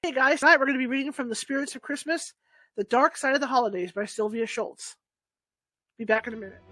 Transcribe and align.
Hey 0.00 0.12
guys, 0.12 0.38
tonight 0.38 0.60
we're 0.60 0.66
going 0.66 0.78
to 0.78 0.82
be 0.82 0.86
reading 0.86 1.10
from 1.10 1.28
The 1.28 1.34
Spirits 1.34 1.74
of 1.74 1.82
Christmas, 1.82 2.32
The 2.76 2.84
Dark 2.84 3.16
Side 3.16 3.34
of 3.34 3.40
the 3.40 3.48
Holidays 3.48 3.90
by 3.90 4.04
Sylvia 4.04 4.46
Shults. 4.46 4.94
Be 5.98 6.04
back 6.04 6.28
in 6.28 6.34
a 6.34 6.36
minute. 6.36 6.62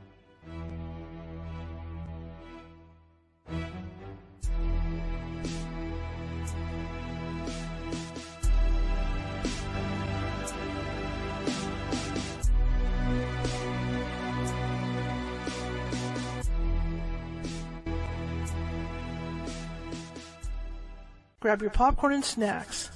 Grab 21.41 21.61
your 21.61 21.70
popcorn 21.70 22.12
and 22.12 22.24
snacks. 22.24 22.95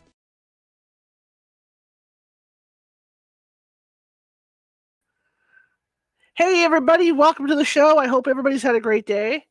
Hey, 6.35 6.63
everybody, 6.63 7.11
welcome 7.11 7.47
to 7.47 7.55
the 7.55 7.65
show. 7.65 7.97
I 7.97 8.07
hope 8.07 8.25
everybody's 8.25 8.63
had 8.63 8.75
a 8.75 8.79
great 8.79 9.05
day. 9.05 9.45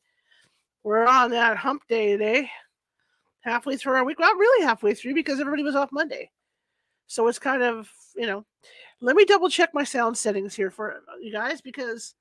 We're 0.83 1.05
on 1.05 1.31
that 1.33 1.59
hump 1.59 1.83
day 1.89 2.13
today, 2.13 2.51
halfway 3.43 3.77
through 3.77 3.97
our 3.97 4.05
week. 4.05 4.19
Well, 4.19 4.35
really 4.35 4.65
halfway 4.65 4.95
through 4.95 5.13
because 5.13 5.41
everybody 5.41 5.63
was 5.63 5.77
off 5.77 5.93
Monday. 5.93 6.31
So 7.07 7.29
it's 7.29 7.39
kind 7.39 7.63
of, 7.63 7.91
you 8.17 8.27
know, 8.27 8.47
let 9.03 9.15
me 9.15 9.27
double 9.27 9.51
check 9.51 9.75
my 9.75 9.85
sound 9.85 10.17
settings 10.17 10.55
here 10.55 10.71
for 10.71 11.03
you 11.21 11.31
guys 11.31 11.61
because 11.61 12.15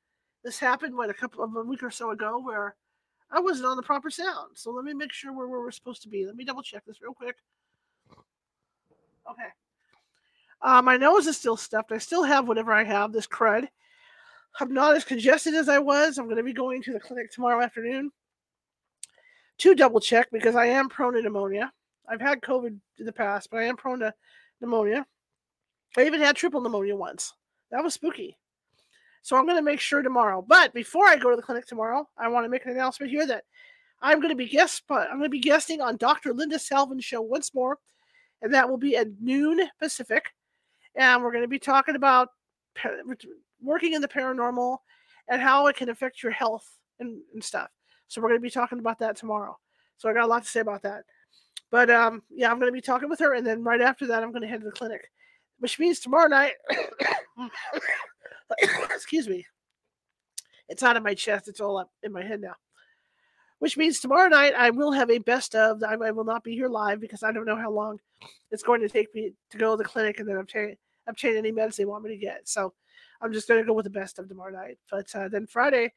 this 0.44 0.60
happened, 0.60 0.94
what, 0.94 1.10
a 1.10 1.14
couple 1.14 1.42
of 1.42 1.56
a 1.56 1.64
week 1.64 1.82
or 1.82 1.90
so 1.90 2.12
ago 2.12 2.42
where 2.44 2.76
I 3.32 3.40
wasn't 3.40 3.68
on 3.68 3.78
the 3.78 3.84
proper 3.84 4.10
sound. 4.10 4.50
So 4.56 4.72
let 4.72 4.84
me 4.84 4.94
make 4.94 5.14
sure 5.14 5.32
where 5.32 5.48
we're 5.48 5.72
supposed 5.72 6.02
to 6.02 6.10
be. 6.10 6.26
Let 6.26 6.36
me 6.36 6.44
double 6.44 6.64
check 6.64 6.84
this 6.86 7.02
real 7.02 7.14
quick. 7.14 7.38
Okay. 9.32 9.50
Uh, 10.62 10.82
my 10.82 10.98
nose 10.98 11.28
is 11.28 11.38
still 11.38 11.56
stuffed. 11.56 11.94
I 11.94 11.98
still 11.98 12.24
have 12.24 12.46
whatever 12.46 12.74
I 12.74 12.84
have, 12.84 13.14
this 13.14 13.26
crud. 13.26 13.70
I'm 14.60 14.74
not 14.74 14.96
as 14.96 15.04
congested 15.04 15.54
as 15.54 15.70
I 15.70 15.80
was. 15.80 16.18
I'm 16.18 16.26
going 16.26 16.38
to 16.38 16.44
be 16.44 16.54
going 16.54 16.82
to 16.84 16.94
the 16.94 17.00
clinic 17.00 17.32
tomorrow 17.32 17.62
afternoon 17.62 18.12
to 19.60 19.76
double 19.76 20.00
check 20.00 20.30
because 20.32 20.56
I 20.56 20.68
am 20.68 20.90
prone 20.90 21.14
to 21.14 21.22
pneumonia. 21.22 21.72
I've 22.08 22.22
had 22.22 22.42
COVID 22.42 22.78
in 22.98 23.06
the 23.06 23.14
past, 23.14 23.50
but 23.52 23.60
I 23.60 23.64
am 23.64 23.78
prone 23.78 24.00
to 24.00 24.14
pneumonia. 24.62 25.06
I 25.98 26.06
even 26.06 26.22
had 26.22 26.36
triple 26.36 26.62
pneumonia 26.62 26.96
once. 26.96 27.34
That 27.72 27.84
was 27.84 27.94
spooky. 27.94 28.38
So 29.22 29.38
I'm 29.38 29.46
going 29.46 29.58
to 29.58 29.64
make 29.64 29.80
sure 29.80 30.02
tomorrow. 30.02 30.44
But 30.46 30.74
before 30.74 31.06
I 31.06 31.18
go 31.18 31.30
to 31.30 31.36
the 31.36 31.42
clinic 31.42 31.68
tomorrow, 31.68 32.08
I 32.18 32.30
want 32.30 32.46
to 32.46 32.50
make 32.50 32.66
an 32.66 32.72
announcement 32.72 33.12
here 33.12 33.28
that 33.28 33.44
I'm 34.02 34.20
going 34.20 34.32
to 34.32 34.36
be 34.36 34.48
guest 34.48 34.84
I'm 34.90 35.18
going 35.18 35.24
to 35.24 35.30
be 35.30 35.40
guesting 35.40 35.82
on 35.82 35.98
Dr. 35.98 36.34
Linda 36.34 36.58
Salvin's 36.58 37.06
show 37.06 37.22
once 37.22 37.54
more, 37.54 37.78
and 38.42 38.54
that 38.54 38.70
will 38.70 38.78
be 38.78 38.96
at 38.96 39.08
noon 39.20 39.62
Pacific. 39.80 40.26
And 40.96 41.22
we're 41.22 41.32
going 41.32 41.44
to 41.44 41.50
be 41.50 41.60
talking 41.60 41.96
about 41.96 42.30
working 43.62 43.94
in 43.94 44.02
the 44.02 44.08
paranormal 44.08 44.78
and 45.30 45.42
how 45.42 45.68
it 45.68 45.76
can 45.76 45.90
affect 45.90 46.24
your 46.24 46.32
health 46.32 46.68
and, 47.00 47.22
and 47.34 47.44
stuff. 47.44 47.70
So 48.08 48.22
we're 48.22 48.30
going 48.30 48.40
to 48.40 48.44
be 48.44 48.50
talking 48.50 48.80
about 48.80 49.00
that 49.00 49.16
tomorrow. 49.16 49.58
So 49.98 50.10
I 50.10 50.14
got 50.14 50.26
a 50.26 50.28
lot 50.28 50.44
to 50.44 50.50
say 50.50 50.62
about 50.62 50.82
that. 50.84 51.04
But 51.72 51.90
um, 51.90 52.24
yeah, 52.30 52.50
I'm 52.50 52.60
going 52.60 52.72
to 52.72 52.76
be 52.76 52.82
talking 52.82 53.10
with 53.10 53.20
her, 53.20 53.36
and 53.36 53.46
then 53.46 53.64
right 53.64 53.82
after 53.82 54.08
that, 54.08 54.24
I'm 54.24 54.32
going 54.32 54.42
to 54.42 54.48
head 54.48 54.62
to 54.62 54.66
the 54.66 54.72
clinic, 54.72 55.12
which 55.60 55.78
means 55.78 56.00
tomorrow 56.00 56.28
night. 56.28 56.54
excuse 58.96 59.28
me. 59.28 59.46
It's 60.68 60.84
out 60.84 60.98
of 60.98 61.04
my 61.04 61.14
chest. 61.14 61.48
It's 61.48 61.62
all 61.62 61.78
up 61.78 61.92
in 62.04 62.12
my 62.12 62.24
head 62.24 62.42
now. 62.42 62.56
Which 63.60 63.76
means 63.76 64.00
tomorrow 64.00 64.30
night 64.30 64.54
I 64.56 64.70
will 64.70 64.92
have 64.92 65.10
a 65.10 65.18
best 65.18 65.54
of. 65.54 65.84
I, 65.84 66.12
will 66.12 66.24
not 66.24 66.44
be 66.44 66.56
here 66.56 66.70
live 66.70 67.02
because 67.02 67.24
I 67.24 67.32
don't 67.32 67.46
know 67.46 67.58
how 67.58 67.72
long 67.72 68.00
it's 68.52 68.64
going 68.64 68.82
to 68.82 68.90
take 68.90 69.14
me 69.14 69.34
to 69.52 69.58
go 69.58 69.72
to 69.72 69.78
the 69.78 69.84
clinic 69.84 70.20
and 70.20 70.30
then 70.30 70.38
obtain 70.38 70.78
obtain 71.08 71.36
any 71.36 71.52
meds 71.52 71.76
they 71.76 71.86
want 71.86 72.04
me 72.04 72.12
to 72.12 72.18
get. 72.18 72.48
So 72.48 72.74
I'm 73.22 73.34
just 73.34 73.48
going 73.48 73.60
to 73.60 73.68
go 73.68 73.74
with 73.74 73.86
the 73.86 73.90
best 73.90 74.20
of 74.20 74.28
tomorrow 74.28 74.52
night. 74.52 74.78
But 74.90 75.14
uh, 75.16 75.28
then 75.28 75.48
Friday, 75.48 75.92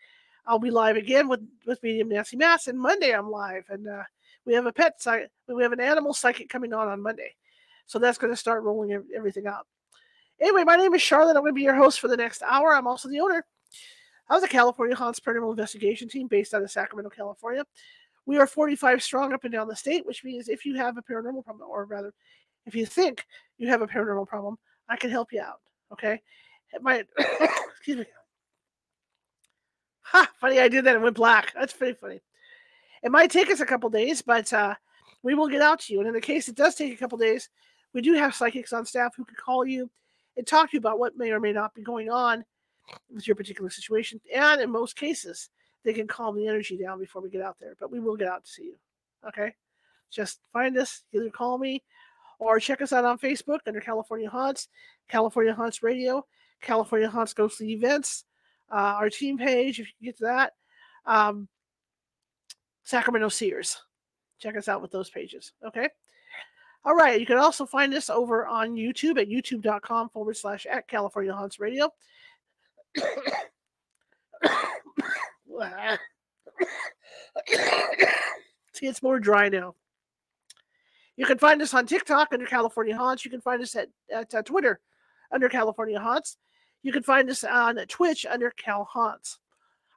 I'll 0.46 0.58
be 0.58 0.70
live 0.70 0.96
again 0.96 1.28
with 1.28 1.40
with 1.66 1.82
medium 1.82 2.08
Nancy 2.08 2.36
Mass, 2.36 2.66
and 2.66 2.78
Monday 2.78 3.12
I'm 3.12 3.30
live, 3.30 3.64
and 3.68 3.86
uh, 3.88 4.02
we 4.44 4.54
have 4.54 4.66
a 4.66 4.72
pet 4.72 5.00
psychic, 5.00 5.30
we 5.48 5.62
have 5.62 5.72
an 5.72 5.80
animal 5.80 6.14
psychic 6.14 6.48
coming 6.48 6.72
on 6.72 6.88
on 6.88 7.02
Monday, 7.02 7.34
so 7.86 7.98
that's 7.98 8.18
going 8.18 8.32
to 8.32 8.36
start 8.36 8.64
rolling 8.64 8.92
everything 9.14 9.46
out. 9.46 9.66
Anyway, 10.40 10.64
my 10.64 10.76
name 10.76 10.94
is 10.94 11.02
Charlotte. 11.02 11.36
I'm 11.36 11.42
going 11.42 11.52
to 11.52 11.56
be 11.56 11.62
your 11.62 11.76
host 11.76 12.00
for 12.00 12.08
the 12.08 12.16
next 12.16 12.42
hour. 12.42 12.74
I'm 12.74 12.88
also 12.88 13.08
the 13.08 13.20
owner 13.20 13.44
of 14.28 14.40
the 14.40 14.48
California 14.48 14.96
Haunts 14.96 15.20
Paranormal 15.20 15.50
Investigation 15.50 16.08
Team 16.08 16.26
based 16.26 16.54
out 16.54 16.62
of 16.62 16.70
Sacramento, 16.70 17.10
California. 17.10 17.64
We 18.26 18.38
are 18.38 18.46
45 18.46 19.02
strong 19.02 19.32
up 19.32 19.44
and 19.44 19.52
down 19.52 19.68
the 19.68 19.76
state, 19.76 20.06
which 20.06 20.24
means 20.24 20.48
if 20.48 20.64
you 20.64 20.76
have 20.76 20.96
a 20.96 21.02
paranormal 21.02 21.44
problem, 21.44 21.68
or 21.70 21.84
rather, 21.84 22.12
if 22.66 22.74
you 22.74 22.86
think 22.86 23.24
you 23.58 23.68
have 23.68 23.82
a 23.82 23.86
paranormal 23.86 24.26
problem, 24.26 24.58
I 24.88 24.96
can 24.96 25.10
help 25.10 25.32
you 25.32 25.40
out. 25.40 25.60
Okay. 25.92 26.20
Might, 26.80 27.06
excuse 27.18 27.98
me. 27.98 28.06
Ha! 30.02 30.30
Funny, 30.40 30.60
I 30.60 30.68
did 30.68 30.84
that 30.84 30.94
and 30.94 31.02
went 31.02 31.16
black. 31.16 31.52
That's 31.54 31.72
pretty 31.72 31.94
funny. 31.94 32.22
It 33.02 33.10
might 33.10 33.30
take 33.30 33.50
us 33.50 33.60
a 33.60 33.66
couple 33.66 33.90
days, 33.90 34.22
but 34.22 34.52
uh, 34.52 34.74
we 35.22 35.34
will 35.34 35.48
get 35.48 35.62
out 35.62 35.80
to 35.80 35.92
you. 35.92 36.00
And 36.00 36.08
in 36.08 36.14
the 36.14 36.20
case 36.20 36.48
it 36.48 36.54
does 36.54 36.74
take 36.74 36.92
a 36.92 36.96
couple 36.96 37.18
days, 37.18 37.48
we 37.94 38.00
do 38.00 38.14
have 38.14 38.34
psychics 38.34 38.72
on 38.72 38.86
staff 38.86 39.14
who 39.16 39.24
can 39.24 39.36
call 39.36 39.66
you 39.66 39.90
and 40.36 40.46
talk 40.46 40.70
to 40.70 40.74
you 40.74 40.78
about 40.78 40.98
what 40.98 41.16
may 41.16 41.30
or 41.30 41.40
may 41.40 41.52
not 41.52 41.74
be 41.74 41.82
going 41.82 42.10
on 42.10 42.44
with 43.12 43.26
your 43.26 43.36
particular 43.36 43.70
situation. 43.70 44.20
And 44.34 44.60
in 44.60 44.70
most 44.70 44.96
cases, 44.96 45.50
they 45.84 45.92
can 45.92 46.06
calm 46.06 46.36
the 46.36 46.46
energy 46.46 46.76
down 46.76 46.98
before 46.98 47.22
we 47.22 47.30
get 47.30 47.42
out 47.42 47.56
there. 47.60 47.74
But 47.78 47.90
we 47.90 48.00
will 48.00 48.16
get 48.16 48.28
out 48.28 48.44
to 48.44 48.50
see 48.50 48.64
you. 48.64 48.76
Okay? 49.28 49.54
Just 50.10 50.40
find 50.52 50.76
us, 50.78 51.02
either 51.12 51.30
call 51.30 51.58
me 51.58 51.82
or 52.38 52.58
check 52.58 52.82
us 52.82 52.92
out 52.92 53.04
on 53.04 53.18
Facebook 53.18 53.60
under 53.66 53.80
California 53.80 54.28
Haunts, 54.28 54.68
California 55.08 55.54
Haunts 55.54 55.82
Radio, 55.82 56.26
California 56.62 57.10
Haunts 57.10 57.34
Ghostly 57.34 57.72
Events, 57.72 58.24
uh, 58.70 58.94
our 58.96 59.10
team 59.10 59.36
page, 59.36 59.80
if 59.80 59.86
you 59.88 59.92
can 59.98 60.06
get 60.06 60.18
to 60.18 60.24
that. 60.24 60.52
Um, 61.04 61.48
Sacramento 62.84 63.28
Sears. 63.28 63.78
Check 64.38 64.56
us 64.56 64.68
out 64.68 64.82
with 64.82 64.90
those 64.90 65.10
pages. 65.10 65.52
Okay. 65.64 65.88
All 66.84 66.94
right. 66.94 67.20
You 67.20 67.26
can 67.26 67.38
also 67.38 67.64
find 67.64 67.94
us 67.94 68.10
over 68.10 68.46
on 68.46 68.74
YouTube 68.74 69.20
at 69.20 69.28
youtube.com 69.28 70.08
forward 70.10 70.36
slash 70.36 70.66
at 70.66 70.88
California 70.88 71.32
Haunts 71.32 71.60
Radio. 71.60 71.92
See, 78.72 78.86
it's 78.86 79.02
more 79.02 79.20
dry 79.20 79.48
now. 79.48 79.74
You 81.16 81.26
can 81.26 81.38
find 81.38 81.62
us 81.62 81.74
on 81.74 81.86
TikTok 81.86 82.28
under 82.32 82.46
California 82.46 82.96
Haunts. 82.96 83.24
You 83.24 83.30
can 83.30 83.40
find 83.40 83.62
us 83.62 83.76
at, 83.76 83.88
at 84.12 84.34
uh, 84.34 84.42
Twitter 84.42 84.80
under 85.30 85.48
California 85.48 86.00
Haunts. 86.00 86.36
You 86.82 86.93
can 86.93 87.03
find 87.03 87.28
us 87.31 87.44
on 87.44 87.76
Twitch 87.88 88.26
under 88.26 88.50
Cal 88.50 88.84
Haunts. 88.84 89.38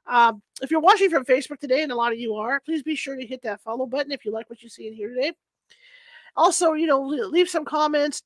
Um, 0.06 0.40
if 0.62 0.70
you're 0.70 0.80
watching 0.80 1.10
from 1.10 1.24
Facebook 1.24 1.58
today, 1.58 1.82
and 1.82 1.90
a 1.90 1.96
lot 1.96 2.12
of 2.12 2.18
you 2.18 2.36
are, 2.36 2.60
please 2.60 2.82
be 2.82 2.94
sure 2.94 3.16
to 3.16 3.26
hit 3.26 3.42
that 3.42 3.60
follow 3.60 3.86
button 3.86 4.12
if 4.12 4.24
you 4.24 4.30
like 4.30 4.48
what 4.48 4.62
you 4.62 4.68
see 4.68 4.86
in 4.86 4.94
here 4.94 5.08
today. 5.08 5.32
Also, 6.36 6.74
you 6.74 6.86
know, 6.86 7.00
leave 7.00 7.48
some 7.48 7.64
comments. 7.64 8.22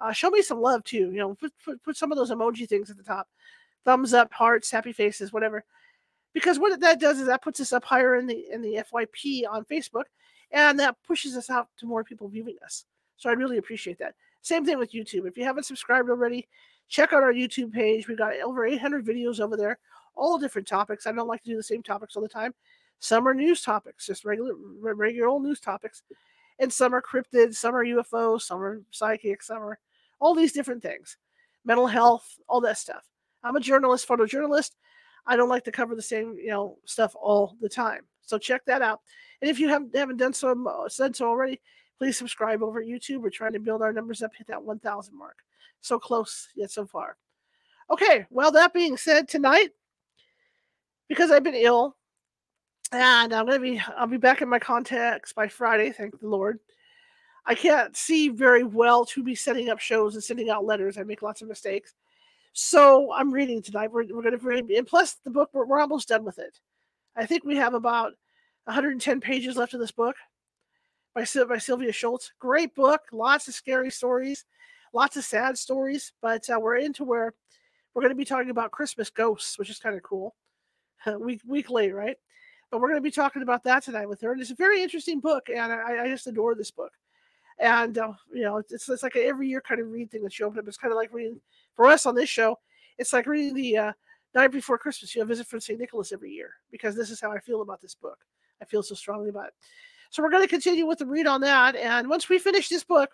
Uh, 0.00 0.12
show 0.12 0.30
me 0.30 0.42
some 0.42 0.60
love 0.60 0.82
too. 0.84 1.10
You 1.12 1.18
know, 1.18 1.34
put, 1.34 1.52
put, 1.64 1.82
put 1.82 1.96
some 1.96 2.10
of 2.10 2.18
those 2.18 2.30
emoji 2.30 2.68
things 2.68 2.90
at 2.90 2.96
the 2.96 3.02
top 3.02 3.28
thumbs 3.84 4.12
up, 4.12 4.32
hearts, 4.32 4.70
happy 4.70 4.92
faces, 4.92 5.32
whatever. 5.32 5.64
Because 6.34 6.58
what 6.58 6.78
that 6.80 7.00
does 7.00 7.18
is 7.18 7.26
that 7.28 7.42
puts 7.42 7.60
us 7.60 7.72
up 7.72 7.84
higher 7.84 8.16
in 8.16 8.26
the 8.26 8.44
in 8.50 8.60
the 8.60 8.84
FYP 8.92 9.44
on 9.48 9.64
Facebook, 9.64 10.04
and 10.50 10.78
that 10.80 10.96
pushes 11.06 11.36
us 11.36 11.48
out 11.48 11.68
to 11.78 11.86
more 11.86 12.04
people 12.04 12.28
viewing 12.28 12.56
us. 12.62 12.84
So 13.16 13.30
I 13.30 13.32
really 13.32 13.56
appreciate 13.56 13.98
that. 14.00 14.14
Same 14.46 14.64
thing 14.64 14.78
with 14.78 14.92
YouTube. 14.92 15.26
If 15.26 15.36
you 15.36 15.42
haven't 15.42 15.64
subscribed 15.64 16.08
already, 16.08 16.46
check 16.88 17.12
out 17.12 17.24
our 17.24 17.32
YouTube 17.32 17.72
page. 17.72 18.06
We've 18.06 18.16
got 18.16 18.32
over 18.44 18.64
800 18.64 19.04
videos 19.04 19.40
over 19.40 19.56
there, 19.56 19.80
all 20.14 20.38
different 20.38 20.68
topics. 20.68 21.04
I 21.04 21.10
don't 21.10 21.26
like 21.26 21.42
to 21.42 21.50
do 21.50 21.56
the 21.56 21.64
same 21.64 21.82
topics 21.82 22.14
all 22.14 22.22
the 22.22 22.28
time. 22.28 22.54
Some 23.00 23.26
are 23.26 23.34
news 23.34 23.62
topics, 23.62 24.06
just 24.06 24.24
regular, 24.24 24.52
regular 24.80 25.26
old 25.26 25.42
news 25.42 25.58
topics, 25.58 26.04
and 26.60 26.72
some 26.72 26.94
are 26.94 27.02
cryptid, 27.02 27.56
some 27.56 27.74
are 27.74 27.84
UFO, 27.84 28.40
some 28.40 28.62
are 28.62 28.82
psychic, 28.92 29.42
some 29.42 29.58
are 29.58 29.80
all 30.20 30.32
these 30.32 30.52
different 30.52 30.80
things, 30.80 31.16
mental 31.64 31.88
health, 31.88 32.38
all 32.48 32.60
that 32.60 32.78
stuff. 32.78 33.02
I'm 33.42 33.56
a 33.56 33.60
journalist, 33.60 34.06
photojournalist. 34.06 34.70
I 35.26 35.34
don't 35.34 35.48
like 35.48 35.64
to 35.64 35.72
cover 35.72 35.96
the 35.96 36.02
same, 36.02 36.36
you 36.38 36.50
know, 36.50 36.78
stuff 36.84 37.16
all 37.20 37.56
the 37.60 37.68
time. 37.68 38.02
So 38.22 38.38
check 38.38 38.64
that 38.66 38.80
out. 38.80 39.00
And 39.42 39.50
if 39.50 39.58
you 39.58 39.68
haven't 39.68 39.96
haven't 39.96 40.18
done 40.18 40.34
so 40.34 40.86
said 40.88 41.16
so 41.16 41.26
already, 41.26 41.60
please 41.98 42.16
subscribe 42.16 42.62
over 42.62 42.80
at 42.80 42.86
YouTube. 42.86 43.22
We're 43.22 43.30
trying 43.30 43.52
to 43.52 43.60
build 43.60 43.82
our 43.82 43.92
numbers 43.92 44.22
up, 44.22 44.34
hit 44.36 44.46
that 44.48 44.62
1,000 44.62 45.16
mark. 45.16 45.38
So 45.80 45.98
close 45.98 46.48
yet 46.54 46.70
so 46.70 46.86
far. 46.86 47.16
Okay, 47.90 48.26
well, 48.30 48.50
that 48.52 48.74
being 48.74 48.96
said, 48.96 49.28
tonight 49.28 49.70
because 51.08 51.30
I've 51.30 51.44
been 51.44 51.54
ill, 51.54 51.96
and 52.92 53.32
I'm 53.32 53.46
gonna 53.46 53.60
be 53.60 53.80
I'll 53.96 54.06
be 54.06 54.16
back 54.16 54.42
in 54.42 54.48
my 54.48 54.58
contacts 54.58 55.32
by 55.32 55.48
Friday. 55.48 55.90
Thank 55.90 56.18
the 56.20 56.28
Lord. 56.28 56.58
I 57.46 57.54
can't 57.54 57.96
see 57.96 58.28
very 58.28 58.64
well 58.64 59.04
to 59.06 59.22
be 59.22 59.36
setting 59.36 59.68
up 59.68 59.78
shows 59.78 60.14
and 60.14 60.24
sending 60.24 60.50
out 60.50 60.64
letters. 60.64 60.98
I 60.98 61.04
make 61.04 61.22
lots 61.22 61.42
of 61.42 61.48
mistakes. 61.48 61.94
So 62.52 63.12
I'm 63.12 63.32
reading 63.32 63.62
tonight. 63.62 63.92
We're, 63.92 64.06
we're 64.12 64.22
going 64.22 64.36
to 64.36 64.44
read, 64.44 64.68
and 64.70 64.86
plus 64.86 65.18
the 65.24 65.30
book, 65.30 65.50
we're, 65.52 65.66
we're 65.66 65.78
almost 65.78 66.08
done 66.08 66.24
with 66.24 66.40
it. 66.40 66.58
I 67.14 67.24
think 67.24 67.44
we 67.44 67.54
have 67.56 67.74
about 67.74 68.14
110 68.64 69.20
pages 69.20 69.56
left 69.56 69.74
of 69.74 69.80
this 69.80 69.92
book 69.92 70.16
by, 71.16 71.24
by 71.48 71.58
Sylvia 71.58 71.92
Shults. 71.92 72.30
Great 72.38 72.74
book, 72.74 73.00
lots 73.10 73.48
of 73.48 73.54
scary 73.54 73.90
stories, 73.90 74.44
lots 74.92 75.16
of 75.16 75.24
sad 75.24 75.56
stories, 75.56 76.12
but 76.20 76.48
uh, 76.50 76.60
we're 76.60 76.76
into 76.76 77.04
where 77.04 77.32
we're 77.94 78.02
going 78.02 78.12
to 78.12 78.16
be 78.16 78.26
talking 78.26 78.50
about 78.50 78.70
Christmas 78.70 79.08
ghosts, 79.08 79.58
which 79.58 79.70
is 79.70 79.78
kind 79.78 79.96
of 79.96 80.02
cool. 80.02 80.36
week 81.18 81.40
week 81.46 81.70
late, 81.70 81.94
right? 81.94 82.16
But 82.70 82.80
we're 82.80 82.88
going 82.88 83.00
to 83.00 83.04
be 83.04 83.10
talking 83.10 83.42
about 83.42 83.64
that 83.64 83.82
tonight 83.82 84.08
with 84.08 84.20
her. 84.20 84.32
And 84.32 84.40
it's 84.40 84.50
a 84.50 84.56
very 84.56 84.82
interesting 84.82 85.20
book, 85.20 85.48
and 85.48 85.72
I, 85.72 86.04
I 86.04 86.08
just 86.08 86.26
adore 86.26 86.54
this 86.54 86.70
book. 86.70 86.92
And 87.58 87.96
uh, 87.96 88.12
you 88.30 88.42
know, 88.42 88.58
it's, 88.58 88.86
it's 88.86 89.02
like 89.02 89.16
an 89.16 89.22
every 89.24 89.48
year 89.48 89.62
kind 89.62 89.80
of 89.80 89.90
read 89.90 90.10
thing 90.10 90.22
that 90.22 90.38
you 90.38 90.44
open 90.44 90.58
up. 90.58 90.68
It's 90.68 90.76
kind 90.76 90.92
of 90.92 90.96
like 90.96 91.14
reading 91.14 91.40
for 91.74 91.86
us 91.86 92.04
on 92.04 92.14
this 92.14 92.28
show. 92.28 92.58
It's 92.98 93.14
like 93.14 93.26
reading 93.26 93.54
the 93.54 93.78
uh, 93.78 93.92
night 94.34 94.52
before 94.52 94.76
Christmas. 94.76 95.14
You 95.14 95.22
know, 95.22 95.26
visit 95.26 95.46
from 95.46 95.60
St. 95.60 95.80
Nicholas 95.80 96.12
every 96.12 96.32
year 96.32 96.50
because 96.70 96.94
this 96.94 97.10
is 97.10 97.22
how 97.22 97.32
I 97.32 97.38
feel 97.38 97.62
about 97.62 97.80
this 97.80 97.94
book. 97.94 98.18
I 98.60 98.66
feel 98.66 98.82
so 98.82 98.94
strongly 98.94 99.30
about 99.30 99.46
it. 99.46 99.54
So 100.16 100.22
we're 100.22 100.30
going 100.30 100.44
to 100.44 100.48
continue 100.48 100.86
with 100.86 101.00
the 101.00 101.04
read 101.04 101.26
on 101.26 101.42
that. 101.42 101.76
And 101.76 102.08
once 102.08 102.30
we 102.30 102.38
finish 102.38 102.70
this 102.70 102.82
book, 102.82 103.10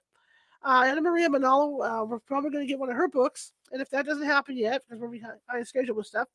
uh, 0.64 0.84
Anna 0.86 1.00
Maria 1.00 1.28
Manalo, 1.28 1.80
uh, 1.84 2.04
we're 2.04 2.20
probably 2.20 2.50
going 2.50 2.64
to 2.64 2.68
get 2.70 2.78
one 2.78 2.90
of 2.90 2.94
her 2.94 3.08
books. 3.08 3.50
And 3.72 3.82
if 3.82 3.90
that 3.90 4.06
doesn't 4.06 4.24
happen 4.24 4.56
yet, 4.56 4.82
because 4.86 5.00
we're 5.00 5.08
behind 5.08 5.66
schedule 5.66 5.96
with 5.96 6.06
stuff, 6.06 6.28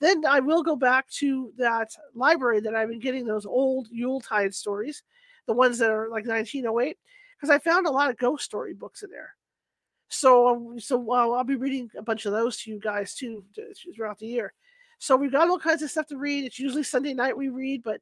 then 0.00 0.24
I 0.24 0.40
will 0.40 0.62
go 0.62 0.74
back 0.74 1.10
to 1.18 1.52
that 1.58 1.90
library 2.14 2.60
that 2.60 2.74
I've 2.74 2.88
been 2.88 2.98
getting 2.98 3.26
those 3.26 3.44
old 3.44 3.88
Yuletide 3.90 4.54
stories, 4.54 5.02
the 5.46 5.52
ones 5.52 5.76
that 5.80 5.90
are 5.90 6.08
like 6.08 6.26
1908, 6.26 6.96
because 7.36 7.50
I 7.50 7.58
found 7.58 7.86
a 7.86 7.90
lot 7.90 8.08
of 8.08 8.16
ghost 8.16 8.46
story 8.46 8.72
books 8.72 9.02
in 9.02 9.10
there. 9.10 9.34
So, 10.08 10.48
um, 10.48 10.80
so 10.80 11.12
uh, 11.12 11.28
I'll 11.28 11.44
be 11.44 11.56
reading 11.56 11.90
a 11.98 12.02
bunch 12.02 12.24
of 12.24 12.32
those 12.32 12.56
to 12.62 12.70
you 12.70 12.80
guys 12.80 13.14
too 13.14 13.44
throughout 13.94 14.18
the 14.18 14.28
year. 14.28 14.54
So 14.98 15.14
we've 15.14 15.30
got 15.30 15.50
all 15.50 15.58
kinds 15.58 15.82
of 15.82 15.90
stuff 15.90 16.06
to 16.06 16.16
read. 16.16 16.46
It's 16.46 16.58
usually 16.58 16.84
Sunday 16.84 17.12
night 17.12 17.36
we 17.36 17.50
read, 17.50 17.82
but 17.82 18.00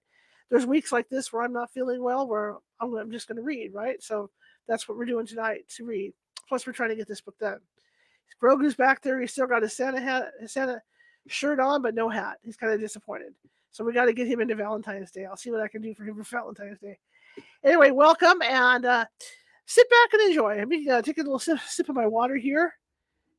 there's 0.50 0.67
weeks 0.67 0.93
like 0.93 1.09
this 1.09 1.33
where 1.33 1.43
I'm 1.43 1.53
not 1.53 1.73
feeling 1.73 2.03
well, 2.03 2.27
where 2.27 2.56
I'm, 2.81 2.95
I'm 2.95 3.11
just 3.11 3.29
going 3.29 3.37
to 3.37 3.43
read, 3.43 3.75
right? 3.75 4.03
So 4.03 4.31
that's 4.67 4.89
what 4.89 4.97
we're 4.97 5.05
doing 5.05 5.27
tonight 5.27 5.69
to 5.77 5.85
read. 5.85 6.12
Plus, 6.49 6.67
we're 6.67 6.73
trying 6.73 6.91
to 6.91 6.97
get 6.97 7.09
this 7.09 7.21
book 7.21 7.39
done. 7.39 7.61
Grogu's 8.43 8.75
back 8.75 9.03
there. 9.03 9.21
He's 9.21 9.33
still 9.33 9.47
got 9.47 9.62
his 9.62 9.73
Santa 9.73 10.00
hat, 10.00 10.33
his 10.41 10.53
Santa 10.53 10.81
shirt 11.27 11.61
on, 11.61 11.83
but 11.83 11.95
no 11.95 12.09
hat. 12.09 12.39
He's 12.43 12.56
kind 12.56 12.73
of 12.73 12.81
disappointed. 12.81 13.35
So 13.71 13.85
we 13.85 13.93
got 13.93 14.06
to 14.06 14.12
get 14.12 14.27
him 14.27 14.41
into 14.41 14.55
Valentine's 14.55 15.11
Day. 15.11 15.25
I'll 15.25 15.37
see 15.37 15.50
what 15.50 15.61
I 15.61 15.69
can 15.69 15.83
do 15.83 15.95
for 15.95 16.05
him 16.05 16.17
for 16.17 16.37
Valentine's 16.37 16.79
Day. 16.79 16.99
Anyway, 17.62 17.91
welcome 17.91 18.41
and 18.43 18.85
uh, 18.85 19.05
sit 19.67 19.89
back 19.91 20.12
and 20.15 20.31
enjoy. 20.31 20.56
Let 20.56 20.69
me 20.69 20.89
uh, 20.89 21.03
take 21.03 21.19
a 21.19 21.23
little 21.23 21.39
sip, 21.39 21.59
sip, 21.67 21.89
of 21.89 21.95
my 21.95 22.06
water 22.06 22.37
here. 22.37 22.75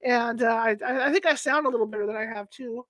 And 0.03 0.41
uh, 0.43 0.47
I, 0.47 0.75
I 0.85 1.11
think 1.11 1.25
I 1.25 1.35
sound 1.35 1.65
a 1.65 1.69
little 1.69 1.87
better 1.87 2.05
than 2.05 2.15
I 2.15 2.25
have 2.25 2.49
too. 2.49 2.85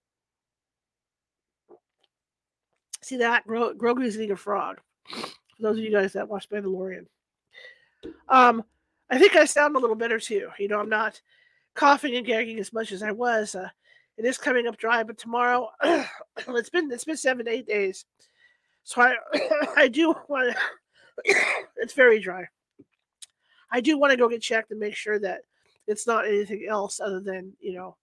See 3.10 3.18
that? 3.18 3.48
Gro- 3.48 3.74
Grogu 3.74 4.06
is 4.06 4.18
eating 4.18 4.30
a 4.30 4.36
frog. 4.36 4.78
For 5.10 5.62
those 5.62 5.80
of 5.80 5.84
you 5.84 5.92
guys 5.92 6.14
that 6.14 6.30
watch 6.30 6.48
Mandalorian. 6.52 7.08
Um, 8.28 8.64
I 9.10 9.18
think 9.18 9.36
I 9.36 9.46
sound 9.46 9.76
a 9.76 9.80
little 9.80 9.96
better 9.96 10.20
too. 10.20 10.50
You 10.60 10.68
know, 10.68 10.80
I'm 10.80 10.90
not 10.90 11.20
coughing 11.74 12.18
and 12.18 12.26
gagging 12.26 12.60
as 12.60 12.72
much 12.72 12.92
as 12.92 13.02
I 13.02 13.12
was. 13.12 13.56
Uh, 13.56 13.68
it 14.20 14.26
is 14.26 14.38
coming 14.38 14.68
up 14.68 14.78
dry, 14.78 15.02
but 15.02 15.18
tomorrow 15.18 15.70
it's 16.50 16.70
been 16.70 16.92
it's 16.92 17.06
been 17.06 17.18
seven 17.18 17.48
eight 17.48 17.66
days, 17.66 18.06
so 18.84 19.02
I 19.02 19.16
I 19.76 19.88
do 19.88 20.14
want 20.28 20.56
it's 21.78 21.94
very 21.94 22.20
dry. 22.20 22.48
I 23.72 23.82
do 23.82 23.98
want 23.98 24.12
to 24.12 24.18
go 24.18 24.30
get 24.30 24.44
checked 24.44 24.70
and 24.70 24.80
make 24.80 24.96
sure 24.96 25.18
that 25.18 25.42
it's 25.88 26.06
not 26.06 26.28
anything 26.28 26.68
else 26.70 27.00
other 27.00 27.22
than 27.22 27.54
you 27.60 27.74
know 27.74 27.98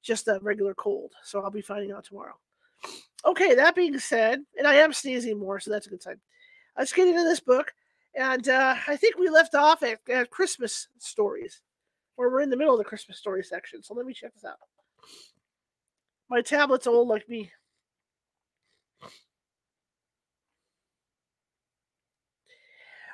just 0.00 0.26
a 0.26 0.38
regular 0.40 0.72
cold. 0.72 1.12
So 1.22 1.42
I'll 1.42 1.50
be 1.50 1.60
finding 1.60 1.92
out 1.92 2.04
tomorrow. 2.04 2.38
Okay, 3.24 3.54
that 3.54 3.74
being 3.74 3.98
said, 3.98 4.42
and 4.56 4.66
I 4.66 4.74
am 4.76 4.92
sneezing 4.92 5.38
more, 5.38 5.58
so 5.60 5.70
that's 5.70 5.86
a 5.86 5.90
good 5.90 6.02
sign. 6.02 6.20
Let's 6.76 6.92
get 6.92 7.08
into 7.08 7.24
this 7.24 7.40
book. 7.40 7.72
And 8.14 8.48
uh, 8.48 8.74
I 8.86 8.96
think 8.96 9.18
we 9.18 9.28
left 9.28 9.54
off 9.54 9.82
at, 9.82 9.98
at 10.08 10.30
Christmas 10.30 10.88
stories, 10.98 11.60
or 12.16 12.30
we're 12.30 12.40
in 12.40 12.50
the 12.50 12.56
middle 12.56 12.74
of 12.74 12.78
the 12.78 12.84
Christmas 12.84 13.18
story 13.18 13.44
section. 13.44 13.82
So 13.82 13.94
let 13.94 14.06
me 14.06 14.14
check 14.14 14.32
this 14.34 14.44
out. 14.44 14.58
My 16.30 16.40
tablet's 16.40 16.86
old 16.86 17.08
like 17.08 17.28
me. 17.28 17.50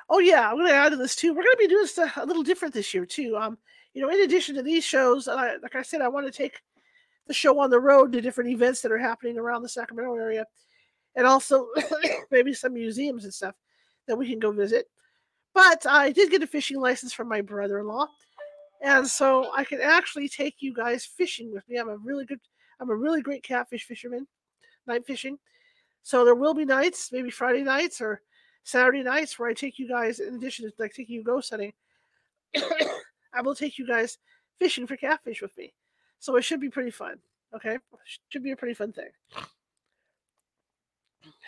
Oh 0.09 0.19
yeah, 0.19 0.47
I'm 0.47 0.55
going 0.55 0.67
to 0.67 0.73
add 0.73 0.89
to 0.89 0.97
this 0.97 1.15
too. 1.15 1.33
We're 1.33 1.43
going 1.43 1.55
to 1.55 1.57
be 1.57 1.67
doing 1.67 1.87
a 2.15 2.25
little 2.25 2.43
different 2.43 2.73
this 2.73 2.93
year 2.93 3.05
too. 3.05 3.35
Um, 3.37 3.57
you 3.93 4.01
know, 4.01 4.09
in 4.09 4.21
addition 4.21 4.55
to 4.55 4.63
these 4.63 4.83
shows, 4.83 5.27
I, 5.27 5.55
like 5.57 5.75
I 5.75 5.81
said, 5.81 6.01
I 6.01 6.07
want 6.09 6.25
to 6.27 6.31
take 6.31 6.61
the 7.27 7.33
show 7.33 7.59
on 7.59 7.69
the 7.69 7.79
road 7.79 8.11
to 8.11 8.21
different 8.21 8.49
events 8.49 8.81
that 8.81 8.91
are 8.91 8.97
happening 8.97 9.37
around 9.37 9.61
the 9.61 9.69
Sacramento 9.69 10.15
area, 10.15 10.45
and 11.15 11.25
also 11.25 11.67
maybe 12.31 12.53
some 12.53 12.73
museums 12.73 13.23
and 13.23 13.33
stuff 13.33 13.55
that 14.07 14.17
we 14.17 14.29
can 14.29 14.39
go 14.39 14.51
visit. 14.51 14.87
But 15.53 15.85
I 15.85 16.11
did 16.11 16.31
get 16.31 16.43
a 16.43 16.47
fishing 16.47 16.79
license 16.79 17.13
from 17.13 17.27
my 17.27 17.41
brother-in-law, 17.41 18.07
and 18.81 19.07
so 19.07 19.51
I 19.55 19.63
can 19.63 19.81
actually 19.81 20.29
take 20.29 20.55
you 20.59 20.73
guys 20.73 21.05
fishing 21.05 21.51
with 21.51 21.67
me. 21.69 21.77
I'm 21.77 21.89
a 21.89 21.97
really 21.97 22.25
good, 22.25 22.39
I'm 22.79 22.89
a 22.89 22.95
really 22.95 23.21
great 23.21 23.43
catfish 23.43 23.85
fisherman, 23.85 24.27
night 24.85 25.05
fishing. 25.05 25.37
So 26.03 26.23
there 26.23 26.35
will 26.35 26.53
be 26.53 26.65
nights, 26.65 27.11
maybe 27.11 27.31
Friday 27.31 27.63
nights 27.63 27.99
or 27.99 28.21
Saturday 28.63 29.01
nights, 29.01 29.39
where 29.39 29.49
I 29.49 29.53
take 29.53 29.79
you 29.79 29.87
guys, 29.87 30.19
in 30.19 30.35
addition 30.35 30.65
to 30.65 30.73
like 30.77 30.93
taking 30.93 31.15
you 31.15 31.23
ghost 31.23 31.49
hunting, 31.49 31.73
I 33.33 33.41
will 33.41 33.55
take 33.55 33.79
you 33.79 33.87
guys 33.87 34.17
fishing 34.59 34.85
for 34.85 34.97
catfish 34.97 35.41
with 35.41 35.57
me. 35.57 35.73
So 36.25 36.37
it 36.37 36.41
should 36.41 36.59
be 36.59 36.69
pretty 36.69 36.89
fun. 36.89 37.19
Okay, 37.55 37.77
should 38.29 38.41
be 38.41 38.49
a 38.49 38.55
pretty 38.55 38.73
fun 38.73 38.91
thing. 38.91 39.09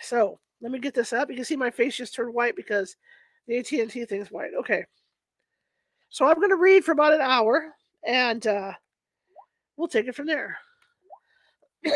So 0.02 0.38
let 0.62 0.70
me 0.70 0.78
get 0.78 0.94
this 0.94 1.12
up. 1.12 1.28
You 1.28 1.34
can 1.34 1.44
see 1.44 1.56
my 1.56 1.72
face 1.72 1.96
just 1.96 2.14
turned 2.14 2.32
white 2.32 2.54
because 2.54 2.94
the 3.48 3.58
AT&T 3.58 4.04
thing's 4.04 4.30
white. 4.30 4.52
Okay. 4.56 4.84
So 6.10 6.26
I'm 6.26 6.36
going 6.36 6.50
to 6.50 6.56
read 6.56 6.84
for 6.84 6.92
about 6.92 7.12
an 7.12 7.20
hour, 7.20 7.74
and 8.06 8.46
uh, 8.46 8.72
we'll 9.76 9.88
take 9.88 10.06
it 10.06 10.14
from 10.14 10.26
there. 10.26 10.56
but 11.82 11.94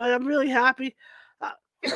I'm 0.00 0.26
really 0.26 0.48
happy. 0.48 0.96
Uh, 1.42 1.50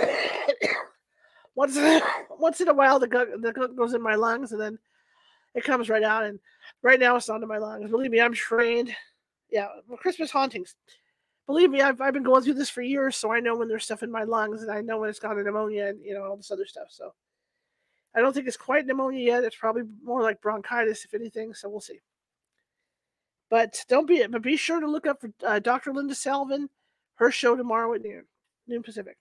once 1.54 1.78
once 2.38 2.61
in 2.61 2.69
a 2.69 2.75
while, 2.75 2.99
the 2.99 3.09
gut, 3.09 3.28
the 3.40 3.54
gut 3.54 3.75
goes 3.75 3.95
in 3.95 4.02
my 4.02 4.16
lungs, 4.16 4.52
and 4.52 4.61
then 4.61 4.78
it 5.54 5.64
comes 5.64 5.88
right 5.88 6.02
out. 6.02 6.25
And 6.25 6.38
right 6.83 7.00
now, 7.00 7.16
it's 7.16 7.28
onto 7.28 7.47
my 7.47 7.59
lungs. 7.59 7.90
Believe 7.90 8.11
me, 8.11 8.21
I'm 8.21 8.35
trained. 8.35 8.95
Yeah, 9.50 9.69
Christmas 9.99 10.30
hauntings 10.30 10.76
believe 11.50 11.71
me, 11.71 11.80
I've, 11.80 12.00
I've 12.00 12.14
been 12.14 12.23
going 12.23 12.45
through 12.45 12.54
this 12.54 12.71
for 12.71 12.80
years, 12.80 13.16
so 13.16 13.33
I 13.33 13.40
know 13.40 13.57
when 13.57 13.66
there's 13.66 13.83
stuff 13.85 14.04
in 14.04 14.11
my 14.11 14.23
lungs, 14.23 14.62
and 14.62 14.71
I 14.71 14.83
know 14.83 14.99
when 14.99 15.11
it's 15.11 15.19
got 15.19 15.37
pneumonia 15.37 15.88
and 15.88 16.00
you 16.04 16.14
know 16.14 16.23
all 16.23 16.37
this 16.37 16.52
other 16.52 16.64
stuff. 16.64 16.87
So 16.90 17.12
I 18.14 18.21
don't 18.21 18.33
think 18.33 18.47
it's 18.47 18.57
quite 18.57 18.87
pneumonia 18.87 19.25
yet. 19.25 19.45
It's 19.45 19.57
probably 19.57 19.83
more 20.04 20.23
like 20.23 20.40
bronchitis, 20.40 21.04
if 21.04 21.12
anything. 21.12 21.52
So 21.52 21.69
we'll 21.69 21.80
see. 21.80 21.99
But 23.50 23.85
don't 23.88 24.07
be 24.07 24.19
it. 24.19 24.30
but 24.30 24.42
be 24.42 24.57
sure 24.57 24.78
to 24.78 24.87
look 24.87 25.09
up 25.09 25.21
for 25.21 25.33
uh, 25.45 25.59
Dr. 25.59 25.92
Linda 25.92 26.14
Salvin, 26.14 26.69
her 27.16 27.33
show 27.33 27.57
tomorrow 27.57 27.92
at 27.95 28.02
noon, 28.02 28.26
noon 28.69 28.85
Pacific. 28.85 29.19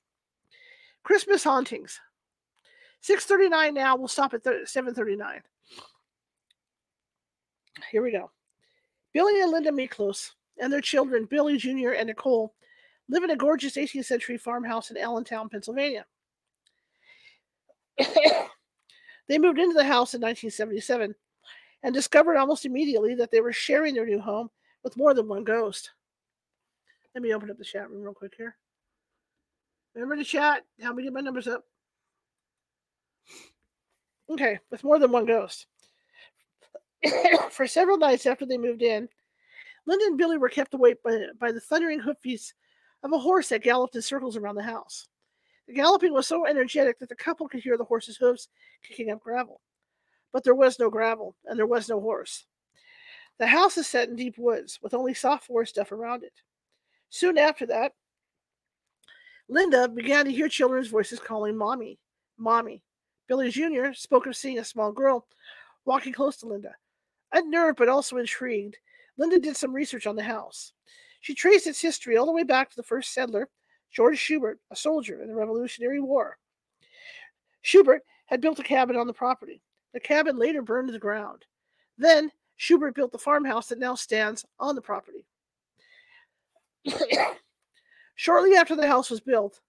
Christmas 1.04 1.44
hauntings. 1.44 2.00
6:39 3.04 3.74
now. 3.74 3.96
We'll 3.96 4.08
stop 4.08 4.36
at 4.36 4.44
7:39. 4.44 5.42
Here 7.92 8.04
we 8.04 8.12
go. 8.12 8.32
Billy 9.14 9.42
and 9.42 9.52
Linda 9.52 9.72
Miklos 9.72 10.32
and 10.60 10.72
their 10.72 10.82
children, 10.82 11.26
Billy 11.26 11.58
Jr. 11.58 11.92
and 11.92 12.08
Nicole, 12.08 12.54
live 13.08 13.24
in 13.24 13.32
a 13.32 13.36
gorgeous 13.36 13.76
18th 13.76 14.06
century 14.06 14.38
farmhouse 14.38 14.92
in 14.92 14.98
Allentown, 14.98 15.50
Pennsylvania. 15.50 16.06
they 19.28 19.38
moved 19.38 19.60
into 19.60 19.74
the 19.74 19.84
house 19.84 20.14
in 20.14 20.22
1977 20.22 21.16
and 21.84 21.94
discovered 21.94 22.38
almost 22.38 22.66
immediately 22.66 23.16
that 23.16 23.32
they 23.32 23.42
were 23.42 23.54
sharing 23.54 23.94
their 23.94 24.06
new 24.06 24.20
home 24.20 24.50
with 24.84 24.98
more 24.98 25.14
than 25.14 25.28
one 25.28 25.44
ghost. 25.44 25.92
Let 27.16 27.24
me 27.24 27.34
open 27.34 27.50
up 27.50 27.58
the 27.58 27.66
chat 27.66 27.90
room 27.90 28.04
real 28.04 28.14
quick 28.14 28.34
here. 28.38 28.56
Remember 29.96 30.16
to 30.16 30.24
chat. 30.24 30.64
Help 30.80 30.96
me 30.96 31.04
get 31.04 31.14
my 31.14 31.22
numbers 31.22 31.48
up. 31.48 31.66
Okay, 34.30 34.60
with 34.70 34.84
more 34.84 35.00
than 35.00 35.12
one 35.12 35.26
ghost. 35.26 35.66
For 37.52 37.68
several 37.68 37.98
nights 37.98 38.26
after 38.26 38.46
they 38.46 38.58
moved 38.58 38.82
in, 38.82 39.08
Linda 39.86 40.06
and 40.06 40.18
Billy 40.18 40.38
were 40.38 40.50
kept 40.50 40.74
awake 40.74 41.02
by, 41.04 41.26
by 41.40 41.52
the 41.52 41.60
thundering 41.60 42.00
hoofbeats 42.00 42.54
of 43.04 43.14
a 43.14 43.18
horse 43.18 43.50
that 43.50 43.64
galloped 43.64 43.96
in 43.96 44.02
circles 44.02 44.36
around 44.36 44.56
the 44.56 44.64
house. 44.64 45.08
The 45.68 45.74
galloping 45.74 46.14
was 46.14 46.28
so 46.28 46.46
energetic 46.46 47.00
that 47.00 47.10
the 47.10 47.16
couple 47.16 47.48
could 47.48 47.62
hear 47.62 47.78
the 47.78 47.84
horse's 47.84 48.18
hooves 48.18 48.50
kicking 48.84 49.12
up 49.12 49.22
gravel. 49.22 49.62
But 50.34 50.44
there 50.44 50.56
was 50.56 50.80
no 50.80 50.90
gravel, 50.90 51.36
and 51.46 51.58
there 51.58 51.68
was 51.68 51.90
no 51.90 52.00
horse. 52.00 52.46
The 53.38 53.48
house 53.48 53.78
is 53.78 53.88
set 53.88 54.10
in 54.10 54.16
deep 54.16 54.38
woods 54.38 54.80
with 54.82 54.94
only 54.94 55.14
soft 55.14 55.46
forest 55.46 55.76
stuff 55.76 55.92
around 55.92 56.24
it. 56.24 56.34
Soon 57.10 57.38
after 57.38 57.66
that, 57.68 57.94
Linda 59.48 59.88
began 59.88 60.26
to 60.26 60.32
hear 60.32 60.50
children's 60.50 60.90
voices 60.90 61.20
calling 61.20 61.58
Mommy, 61.58 62.00
Mommy. 62.38 62.84
Billy 63.28 63.50
Jr. 63.50 63.94
spoke 63.94 64.26
of 64.26 64.36
seeing 64.36 64.60
a 64.60 64.66
small 64.66 64.92
girl 64.92 65.28
walking 65.86 66.14
close 66.14 66.38
to 66.38 66.48
Linda. 66.48 66.76
Unnerved 67.34 67.78
but 67.78 67.90
also 67.90 68.18
intrigued, 68.18 68.78
Linda 69.18 69.40
did 69.40 69.58
some 69.58 69.74
research 69.74 70.08
on 70.08 70.16
the 70.16 70.24
house. 70.24 70.74
She 71.22 71.36
traced 71.36 71.68
its 71.68 71.82
history 71.82 72.18
all 72.18 72.26
the 72.26 72.32
way 72.32 72.44
back 72.44 72.70
to 72.70 72.76
the 72.76 72.84
first 72.84 73.14
settler, 73.14 73.50
George 73.92 74.18
Schubert, 74.18 74.60
a 74.72 74.76
soldier 74.76 75.22
in 75.22 75.28
the 75.28 75.36
Revolutionary 75.36 76.00
War. 76.00 76.38
Schubert 77.62 78.04
had 78.28 78.42
built 78.42 78.60
a 78.60 78.64
cabin 78.64 78.96
on 78.96 79.08
the 79.08 79.14
property. 79.14 79.62
The 79.94 80.00
cabin 80.00 80.38
later 80.38 80.62
burned 80.62 80.88
to 80.88 80.92
the 80.92 81.00
ground. 81.00 81.46
Then 81.98 82.32
Schubert 82.56 82.96
built 82.96 83.12
the 83.12 83.18
farmhouse 83.18 83.68
that 83.68 83.80
now 83.80 83.96
stands 83.96 84.46
on 84.60 84.76
the 84.76 84.82
property. 84.82 85.26
Shortly 88.16 88.56
after 88.56 88.76
the 88.76 88.88
house 88.88 89.10
was 89.10 89.20
built, 89.20 89.60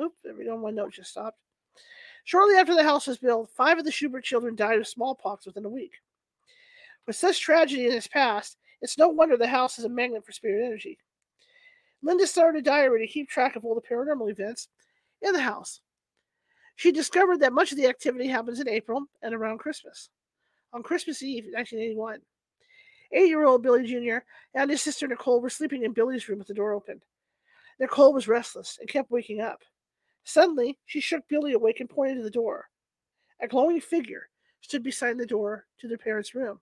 oop, 0.00 0.14
there 0.24 0.34
we 0.34 0.44
go, 0.44 0.56
my 0.56 0.70
note 0.70 0.92
just 0.92 1.10
stopped. 1.10 1.38
Shortly 2.24 2.56
after 2.56 2.74
the 2.74 2.82
house 2.82 3.06
was 3.06 3.18
built, 3.18 3.50
five 3.50 3.78
of 3.78 3.84
the 3.84 3.92
Schubert 3.92 4.24
children 4.24 4.54
died 4.54 4.78
of 4.78 4.86
smallpox 4.86 5.46
within 5.46 5.64
a 5.64 5.70
week. 5.70 5.94
With 7.10 7.16
such 7.16 7.40
tragedy 7.40 7.86
in 7.86 7.92
its 7.92 8.06
past, 8.06 8.56
it's 8.80 8.96
no 8.96 9.08
wonder 9.08 9.36
the 9.36 9.48
house 9.48 9.80
is 9.80 9.84
a 9.84 9.88
magnet 9.88 10.24
for 10.24 10.30
spirit 10.30 10.64
energy. 10.64 10.96
Linda 12.04 12.24
started 12.24 12.60
a 12.60 12.62
diary 12.62 13.04
to 13.04 13.12
keep 13.12 13.28
track 13.28 13.56
of 13.56 13.64
all 13.64 13.74
the 13.74 13.80
paranormal 13.80 14.30
events 14.30 14.68
in 15.20 15.32
the 15.32 15.40
house. 15.40 15.80
She 16.76 16.92
discovered 16.92 17.40
that 17.40 17.52
much 17.52 17.72
of 17.72 17.78
the 17.78 17.88
activity 17.88 18.28
happens 18.28 18.60
in 18.60 18.68
April 18.68 19.06
and 19.22 19.34
around 19.34 19.58
Christmas. 19.58 20.08
On 20.72 20.84
Christmas 20.84 21.20
Eve, 21.20 21.46
1981, 21.46 22.20
eight 23.10 23.28
year 23.28 23.44
old 23.44 23.64
Billy 23.64 23.84
Jr. 23.88 24.18
and 24.54 24.70
his 24.70 24.80
sister 24.80 25.08
Nicole 25.08 25.40
were 25.40 25.50
sleeping 25.50 25.82
in 25.82 25.92
Billy's 25.92 26.28
room 26.28 26.38
with 26.38 26.46
the 26.46 26.54
door 26.54 26.74
open. 26.74 27.02
Nicole 27.80 28.12
was 28.12 28.28
restless 28.28 28.78
and 28.80 28.88
kept 28.88 29.10
waking 29.10 29.40
up. 29.40 29.62
Suddenly, 30.22 30.78
she 30.86 31.00
shook 31.00 31.26
Billy 31.28 31.54
awake 31.54 31.80
and 31.80 31.90
pointed 31.90 32.18
to 32.18 32.22
the 32.22 32.30
door. 32.30 32.66
A 33.42 33.48
glowing 33.48 33.80
figure 33.80 34.28
stood 34.60 34.84
beside 34.84 35.18
the 35.18 35.26
door 35.26 35.66
to 35.80 35.88
their 35.88 35.98
parents' 35.98 36.36
room. 36.36 36.60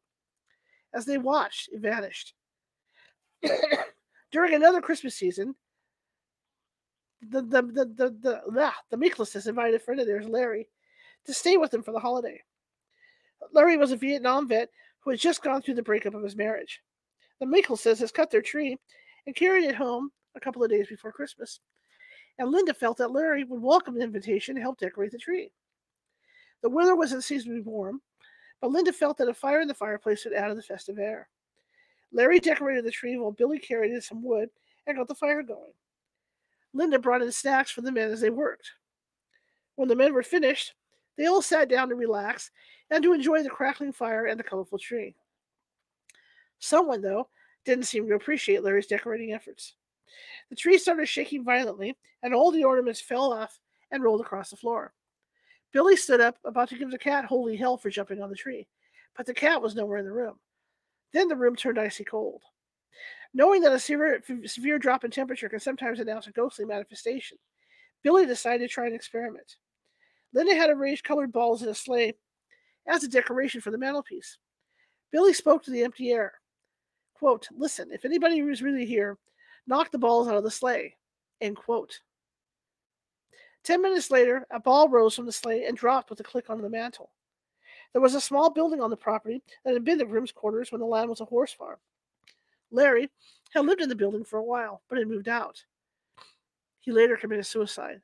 As 0.94 1.04
they 1.04 1.18
watched, 1.18 1.68
it 1.72 1.80
vanished. 1.80 2.34
During 4.32 4.54
another 4.54 4.80
Christmas 4.80 5.14
season, 5.14 5.54
the 7.20 7.42
the 7.42 7.62
the 7.62 7.84
the 7.84 8.10
the, 8.20 8.42
ah, 8.58 8.74
the, 8.90 8.96
the 8.96 9.08
Miklases 9.08 9.46
invited 9.46 9.74
a 9.74 9.78
friend 9.78 10.00
of 10.00 10.06
theirs, 10.06 10.28
Larry, 10.28 10.68
to 11.26 11.34
stay 11.34 11.56
with 11.56 11.70
them 11.70 11.82
for 11.82 11.92
the 11.92 12.00
holiday. 12.00 12.42
Larry 13.52 13.76
was 13.76 13.92
a 13.92 13.96
Vietnam 13.96 14.48
vet 14.48 14.70
who 15.00 15.10
had 15.10 15.20
just 15.20 15.42
gone 15.42 15.62
through 15.62 15.74
the 15.74 15.82
breakup 15.82 16.14
of 16.14 16.22
his 16.22 16.36
marriage. 16.36 16.80
The 17.40 17.46
Miklases 17.46 18.00
has 18.00 18.12
cut 18.12 18.30
their 18.30 18.42
tree 18.42 18.76
and 19.26 19.36
carried 19.36 19.64
it 19.64 19.74
home 19.74 20.10
a 20.34 20.40
couple 20.40 20.62
of 20.62 20.70
days 20.70 20.88
before 20.88 21.12
Christmas 21.12 21.60
and 22.38 22.50
Linda 22.50 22.72
felt 22.72 22.98
that 22.98 23.12
Larry 23.12 23.44
would 23.44 23.60
welcome 23.60 23.94
the 23.94 24.04
invitation 24.04 24.54
to 24.54 24.60
help 24.60 24.78
decorate 24.78 25.10
the 25.10 25.18
tree. 25.18 25.50
The 26.62 26.70
weather 26.70 26.94
was 26.94 27.12
unseasonably 27.12 27.60
warm, 27.60 28.00
but 28.60 28.70
Linda 28.70 28.92
felt 28.92 29.16
that 29.18 29.28
a 29.28 29.34
fire 29.34 29.60
in 29.60 29.68
the 29.68 29.74
fireplace 29.74 30.24
would 30.24 30.34
add 30.34 30.48
to 30.48 30.54
the 30.54 30.62
festive 30.62 30.98
air. 30.98 31.28
Larry 32.12 32.40
decorated 32.40 32.84
the 32.84 32.90
tree 32.90 33.16
while 33.16 33.32
Billy 33.32 33.58
carried 33.58 33.92
in 33.92 34.00
some 34.00 34.22
wood 34.22 34.48
and 34.86 34.96
got 34.96 35.08
the 35.08 35.14
fire 35.14 35.42
going. 35.42 35.72
Linda 36.72 36.98
brought 36.98 37.22
in 37.22 37.32
snacks 37.32 37.70
for 37.70 37.82
the 37.82 37.92
men 37.92 38.10
as 38.10 38.20
they 38.20 38.30
worked. 38.30 38.72
When 39.76 39.88
the 39.88 39.96
men 39.96 40.12
were 40.12 40.22
finished, 40.22 40.74
they 41.16 41.26
all 41.26 41.42
sat 41.42 41.68
down 41.68 41.88
to 41.88 41.94
relax 41.94 42.50
and 42.90 43.02
to 43.02 43.12
enjoy 43.12 43.42
the 43.42 43.50
crackling 43.50 43.92
fire 43.92 44.26
and 44.26 44.38
the 44.38 44.44
colorful 44.44 44.78
tree. 44.78 45.14
Someone, 46.58 47.00
though, 47.00 47.28
didn't 47.64 47.84
seem 47.84 48.08
to 48.08 48.14
appreciate 48.14 48.62
Larry's 48.62 48.86
decorating 48.86 49.32
efforts. 49.32 49.74
The 50.50 50.56
tree 50.56 50.78
started 50.78 51.06
shaking 51.06 51.44
violently, 51.44 51.96
and 52.22 52.34
all 52.34 52.50
the 52.50 52.64
ornaments 52.64 53.00
fell 53.00 53.32
off 53.32 53.60
and 53.90 54.02
rolled 54.02 54.20
across 54.20 54.50
the 54.50 54.56
floor. 54.56 54.92
Billy 55.72 55.96
stood 55.96 56.20
up, 56.20 56.38
about 56.44 56.68
to 56.70 56.78
give 56.78 56.90
the 56.90 56.98
cat 56.98 57.24
holy 57.24 57.56
hell 57.56 57.76
for 57.76 57.90
jumping 57.90 58.22
on 58.22 58.30
the 58.30 58.36
tree, 58.36 58.66
but 59.16 59.26
the 59.26 59.34
cat 59.34 59.60
was 59.60 59.74
nowhere 59.74 59.98
in 59.98 60.04
the 60.04 60.12
room. 60.12 60.38
Then 61.12 61.28
the 61.28 61.36
room 61.36 61.56
turned 61.56 61.78
icy 61.78 62.04
cold. 62.04 62.42
Knowing 63.34 63.60
that 63.62 63.72
a 63.72 63.78
severe, 63.78 64.22
severe 64.46 64.78
drop 64.78 65.04
in 65.04 65.10
temperature 65.10 65.48
can 65.48 65.60
sometimes 65.60 66.00
announce 66.00 66.26
a 66.26 66.32
ghostly 66.32 66.64
manifestation, 66.64 67.36
Billy 68.02 68.26
decided 68.26 68.66
to 68.66 68.72
try 68.72 68.86
an 68.86 68.94
experiment. 68.94 69.56
Linda 70.32 70.54
had 70.54 70.70
arranged 70.70 71.04
colored 71.04 71.32
balls 71.32 71.62
in 71.62 71.68
a 71.68 71.74
sleigh 71.74 72.14
as 72.86 73.04
a 73.04 73.08
decoration 73.08 73.60
for 73.60 73.70
the 73.70 73.78
mantelpiece. 73.78 74.38
Billy 75.10 75.32
spoke 75.32 75.62
to 75.64 75.70
the 75.70 75.82
empty 75.82 76.10
air. 76.10 76.34
Quote, 77.14 77.48
Listen, 77.56 77.90
if 77.92 78.04
anybody 78.04 78.42
was 78.42 78.62
really 78.62 78.86
here, 78.86 79.18
knock 79.66 79.90
the 79.90 79.98
balls 79.98 80.28
out 80.28 80.36
of 80.36 80.44
the 80.44 80.50
sleigh. 80.50 80.96
End 81.40 81.56
quote. 81.56 82.00
Ten 83.64 83.82
minutes 83.82 84.10
later, 84.10 84.46
a 84.50 84.60
ball 84.60 84.88
rose 84.88 85.14
from 85.14 85.26
the 85.26 85.32
sleigh 85.32 85.64
and 85.66 85.76
dropped 85.76 86.10
with 86.10 86.20
a 86.20 86.24
click 86.24 86.48
onto 86.48 86.62
the 86.62 86.70
mantle. 86.70 87.10
There 87.92 88.02
was 88.02 88.14
a 88.14 88.20
small 88.20 88.50
building 88.50 88.80
on 88.80 88.90
the 88.90 88.96
property 88.96 89.42
that 89.64 89.74
had 89.74 89.84
been 89.84 89.98
the 89.98 90.04
groom's 90.04 90.32
quarters 90.32 90.70
when 90.70 90.80
the 90.80 90.86
land 90.86 91.08
was 91.08 91.20
a 91.20 91.26
horse 91.26 91.52
farm. 91.52 91.78
Larry 92.70 93.10
had 93.52 93.64
lived 93.64 93.80
in 93.80 93.88
the 93.88 93.94
building 93.94 94.24
for 94.24 94.38
a 94.38 94.44
while, 94.44 94.82
but 94.88 94.98
had 94.98 95.08
moved 95.08 95.28
out. 95.28 95.64
He 96.80 96.92
later 96.92 97.16
committed 97.16 97.46
suicide. 97.46 98.00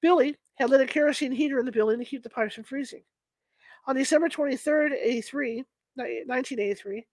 Billy 0.00 0.36
had 0.56 0.70
lit 0.70 0.80
a 0.80 0.86
kerosene 0.86 1.32
heater 1.32 1.58
in 1.58 1.66
the 1.66 1.72
building 1.72 1.98
to 1.98 2.04
keep 2.04 2.22
the 2.22 2.30
pipes 2.30 2.54
from 2.54 2.64
freezing. 2.64 3.02
On 3.86 3.96
December 3.96 4.28
23rd, 4.28 4.92
83, 4.92 5.64
1983, 5.94 7.06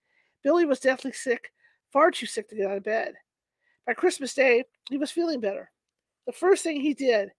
Billy 0.44 0.66
was 0.66 0.80
deathly 0.80 1.12
sick 1.12 1.52
far 1.92 2.12
too 2.12 2.26
sick 2.26 2.48
to 2.50 2.56
get 2.56 2.70
out 2.70 2.78
of 2.78 2.84
bed. 2.84 3.16
By 3.86 3.94
Christmas 3.94 4.34
Day, 4.34 4.64
he 4.90 4.98
was 4.98 5.12
feeling 5.12 5.40
better. 5.40 5.72
The 6.30 6.34
first 6.34 6.62
thing 6.62 6.80
he 6.80 6.94
did 6.94 7.32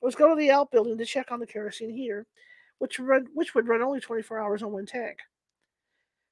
was 0.00 0.14
go 0.14 0.30
to 0.30 0.34
the 0.34 0.50
outbuilding 0.50 0.96
to 0.96 1.04
check 1.04 1.30
on 1.30 1.40
the 1.40 1.46
kerosene 1.46 1.90
heater, 1.90 2.26
which, 2.78 2.98
run, 2.98 3.26
which 3.34 3.54
would 3.54 3.68
run 3.68 3.82
only 3.82 4.00
24 4.00 4.38
hours 4.38 4.62
on 4.62 4.72
one 4.72 4.86
tank. 4.86 5.18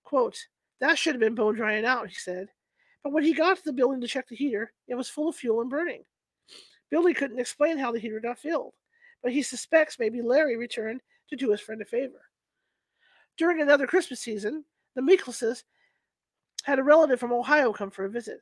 Quote, 0.04 0.38
that 0.80 0.96
should 0.96 1.12
have 1.12 1.20
been 1.20 1.34
bone 1.34 1.54
drying 1.54 1.84
out, 1.84 2.08
he 2.08 2.14
said. 2.14 2.48
But 3.04 3.12
when 3.12 3.24
he 3.24 3.34
got 3.34 3.58
to 3.58 3.62
the 3.62 3.74
building 3.74 4.00
to 4.00 4.06
check 4.06 4.26
the 4.26 4.36
heater, 4.36 4.72
it 4.88 4.94
was 4.94 5.10
full 5.10 5.28
of 5.28 5.36
fuel 5.36 5.60
and 5.60 5.68
burning. 5.68 6.02
Billy 6.90 7.12
couldn't 7.12 7.40
explain 7.40 7.76
how 7.76 7.92
the 7.92 7.98
heater 7.98 8.20
got 8.20 8.38
filled, 8.38 8.72
but 9.22 9.30
he 9.30 9.42
suspects 9.42 9.98
maybe 9.98 10.22
Larry 10.22 10.56
returned 10.56 11.02
to 11.28 11.36
do 11.36 11.50
his 11.50 11.60
friend 11.60 11.82
a 11.82 11.84
favor. 11.84 12.22
During 13.36 13.60
another 13.60 13.86
Christmas 13.86 14.20
season, 14.20 14.64
the 14.94 15.02
Miklases 15.02 15.64
had 16.62 16.78
a 16.78 16.82
relative 16.82 17.20
from 17.20 17.34
Ohio 17.34 17.70
come 17.70 17.90
for 17.90 18.06
a 18.06 18.10
visit. 18.10 18.40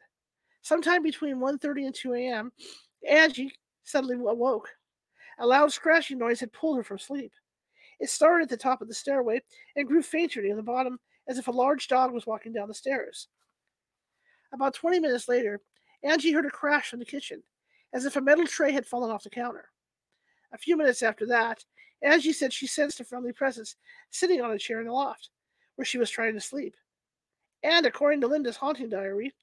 Sometime 0.62 1.02
between 1.02 1.38
1.30 1.38 1.86
and 1.86 1.94
2 1.96 2.14
a.m., 2.14 2.52
Angie 3.06 3.52
suddenly 3.84 4.16
awoke. 4.16 4.68
A 5.38 5.46
loud 5.46 5.72
scratching 5.72 6.18
noise 6.18 6.40
had 6.40 6.52
pulled 6.52 6.76
her 6.76 6.82
from 6.82 6.98
sleep. 6.98 7.32
It 8.00 8.10
started 8.10 8.44
at 8.44 8.48
the 8.50 8.56
top 8.56 8.82
of 8.82 8.88
the 8.88 8.94
stairway 8.94 9.42
and 9.74 9.86
grew 9.86 10.02
fainter 10.02 10.42
near 10.42 10.56
the 10.56 10.62
bottom, 10.62 10.98
as 11.28 11.38
if 11.38 11.48
a 11.48 11.52
large 11.52 11.88
dog 11.88 12.12
was 12.12 12.26
walking 12.26 12.52
down 12.52 12.68
the 12.68 12.74
stairs. 12.74 13.28
About 14.52 14.74
20 14.74 15.00
minutes 15.00 15.28
later, 15.28 15.60
Angie 16.02 16.32
heard 16.32 16.46
a 16.46 16.50
crash 16.50 16.90
from 16.90 16.98
the 16.98 17.04
kitchen, 17.04 17.42
as 17.92 18.04
if 18.04 18.16
a 18.16 18.20
metal 18.20 18.46
tray 18.46 18.72
had 18.72 18.86
fallen 18.86 19.10
off 19.10 19.24
the 19.24 19.30
counter. 19.30 19.70
A 20.52 20.58
few 20.58 20.76
minutes 20.76 21.02
after 21.02 21.26
that, 21.26 21.64
Angie 22.02 22.32
said 22.32 22.52
she 22.52 22.66
sensed 22.66 23.00
a 23.00 23.04
friendly 23.04 23.32
presence 23.32 23.76
sitting 24.10 24.40
on 24.40 24.52
a 24.52 24.58
chair 24.58 24.80
in 24.80 24.86
the 24.86 24.92
loft, 24.92 25.30
where 25.76 25.84
she 25.84 25.98
was 25.98 26.10
trying 26.10 26.34
to 26.34 26.40
sleep. 26.40 26.74
And 27.62 27.86
according 27.86 28.20
to 28.20 28.26
Linda's 28.26 28.56
haunting 28.56 28.88
diary, 28.88 29.34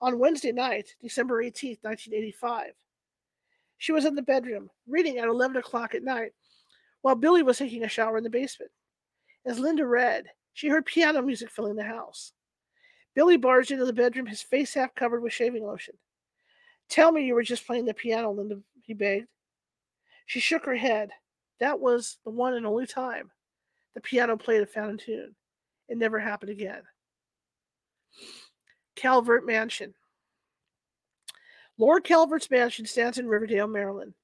on 0.00 0.18
Wednesday 0.18 0.52
night, 0.52 0.94
December 1.00 1.40
18, 1.42 1.78
1985, 1.82 2.72
she 3.82 3.90
was 3.90 4.04
in 4.04 4.14
the 4.14 4.22
bedroom 4.22 4.70
reading 4.86 5.18
at 5.18 5.26
11 5.26 5.56
o'clock 5.56 5.92
at 5.92 6.04
night 6.04 6.30
while 7.00 7.16
Billy 7.16 7.42
was 7.42 7.58
taking 7.58 7.82
a 7.82 7.88
shower 7.88 8.16
in 8.16 8.22
the 8.22 8.30
basement. 8.30 8.70
As 9.44 9.58
Linda 9.58 9.84
read, 9.84 10.26
she 10.52 10.68
heard 10.68 10.86
piano 10.86 11.20
music 11.20 11.50
filling 11.50 11.74
the 11.74 11.82
house. 11.82 12.32
Billy 13.16 13.36
barged 13.36 13.72
into 13.72 13.84
the 13.84 13.92
bedroom, 13.92 14.26
his 14.26 14.40
face 14.40 14.74
half 14.74 14.94
covered 14.94 15.20
with 15.20 15.32
shaving 15.32 15.64
lotion. 15.64 15.94
Tell 16.88 17.10
me 17.10 17.26
you 17.26 17.34
were 17.34 17.42
just 17.42 17.66
playing 17.66 17.86
the 17.86 17.92
piano, 17.92 18.30
Linda, 18.30 18.60
he 18.84 18.94
begged. 18.94 19.26
She 20.26 20.38
shook 20.38 20.64
her 20.64 20.76
head. 20.76 21.10
That 21.58 21.80
was 21.80 22.18
the 22.24 22.30
one 22.30 22.54
and 22.54 22.64
only 22.64 22.86
time 22.86 23.32
the 23.96 24.00
piano 24.00 24.36
played 24.36 24.62
a 24.62 24.66
fountain 24.66 24.98
tune. 24.98 25.34
It 25.88 25.98
never 25.98 26.20
happened 26.20 26.52
again. 26.52 26.82
Calvert 28.94 29.44
Mansion. 29.44 29.92
Lord 31.82 32.04
Calvert's 32.04 32.48
mansion 32.48 32.86
stands 32.86 33.18
in 33.18 33.26
Riverdale, 33.26 33.66
Maryland. 33.66 34.14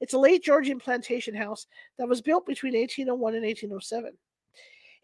It's 0.00 0.14
a 0.14 0.18
late 0.18 0.42
Georgian 0.42 0.80
plantation 0.80 1.36
house 1.36 1.68
that 2.00 2.08
was 2.08 2.20
built 2.20 2.44
between 2.44 2.74
1801 2.74 3.34
and 3.36 3.44
1807. 3.44 4.10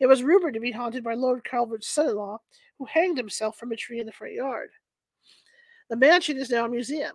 It 0.01 0.07
was 0.09 0.25
rumored 0.25 0.55
to 0.55 0.61
be 0.61 0.73
haunted 0.73 1.05
by 1.05 1.15
Lord 1.15 1.45
Calvert's 1.45 1.87
son 1.87 2.09
in 2.09 2.17
law, 2.17 2.41
who 2.77 2.87
hanged 2.87 3.19
himself 3.19 3.57
from 3.57 3.71
a 3.71 3.77
tree 3.77 4.01
in 4.01 4.07
the 4.07 4.13
front 4.13 4.35
yard. 4.35 4.71
The 5.91 5.97
mansion 5.97 6.39
is 6.39 6.51
now 6.51 6.65
a 6.65 6.69
museum, 6.69 7.13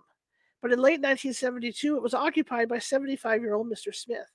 but 0.62 0.72
in 0.72 0.80
late 0.80 1.02
1972 1.02 1.98
it 1.98 2.02
was 2.02 2.14
occupied 2.14 2.70
by 2.70 2.80
75 2.80 3.42
year 3.42 3.56
old 3.56 3.68
Mr. 3.68 3.94
Smith. 3.94 4.32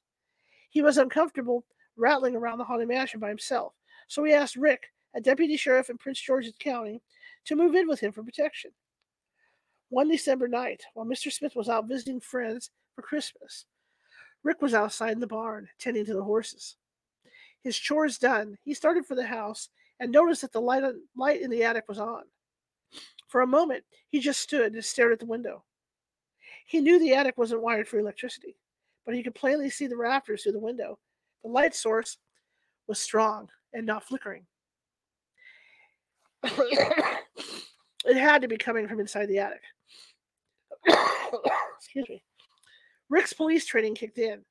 He 0.68 0.82
was 0.82 0.98
uncomfortable 0.98 1.64
rattling 1.96 2.36
around 2.36 2.58
the 2.58 2.64
haunted 2.64 2.88
mansion 2.88 3.20
by 3.20 3.30
himself, 3.30 3.72
so 4.06 4.22
he 4.22 4.34
asked 4.34 4.56
Rick 4.56 4.82
a 5.14 5.20
deputy 5.22 5.56
sheriff 5.56 5.88
in 5.88 5.96
Prince 5.96 6.20
George's 6.20 6.52
County, 6.58 7.00
to 7.46 7.56
move 7.56 7.74
in 7.74 7.88
with 7.88 8.00
him 8.00 8.12
for 8.12 8.22
protection. 8.22 8.70
One 9.92 10.08
December 10.08 10.48
night, 10.48 10.84
while 10.94 11.04
Mr. 11.04 11.30
Smith 11.30 11.54
was 11.54 11.68
out 11.68 11.86
visiting 11.86 12.18
friends 12.18 12.70
for 12.94 13.02
Christmas, 13.02 13.66
Rick 14.42 14.62
was 14.62 14.72
outside 14.72 15.12
in 15.12 15.20
the 15.20 15.26
barn 15.26 15.68
tending 15.78 16.06
to 16.06 16.14
the 16.14 16.22
horses. 16.22 16.76
His 17.60 17.76
chores 17.76 18.16
done, 18.16 18.56
he 18.64 18.72
started 18.72 19.04
for 19.04 19.14
the 19.14 19.26
house 19.26 19.68
and 20.00 20.10
noticed 20.10 20.40
that 20.40 20.52
the 20.52 20.62
light, 20.62 20.82
light 21.14 21.42
in 21.42 21.50
the 21.50 21.62
attic 21.62 21.84
was 21.88 21.98
on. 21.98 22.22
For 23.28 23.42
a 23.42 23.46
moment, 23.46 23.84
he 24.08 24.18
just 24.18 24.40
stood 24.40 24.72
and 24.72 24.82
stared 24.82 25.12
at 25.12 25.18
the 25.18 25.26
window. 25.26 25.62
He 26.64 26.80
knew 26.80 26.98
the 26.98 27.12
attic 27.12 27.36
wasn't 27.36 27.60
wired 27.60 27.86
for 27.86 27.98
electricity, 27.98 28.56
but 29.04 29.14
he 29.14 29.22
could 29.22 29.34
plainly 29.34 29.68
see 29.68 29.88
the 29.88 29.96
rafters 29.98 30.42
through 30.42 30.52
the 30.52 30.58
window. 30.58 30.98
The 31.44 31.50
light 31.50 31.74
source 31.74 32.16
was 32.86 32.98
strong 32.98 33.50
and 33.74 33.84
not 33.84 34.04
flickering. 34.04 34.46
it 36.44 38.16
had 38.16 38.40
to 38.40 38.48
be 38.48 38.56
coming 38.56 38.88
from 38.88 38.98
inside 38.98 39.26
the 39.26 39.38
attic. 39.38 39.60
Excuse 40.86 42.08
me. 42.08 42.22
Rick's 43.08 43.32
police 43.32 43.66
training 43.66 43.94
kicked 43.94 44.18
in, 44.18 44.44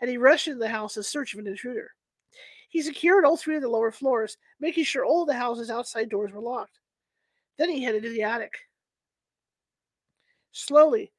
and 0.00 0.10
he 0.10 0.18
rushed 0.18 0.48
into 0.48 0.58
the 0.58 0.68
house 0.68 0.96
in 0.96 1.02
search 1.02 1.32
of 1.32 1.40
an 1.40 1.46
intruder. 1.46 1.90
He 2.68 2.82
secured 2.82 3.24
all 3.24 3.36
three 3.36 3.56
of 3.56 3.62
the 3.62 3.68
lower 3.68 3.92
floors, 3.92 4.36
making 4.60 4.84
sure 4.84 5.04
all 5.04 5.24
the 5.24 5.34
house's 5.34 5.70
outside 5.70 6.08
doors 6.08 6.32
were 6.32 6.40
locked. 6.40 6.78
Then 7.58 7.70
he 7.70 7.82
headed 7.82 8.02
to 8.02 8.10
the 8.10 8.22
attic. 8.22 8.54
Slowly, 10.52 11.12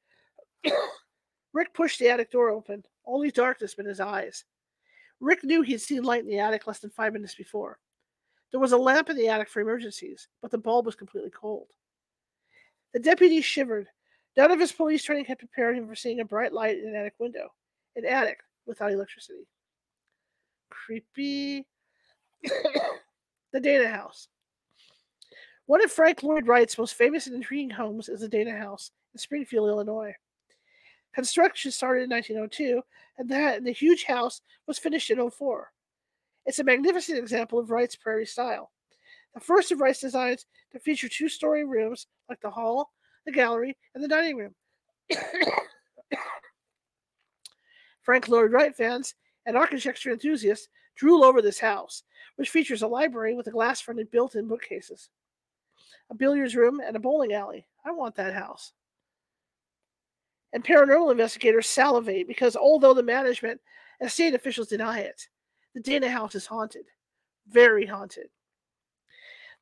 Rick 1.52 1.74
pushed 1.74 1.98
the 1.98 2.08
attic 2.08 2.30
door 2.30 2.50
open, 2.50 2.84
only 3.06 3.30
darkness 3.30 3.76
met 3.78 3.86
his 3.86 4.00
eyes. 4.00 4.44
Rick 5.20 5.44
knew 5.44 5.62
he'd 5.62 5.80
seen 5.80 6.02
light 6.02 6.22
in 6.22 6.28
the 6.28 6.38
attic 6.38 6.66
less 6.66 6.80
than 6.80 6.90
five 6.90 7.12
minutes 7.12 7.34
before. 7.34 7.78
There 8.50 8.60
was 8.60 8.72
a 8.72 8.76
lamp 8.76 9.10
in 9.10 9.16
the 9.16 9.28
attic 9.28 9.48
for 9.48 9.60
emergencies, 9.60 10.28
but 10.42 10.50
the 10.50 10.58
bulb 10.58 10.86
was 10.86 10.94
completely 10.94 11.30
cold. 11.30 11.68
The 12.92 13.00
deputy 13.00 13.40
shivered. 13.40 13.88
None 14.36 14.50
of 14.50 14.60
his 14.60 14.72
police 14.72 15.04
training 15.04 15.26
had 15.26 15.38
prepared 15.38 15.76
him 15.76 15.86
for 15.86 15.94
seeing 15.94 16.20
a 16.20 16.24
bright 16.24 16.52
light 16.52 16.78
in 16.78 16.88
an 16.88 16.96
attic 16.96 17.14
window, 17.18 17.52
an 17.96 18.04
attic 18.04 18.38
without 18.66 18.92
electricity. 18.92 19.46
Creepy. 20.70 21.66
the 23.52 23.60
Dana 23.60 23.88
House. 23.88 24.28
One 25.66 25.82
of 25.82 25.90
Frank 25.90 26.22
Lloyd 26.22 26.46
Wright's 26.46 26.76
most 26.76 26.94
famous 26.94 27.26
and 27.26 27.36
intriguing 27.36 27.70
homes 27.70 28.08
is 28.08 28.20
the 28.20 28.28
Dana 28.28 28.56
House 28.58 28.90
in 29.14 29.18
Springfield, 29.18 29.68
Illinois. 29.68 30.14
Construction 31.14 31.70
started 31.70 32.02
in 32.02 32.10
1902, 32.10 32.82
and 33.16 33.30
and 33.30 33.66
the 33.66 33.72
huge 33.72 34.04
house 34.04 34.42
was 34.66 34.78
finished 34.78 35.10
in 35.10 35.30
04. 35.30 35.72
It's 36.44 36.58
a 36.58 36.64
magnificent 36.64 37.18
example 37.18 37.58
of 37.58 37.70
Wright's 37.70 37.96
prairie 37.96 38.26
style. 38.26 38.72
The 39.32 39.40
first 39.40 39.72
of 39.72 39.80
Wright's 39.80 40.00
designs 40.00 40.44
to 40.72 40.78
feature 40.78 41.08
two 41.08 41.28
story 41.28 41.64
rooms 41.64 42.08
like 42.28 42.40
the 42.40 42.50
hall, 42.50 42.90
the 43.26 43.32
gallery, 43.32 43.76
and 43.94 44.02
the 44.02 44.08
dining 44.08 44.36
room. 44.36 44.54
Frank 48.02 48.28
Lloyd 48.28 48.52
Wright 48.52 48.76
fans 48.76 49.14
and 49.46 49.56
architecture 49.56 50.10
enthusiasts 50.10 50.68
drool 50.96 51.24
over 51.24 51.40
this 51.40 51.58
house, 51.58 52.02
which 52.36 52.50
features 52.50 52.82
a 52.82 52.86
library 52.86 53.34
with 53.34 53.46
a 53.46 53.50
glass 53.50 53.80
fronted 53.80 54.10
built 54.10 54.34
in 54.34 54.46
bookcases 54.46 55.08
a 56.10 56.14
billiards 56.14 56.54
room, 56.54 56.80
and 56.80 56.96
a 56.96 57.00
bowling 57.00 57.32
alley. 57.32 57.66
I 57.84 57.90
want 57.90 58.14
that 58.16 58.34
house. 58.34 58.72
And 60.52 60.64
paranormal 60.64 61.10
investigators 61.10 61.66
salivate 61.66 62.28
because 62.28 62.56
although 62.56 62.94
the 62.94 63.02
management 63.02 63.60
and 64.00 64.10
state 64.10 64.34
officials 64.34 64.68
deny 64.68 65.00
it, 65.00 65.28
the 65.74 65.80
Dana 65.80 66.08
House 66.08 66.34
is 66.34 66.46
haunted. 66.46 66.84
Very 67.48 67.86
haunted. 67.86 68.28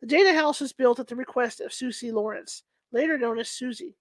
The 0.00 0.06
Dana 0.06 0.34
House 0.34 0.60
was 0.60 0.72
built 0.72 0.98
at 0.98 1.06
the 1.06 1.16
request 1.16 1.60
of 1.60 1.72
Susie 1.72 2.12
Lawrence, 2.12 2.64
later 2.92 3.18
known 3.18 3.38
as 3.38 3.48
Susie. 3.48 3.96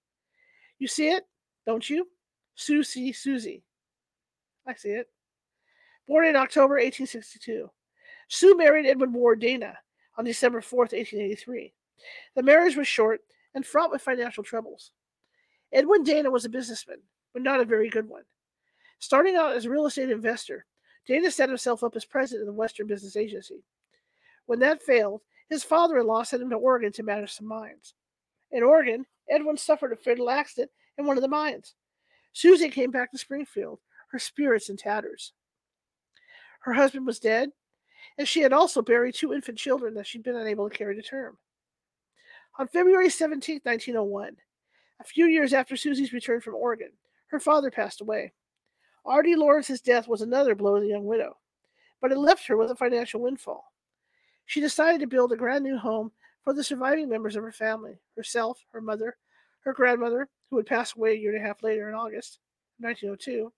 You 0.79 0.88
see 0.88 1.10
it, 1.10 1.24
don't 1.65 1.89
you? 1.89 2.07
Susie 2.56 3.13
Susie. 3.13 3.63
I 4.67 4.75
see 4.75 4.89
it. 4.89 5.08
Born 6.08 6.25
in 6.25 6.36
October 6.36 6.75
1862, 6.75 7.69
Sue 8.27 8.58
married 8.58 8.86
Edwin 8.86 9.13
Ward 9.13 9.39
Dana 9.39 9.77
on 10.17 10.25
December 10.25 10.62
4th, 10.62 10.93
1883. 10.93 11.73
The 12.36 12.43
marriage 12.43 12.75
was 12.75 12.88
short 12.88 13.21
and 13.54 13.65
fraught 13.65 13.91
with 13.91 14.01
financial 14.01 14.43
troubles. 14.43 14.91
Edwin 15.71 16.04
Dana 16.04 16.30
was 16.30 16.45
a 16.45 16.49
businessman, 16.49 16.97
but 17.34 17.43
not 17.43 17.60
a 17.60 17.65
very 17.65 17.89
good 17.89 18.08
one. 18.08 18.23
Starting 18.99 19.36
out 19.36 19.56
as 19.56 19.65
a 19.65 19.69
real 19.69 19.86
estate 19.86 20.10
investor, 20.10 20.65
Dana 21.08 21.32
set 21.32 21.49
himself 21.49 21.84
up 21.84 21.95
as 21.95 22.06
president 22.06 22.41
of 22.41 22.54
the 22.54 22.60
Western 22.60 22.88
Business 22.88 23.15
Agency. 23.15 23.63
When 24.45 24.60
that 24.60 24.82
failed, 24.82 25.21
his 25.49 25.63
father 25.63 25.97
in 25.97 26.08
law 26.08 26.23
sent 26.23 26.41
him 26.41 26.49
to 26.49 26.56
Oregon 26.56 26.91
to 26.93 27.04
manage 27.04 27.34
some 27.34 27.47
mines. 27.47 27.93
In 28.51 28.63
Oregon, 28.63 29.05
Edwin 29.29 29.57
suffered 29.57 29.93
a 29.93 29.95
fatal 29.95 30.29
accident 30.29 30.71
in 30.97 31.05
one 31.05 31.17
of 31.17 31.21
the 31.21 31.29
mines. 31.29 31.75
Susie 32.33 32.69
came 32.69 32.91
back 32.91 33.11
to 33.11 33.17
Springfield, 33.17 33.79
her 34.11 34.19
spirits 34.19 34.69
in 34.69 34.77
tatters. 34.77 35.33
Her 36.61 36.73
husband 36.73 37.05
was 37.05 37.19
dead, 37.19 37.51
and 38.17 38.27
she 38.27 38.41
had 38.41 38.53
also 38.53 38.81
buried 38.81 39.15
two 39.15 39.33
infant 39.33 39.57
children 39.57 39.93
that 39.95 40.07
she'd 40.07 40.23
been 40.23 40.35
unable 40.35 40.69
to 40.69 40.75
carry 40.75 40.95
to 40.95 41.01
term. 41.01 41.37
On 42.59 42.67
February 42.67 43.09
17, 43.09 43.61
1901, 43.63 44.35
a 44.99 45.03
few 45.03 45.25
years 45.25 45.53
after 45.53 45.75
Susie's 45.75 46.13
return 46.13 46.41
from 46.41 46.55
Oregon, 46.55 46.91
her 47.27 47.39
father 47.39 47.71
passed 47.71 48.01
away. 48.01 48.33
R.D. 49.05 49.35
Lawrence's 49.35 49.81
death 49.81 50.07
was 50.07 50.21
another 50.21 50.53
blow 50.53 50.75
to 50.75 50.81
the 50.81 50.87
young 50.87 51.05
widow, 51.05 51.37
but 52.01 52.11
it 52.11 52.17
left 52.17 52.45
her 52.47 52.57
with 52.57 52.69
a 52.69 52.75
financial 52.75 53.21
windfall. 53.21 53.73
She 54.45 54.59
decided 54.59 54.99
to 54.99 55.07
build 55.07 55.31
a 55.31 55.37
grand 55.37 55.63
new 55.63 55.77
home 55.77 56.11
for 56.43 56.54
the 56.54 56.63
surviving 56.63 57.10
members 57.10 57.36
of 57.36 57.43
her 57.43 57.51
family 57.51 57.99
herself, 58.15 58.63
her 58.71 58.82
mother, 58.82 59.17
her 59.62 59.73
grandmother, 59.73 60.30
who 60.49 60.56
would 60.58 60.65
pass 60.65 60.95
away 60.95 61.13
a 61.13 61.17
year 61.17 61.34
and 61.36 61.43
a 61.43 61.47
half 61.47 61.63
later 61.63 61.88
in 61.89 61.95
August 61.95 62.39
1902, 62.80 63.51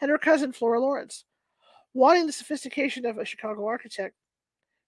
and 0.00 0.10
her 0.10 0.18
cousin 0.18 0.52
Flora 0.52 0.80
Lawrence. 0.80 1.24
Wanting 1.94 2.26
the 2.26 2.32
sophistication 2.32 3.06
of 3.06 3.18
a 3.18 3.24
Chicago 3.24 3.66
architect, 3.66 4.16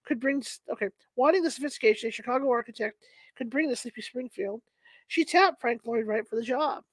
could 0.05 0.19
bring 0.19 0.43
okay, 0.71 0.89
wanting 1.15 1.43
the 1.43 1.51
sophistication 1.51 2.09
a 2.09 2.11
Chicago 2.11 2.49
architect 2.49 2.97
could 3.35 3.49
bring 3.49 3.69
to 3.69 3.75
Sleepy 3.75 4.01
Springfield, 4.01 4.61
she 5.07 5.25
tapped 5.25 5.61
Frank 5.61 5.81
Lloyd 5.85 6.05
Wright 6.05 6.27
for 6.27 6.35
the 6.35 6.43
job. 6.43 6.83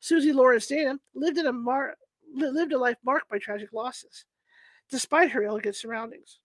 Susie 0.00 0.32
Lawrence 0.32 0.66
Dana 0.66 0.98
lived 1.14 1.38
in 1.38 1.46
a 1.46 1.52
mar- 1.52 1.96
lived 2.34 2.72
a 2.72 2.78
life 2.78 2.96
marked 3.04 3.28
by 3.28 3.38
tragic 3.38 3.72
losses, 3.72 4.24
despite 4.90 5.30
her 5.30 5.44
elegant 5.44 5.76
surroundings. 5.76 6.40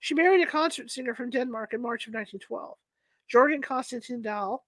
She 0.00 0.14
married 0.14 0.42
a 0.42 0.50
concert 0.50 0.90
singer 0.90 1.14
from 1.14 1.30
Denmark 1.30 1.72
in 1.72 1.82
March 1.82 2.06
of 2.06 2.14
1912. 2.14 2.76
Jorgen 3.32 3.62
Constantin 3.62 4.22
Dahl 4.22 4.64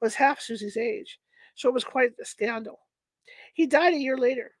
was 0.00 0.14
half 0.14 0.40
Susie's 0.40 0.76
age, 0.76 1.18
so 1.54 1.68
it 1.68 1.74
was 1.74 1.84
quite 1.84 2.12
a 2.20 2.24
scandal. 2.24 2.80
He 3.54 3.66
died 3.66 3.94
a 3.94 3.98
year 3.98 4.18
later. 4.18 4.52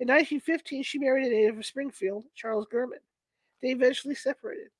In 0.00 0.08
1915, 0.08 0.82
she 0.82 0.98
married 0.98 1.26
a 1.26 1.30
native 1.30 1.58
of 1.58 1.66
Springfield, 1.66 2.24
Charles 2.34 2.66
Gurman. 2.72 2.98
They 3.62 3.68
eventually 3.68 4.16
separated, 4.16 4.70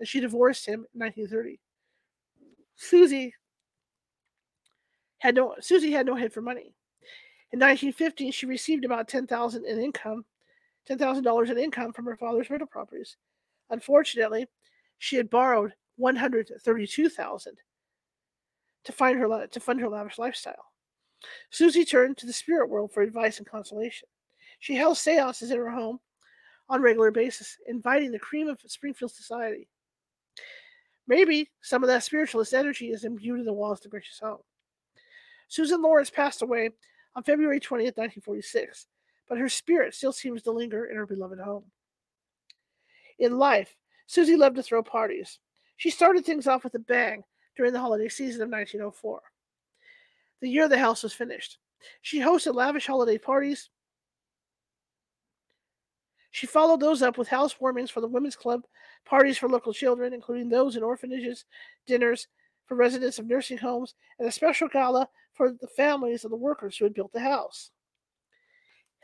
and 0.00 0.08
she 0.08 0.20
divorced 0.20 0.66
him 0.66 0.86
in 0.92 1.00
1930. 1.00 1.60
Susie 2.74 3.34
had 5.18 5.36
no 5.36 5.54
Susie 5.60 5.92
had 5.92 6.06
no 6.06 6.16
head 6.16 6.32
for 6.32 6.42
money. 6.42 6.74
In 7.52 7.60
1915, 7.60 8.32
she 8.32 8.46
received 8.46 8.84
about 8.84 9.06
10,000 9.08 9.64
in 9.64 9.78
income, 9.78 10.24
$10,000 10.88 11.50
in 11.50 11.58
income 11.58 11.92
from 11.92 12.06
her 12.06 12.16
father's 12.16 12.50
rental 12.50 12.66
properties. 12.66 13.16
Unfortunately, 13.72 14.46
she 14.98 15.16
had 15.16 15.30
borrowed 15.30 15.72
132,000 15.96 17.56
to 18.84 18.92
find 18.92 19.18
her 19.18 19.46
to 19.46 19.60
fund 19.60 19.80
her 19.80 19.88
lavish 19.88 20.18
lifestyle. 20.18 20.66
Susie 21.50 21.84
turned 21.84 22.16
to 22.18 22.26
the 22.26 22.32
spirit 22.32 22.68
world 22.68 22.92
for 22.92 23.02
advice 23.02 23.38
and 23.38 23.46
consolation. 23.46 24.08
She 24.60 24.76
held 24.76 24.98
seances 24.98 25.50
in 25.50 25.56
her 25.56 25.70
home 25.70 25.98
on 26.68 26.80
a 26.80 26.82
regular 26.82 27.10
basis, 27.10 27.56
inviting 27.66 28.12
the 28.12 28.18
cream 28.18 28.46
of 28.46 28.60
Springfield 28.66 29.10
society. 29.10 29.68
Maybe 31.08 31.50
some 31.62 31.82
of 31.82 31.88
that 31.88 32.04
spiritualist 32.04 32.54
energy 32.54 32.90
is 32.90 33.04
imbued 33.04 33.40
in 33.40 33.46
the 33.46 33.52
walls 33.52 33.78
of 33.78 33.84
the 33.84 33.88
gracious 33.88 34.20
home. 34.20 34.38
Susan 35.48 35.82
Lawrence 35.82 36.10
passed 36.10 36.42
away 36.42 36.70
on 37.16 37.22
February 37.22 37.58
20th, 37.58 37.96
1946, 37.96 38.86
but 39.28 39.38
her 39.38 39.48
spirit 39.48 39.94
still 39.94 40.12
seems 40.12 40.42
to 40.42 40.52
linger 40.52 40.84
in 40.86 40.96
her 40.96 41.06
beloved 41.06 41.40
home. 41.40 41.64
In 43.22 43.38
life, 43.38 43.76
Susie 44.06 44.36
loved 44.36 44.56
to 44.56 44.62
throw 44.62 44.82
parties. 44.82 45.38
She 45.76 45.90
started 45.90 46.24
things 46.24 46.46
off 46.46 46.64
with 46.64 46.74
a 46.74 46.80
bang 46.80 47.22
during 47.56 47.72
the 47.72 47.80
holiday 47.80 48.08
season 48.08 48.42
of 48.42 48.50
1904, 48.50 49.20
the 50.40 50.48
year 50.48 50.68
the 50.68 50.78
house 50.78 51.02
was 51.02 51.12
finished. 51.12 51.58
She 52.00 52.18
hosted 52.18 52.54
lavish 52.54 52.86
holiday 52.86 53.18
parties, 53.18 53.70
she 56.32 56.46
followed 56.46 56.80
those 56.80 57.02
up 57.02 57.18
with 57.18 57.28
housewarmings 57.28 57.90
for 57.90 58.00
the 58.00 58.08
Women's 58.08 58.36
Club, 58.36 58.62
parties 59.04 59.36
for 59.36 59.50
local 59.50 59.74
children, 59.74 60.14
including 60.14 60.48
those 60.48 60.76
in 60.76 60.82
orphanages, 60.82 61.44
dinners 61.86 62.26
for 62.66 62.74
residents 62.74 63.18
of 63.18 63.26
nursing 63.26 63.58
homes, 63.58 63.94
and 64.18 64.26
a 64.26 64.32
special 64.32 64.66
gala 64.66 65.08
for 65.34 65.52
the 65.52 65.68
families 65.68 66.24
of 66.24 66.30
the 66.30 66.36
workers 66.36 66.76
who 66.76 66.86
had 66.86 66.94
built 66.94 67.12
the 67.12 67.20
house. 67.20 67.70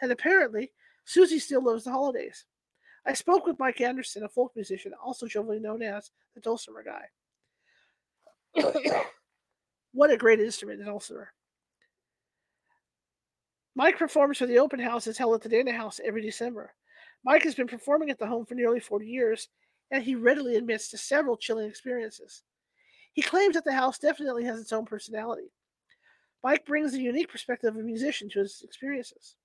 And 0.01 0.11
apparently, 0.11 0.73
Susie 1.05 1.39
still 1.39 1.63
loves 1.63 1.85
the 1.85 1.91
holidays. 1.91 2.47
I 3.09 3.14
spoke 3.14 3.47
with 3.47 3.59
Mike 3.59 3.81
Anderson, 3.81 4.23
a 4.23 4.29
folk 4.29 4.53
musician, 4.55 4.92
also 5.03 5.27
generally 5.27 5.59
known 5.59 5.83
as 5.83 6.11
the 6.35 6.42
Dulcimer 6.42 6.85
Guy. 6.85 7.07
what 9.92 10.11
a 10.11 10.16
great 10.18 10.40
instrument, 10.40 10.81
the 10.81 10.85
Dulcimer. 10.85 11.33
Mike 13.75 13.97
performs 13.97 14.37
for 14.37 14.44
the 14.44 14.59
open 14.59 14.79
houses 14.79 15.16
held 15.16 15.35
at 15.35 15.40
the 15.40 15.49
Dana 15.49 15.73
House 15.73 16.01
every 16.05 16.21
December. 16.21 16.75
Mike 17.25 17.44
has 17.44 17.55
been 17.55 17.66
performing 17.66 18.11
at 18.11 18.18
the 18.18 18.27
home 18.27 18.44
for 18.44 18.55
nearly 18.55 18.79
40 18.79 19.07
years, 19.07 19.49
and 19.90 20.05
he 20.05 20.14
readily 20.14 20.57
admits 20.57 20.90
to 20.90 20.99
several 20.99 21.38
chilling 21.38 21.66
experiences. 21.66 22.42
He 23.14 23.23
claims 23.23 23.55
that 23.55 23.64
the 23.64 23.73
house 23.73 23.99
definitely 23.99 24.44
has 24.44 24.61
its 24.61 24.73
own 24.73 24.85
personality. 24.85 25.51
Mike 26.44 26.66
brings 26.66 26.92
a 26.92 27.01
unique 27.01 27.31
perspective 27.31 27.75
of 27.75 27.81
a 27.81 27.85
musician 27.85 28.29
to 28.31 28.40
his 28.40 28.61
experiences. 28.62 29.37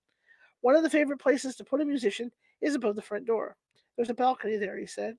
One 0.59 0.75
of 0.75 0.83
the 0.83 0.89
favorite 0.89 1.19
places 1.19 1.55
to 1.55 1.63
put 1.63 1.81
a 1.81 1.85
musician 1.85 2.29
is 2.63 2.75
above 2.75 2.95
the 2.95 3.01
front 3.01 3.25
door. 3.25 3.55
There's 3.95 4.09
a 4.09 4.15
balcony 4.15 4.57
there, 4.57 4.77
he 4.77 4.87
said. 4.87 5.17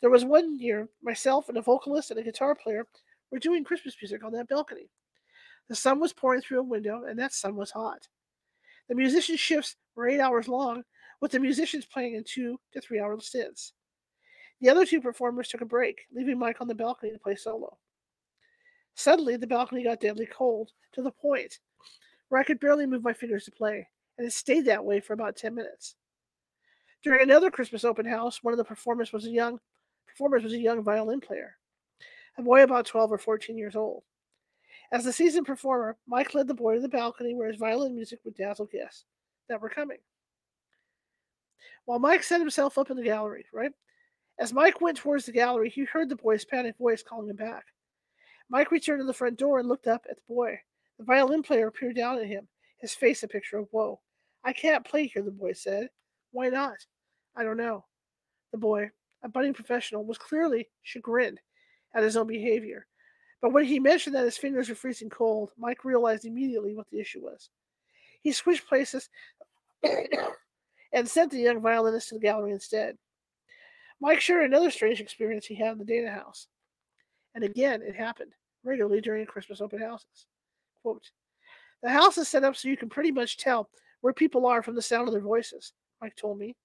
There 0.00 0.10
was 0.10 0.24
one 0.24 0.58
year 0.58 0.88
myself 1.02 1.48
and 1.48 1.58
a 1.58 1.62
vocalist 1.62 2.10
and 2.10 2.20
a 2.20 2.22
guitar 2.22 2.54
player 2.54 2.86
were 3.30 3.38
doing 3.38 3.64
Christmas 3.64 3.96
music 4.00 4.24
on 4.24 4.32
that 4.32 4.48
balcony. 4.48 4.88
The 5.68 5.74
sun 5.74 5.98
was 5.98 6.12
pouring 6.12 6.42
through 6.42 6.60
a 6.60 6.64
window, 6.64 7.04
and 7.04 7.18
that 7.18 7.32
sun 7.32 7.56
was 7.56 7.72
hot. 7.72 8.06
The 8.88 8.94
musician 8.94 9.36
shifts 9.36 9.76
were 9.96 10.08
eight 10.08 10.20
hours 10.20 10.46
long, 10.46 10.84
with 11.20 11.32
the 11.32 11.40
musicians 11.40 11.84
playing 11.84 12.14
in 12.14 12.24
two 12.24 12.60
to 12.72 12.80
three 12.80 13.00
hour 13.00 13.18
stints. 13.20 13.72
The 14.60 14.68
other 14.68 14.86
two 14.86 15.00
performers 15.00 15.48
took 15.48 15.60
a 15.60 15.66
break, 15.66 16.02
leaving 16.14 16.38
Mike 16.38 16.60
on 16.60 16.68
the 16.68 16.74
balcony 16.74 17.12
to 17.12 17.18
play 17.18 17.34
solo. 17.34 17.78
Suddenly, 18.94 19.36
the 19.36 19.46
balcony 19.46 19.82
got 19.82 20.00
deadly 20.00 20.26
cold 20.26 20.70
to 20.92 21.02
the 21.02 21.10
point 21.10 21.58
where 22.28 22.40
I 22.40 22.44
could 22.44 22.60
barely 22.60 22.86
move 22.86 23.02
my 23.02 23.12
fingers 23.12 23.44
to 23.44 23.50
play, 23.50 23.88
and 24.18 24.26
it 24.26 24.32
stayed 24.32 24.66
that 24.66 24.84
way 24.84 25.00
for 25.00 25.12
about 25.12 25.36
10 25.36 25.54
minutes. 25.54 25.96
During 27.02 27.22
another 27.22 27.50
Christmas 27.50 27.84
open 27.84 28.06
house, 28.06 28.42
one 28.42 28.52
of 28.52 28.58
the 28.58 28.64
performers 28.64 29.12
was 29.12 29.26
a 29.26 29.30
young 29.30 29.60
performers 30.06 30.42
was 30.42 30.54
a 30.54 30.58
young 30.58 30.82
violin 30.82 31.20
player, 31.20 31.56
a 32.38 32.42
boy 32.42 32.62
about 32.62 32.86
12 32.86 33.12
or 33.12 33.18
14 33.18 33.58
years 33.58 33.76
old. 33.76 34.02
As 34.92 35.04
the 35.04 35.12
seasoned 35.12 35.46
performer, 35.46 35.96
Mike 36.06 36.34
led 36.34 36.46
the 36.46 36.54
boy 36.54 36.74
to 36.74 36.80
the 36.80 36.88
balcony 36.88 37.34
where 37.34 37.48
his 37.48 37.58
violin 37.58 37.94
music 37.94 38.20
would 38.24 38.36
dazzle 38.36 38.66
guests 38.66 39.04
that 39.48 39.60
were 39.60 39.68
coming. 39.68 39.98
While 41.84 41.98
Mike 41.98 42.22
set 42.22 42.40
himself 42.40 42.78
up 42.78 42.90
in 42.90 42.96
the 42.96 43.02
gallery, 43.02 43.46
right? 43.52 43.72
As 44.38 44.52
Mike 44.52 44.80
went 44.80 44.98
towards 44.98 45.26
the 45.26 45.32
gallery, 45.32 45.70
he 45.70 45.84
heard 45.84 46.08
the 46.08 46.16
boy's 46.16 46.44
panicked 46.44 46.78
voice 46.78 47.02
calling 47.02 47.30
him 47.30 47.36
back. 47.36 47.64
Mike 48.48 48.70
returned 48.70 49.00
to 49.00 49.06
the 49.06 49.12
front 49.12 49.38
door 49.38 49.58
and 49.58 49.68
looked 49.68 49.86
up 49.86 50.04
at 50.08 50.16
the 50.16 50.34
boy. 50.34 50.58
The 50.98 51.04
violin 51.04 51.42
player 51.42 51.70
peered 51.70 51.96
down 51.96 52.18
at 52.18 52.26
him, 52.26 52.48
his 52.78 52.94
face 52.94 53.22
a 53.22 53.28
picture 53.28 53.58
of 53.58 53.68
woe. 53.72 54.00
I 54.44 54.52
can't 54.52 54.84
play 54.84 55.06
here, 55.06 55.22
the 55.22 55.30
boy 55.30 55.52
said. 55.52 55.88
Why 56.36 56.50
not? 56.50 56.76
I 57.34 57.44
don't 57.44 57.56
know. 57.56 57.86
The 58.52 58.58
boy, 58.58 58.90
a 59.22 59.28
budding 59.30 59.54
professional, 59.54 60.04
was 60.04 60.18
clearly 60.18 60.68
chagrined 60.82 61.40
at 61.94 62.02
his 62.02 62.14
own 62.14 62.26
behavior. 62.26 62.86
But 63.40 63.54
when 63.54 63.64
he 63.64 63.80
mentioned 63.80 64.14
that 64.14 64.26
his 64.26 64.36
fingers 64.36 64.68
were 64.68 64.74
freezing 64.74 65.08
cold, 65.08 65.52
Mike 65.56 65.82
realized 65.82 66.26
immediately 66.26 66.74
what 66.74 66.90
the 66.90 67.00
issue 67.00 67.22
was. 67.22 67.48
He 68.20 68.32
switched 68.32 68.68
places 68.68 69.08
and 70.92 71.08
sent 71.08 71.32
the 71.32 71.38
young 71.38 71.62
violinist 71.62 72.10
to 72.10 72.16
the 72.16 72.20
gallery 72.20 72.52
instead. 72.52 72.98
Mike 73.98 74.20
shared 74.20 74.44
another 74.44 74.70
strange 74.70 75.00
experience 75.00 75.46
he 75.46 75.54
had 75.54 75.72
in 75.72 75.78
the 75.78 75.86
Dana 75.86 76.10
house. 76.10 76.48
And 77.34 77.44
again, 77.44 77.80
it 77.80 77.96
happened 77.96 78.32
regularly 78.62 79.00
during 79.00 79.24
Christmas 79.24 79.62
open 79.62 79.80
houses. 79.80 80.26
Quote, 80.82 81.10
the 81.82 81.88
house 81.88 82.18
is 82.18 82.28
set 82.28 82.44
up 82.44 82.56
so 82.56 82.68
you 82.68 82.76
can 82.76 82.90
pretty 82.90 83.10
much 83.10 83.38
tell 83.38 83.70
where 84.02 84.12
people 84.12 84.44
are 84.44 84.62
from 84.62 84.74
the 84.74 84.82
sound 84.82 85.08
of 85.08 85.14
their 85.14 85.22
voices, 85.22 85.72
Mike 86.00 86.16
told 86.16 86.38
me. 86.38 86.56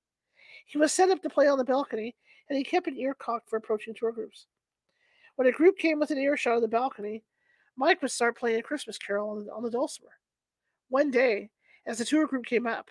He 0.65 0.77
was 0.77 0.93
set 0.93 1.09
up 1.09 1.21
to 1.21 1.29
play 1.29 1.47
on 1.47 1.57
the 1.57 1.63
balcony, 1.63 2.15
and 2.49 2.57
he 2.57 2.63
kept 2.63 2.87
an 2.87 2.97
ear 2.97 3.13
cocked 3.13 3.49
for 3.49 3.57
approaching 3.57 3.93
tour 3.93 4.11
groups. 4.11 4.47
When 5.35 5.47
a 5.47 5.51
group 5.51 5.77
came 5.77 5.99
within 5.99 6.17
earshot 6.17 6.55
of 6.55 6.61
the 6.61 6.67
balcony, 6.67 7.23
Mike 7.77 8.01
would 8.01 8.11
start 8.11 8.37
playing 8.37 8.59
a 8.59 8.63
Christmas 8.63 8.97
carol 8.97 9.29
on 9.29 9.45
the, 9.45 9.51
on 9.51 9.63
the 9.63 9.71
dulcimer. 9.71 10.11
One 10.89 11.09
day, 11.09 11.49
as 11.85 11.97
the 11.97 12.05
tour 12.05 12.27
group 12.27 12.45
came 12.45 12.67
up, 12.67 12.89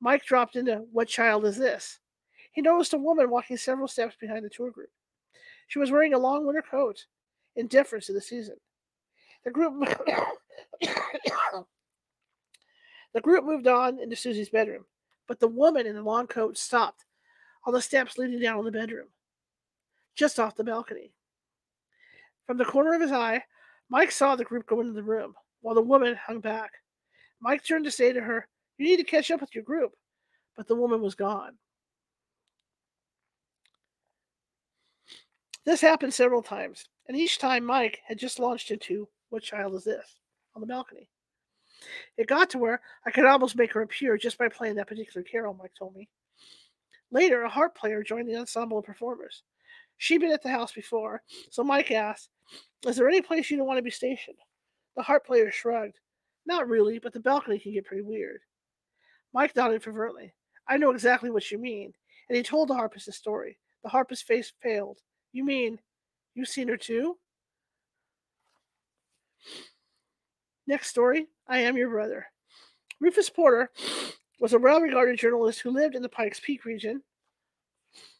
Mike 0.00 0.24
dropped 0.24 0.56
into 0.56 0.84
What 0.92 1.08
Child 1.08 1.44
Is 1.46 1.56
This? 1.56 2.00
He 2.52 2.60
noticed 2.62 2.92
a 2.94 2.98
woman 2.98 3.30
walking 3.30 3.56
several 3.56 3.86
steps 3.86 4.16
behind 4.20 4.44
the 4.44 4.50
tour 4.50 4.70
group. 4.70 4.90
She 5.68 5.78
was 5.78 5.92
wearing 5.92 6.14
a 6.14 6.18
long 6.18 6.44
winter 6.44 6.64
coat 6.68 7.06
in 7.56 7.68
deference 7.68 8.06
to 8.06 8.12
the 8.12 8.20
season. 8.20 8.56
The 9.44 9.50
group 9.50 9.74
the 13.14 13.20
group 13.20 13.44
moved 13.44 13.66
on 13.66 14.00
into 14.00 14.16
Susie's 14.16 14.50
bedroom, 14.50 14.84
but 15.30 15.38
the 15.38 15.46
woman 15.46 15.86
in 15.86 15.94
the 15.94 16.02
long 16.02 16.26
coat 16.26 16.58
stopped 16.58 17.04
on 17.64 17.72
the 17.72 17.80
steps 17.80 18.18
leading 18.18 18.40
down 18.40 18.58
to 18.58 18.64
the 18.64 18.76
bedroom, 18.76 19.06
just 20.16 20.40
off 20.40 20.56
the 20.56 20.64
balcony. 20.64 21.12
From 22.48 22.58
the 22.58 22.64
corner 22.64 22.94
of 22.94 23.00
his 23.00 23.12
eye, 23.12 23.44
Mike 23.88 24.10
saw 24.10 24.34
the 24.34 24.42
group 24.42 24.66
go 24.66 24.80
into 24.80 24.92
the 24.92 25.04
room, 25.04 25.34
while 25.60 25.76
the 25.76 25.82
woman 25.82 26.16
hung 26.16 26.40
back. 26.40 26.72
Mike 27.40 27.64
turned 27.64 27.84
to 27.84 27.92
say 27.92 28.12
to 28.12 28.20
her, 28.20 28.48
You 28.76 28.86
need 28.86 28.96
to 28.96 29.04
catch 29.04 29.30
up 29.30 29.40
with 29.40 29.54
your 29.54 29.62
group. 29.62 29.92
But 30.56 30.66
the 30.66 30.74
woman 30.74 31.00
was 31.00 31.14
gone. 31.14 31.52
This 35.64 35.80
happened 35.80 36.12
several 36.12 36.42
times, 36.42 36.88
and 37.06 37.16
each 37.16 37.38
time 37.38 37.64
Mike 37.64 38.00
had 38.04 38.18
just 38.18 38.40
launched 38.40 38.72
into 38.72 39.08
What 39.28 39.44
Child 39.44 39.76
Is 39.76 39.84
This? 39.84 40.18
on 40.56 40.60
the 40.60 40.66
balcony. 40.66 41.08
It 42.16 42.26
got 42.26 42.50
to 42.50 42.58
where 42.58 42.80
I 43.06 43.10
could 43.10 43.24
almost 43.24 43.56
make 43.56 43.72
her 43.72 43.82
appear 43.82 44.16
just 44.16 44.38
by 44.38 44.48
playing 44.48 44.76
that 44.76 44.88
particular 44.88 45.22
carol, 45.24 45.54
Mike 45.54 45.72
told 45.78 45.94
me. 45.94 46.08
Later, 47.10 47.42
a 47.42 47.48
harp 47.48 47.74
player 47.74 48.02
joined 48.02 48.28
the 48.28 48.36
ensemble 48.36 48.78
of 48.78 48.84
performers. 48.84 49.42
She'd 49.96 50.18
been 50.18 50.32
at 50.32 50.42
the 50.42 50.50
house 50.50 50.72
before, 50.72 51.22
so 51.50 51.62
Mike 51.62 51.90
asked, 51.90 52.30
Is 52.86 52.96
there 52.96 53.08
any 53.08 53.20
place 53.20 53.50
you 53.50 53.56
don't 53.56 53.66
want 53.66 53.78
to 53.78 53.82
be 53.82 53.90
stationed? 53.90 54.38
The 54.96 55.02
harp 55.02 55.26
player 55.26 55.50
shrugged. 55.50 55.98
Not 56.46 56.68
really, 56.68 56.98
but 56.98 57.12
the 57.12 57.20
balcony 57.20 57.58
can 57.58 57.72
get 57.72 57.84
pretty 57.84 58.02
weird. 58.02 58.40
Mike 59.32 59.54
nodded 59.54 59.82
fervently. 59.82 60.34
I 60.68 60.76
know 60.76 60.90
exactly 60.90 61.30
what 61.30 61.50
you 61.50 61.58
mean, 61.58 61.92
and 62.28 62.36
he 62.36 62.42
told 62.42 62.68
the 62.68 62.74
harpist 62.74 63.06
the 63.06 63.12
story. 63.12 63.58
The 63.82 63.88
harpist's 63.88 64.24
face 64.24 64.52
paled. 64.62 64.98
You 65.32 65.44
mean 65.44 65.78
you've 66.34 66.48
seen 66.48 66.68
her 66.68 66.76
too? 66.76 67.18
Next 70.66 70.88
story 70.88 71.26
I 71.46 71.58
am 71.58 71.76
your 71.76 71.90
brother. 71.90 72.26
Rufus 73.00 73.30
Porter 73.30 73.70
was 74.40 74.52
a 74.52 74.58
well 74.58 74.80
regarded 74.80 75.18
journalist 75.18 75.60
who 75.60 75.70
lived 75.70 75.94
in 75.94 76.02
the 76.02 76.08
Pikes 76.08 76.40
Peak 76.40 76.64
region 76.64 77.02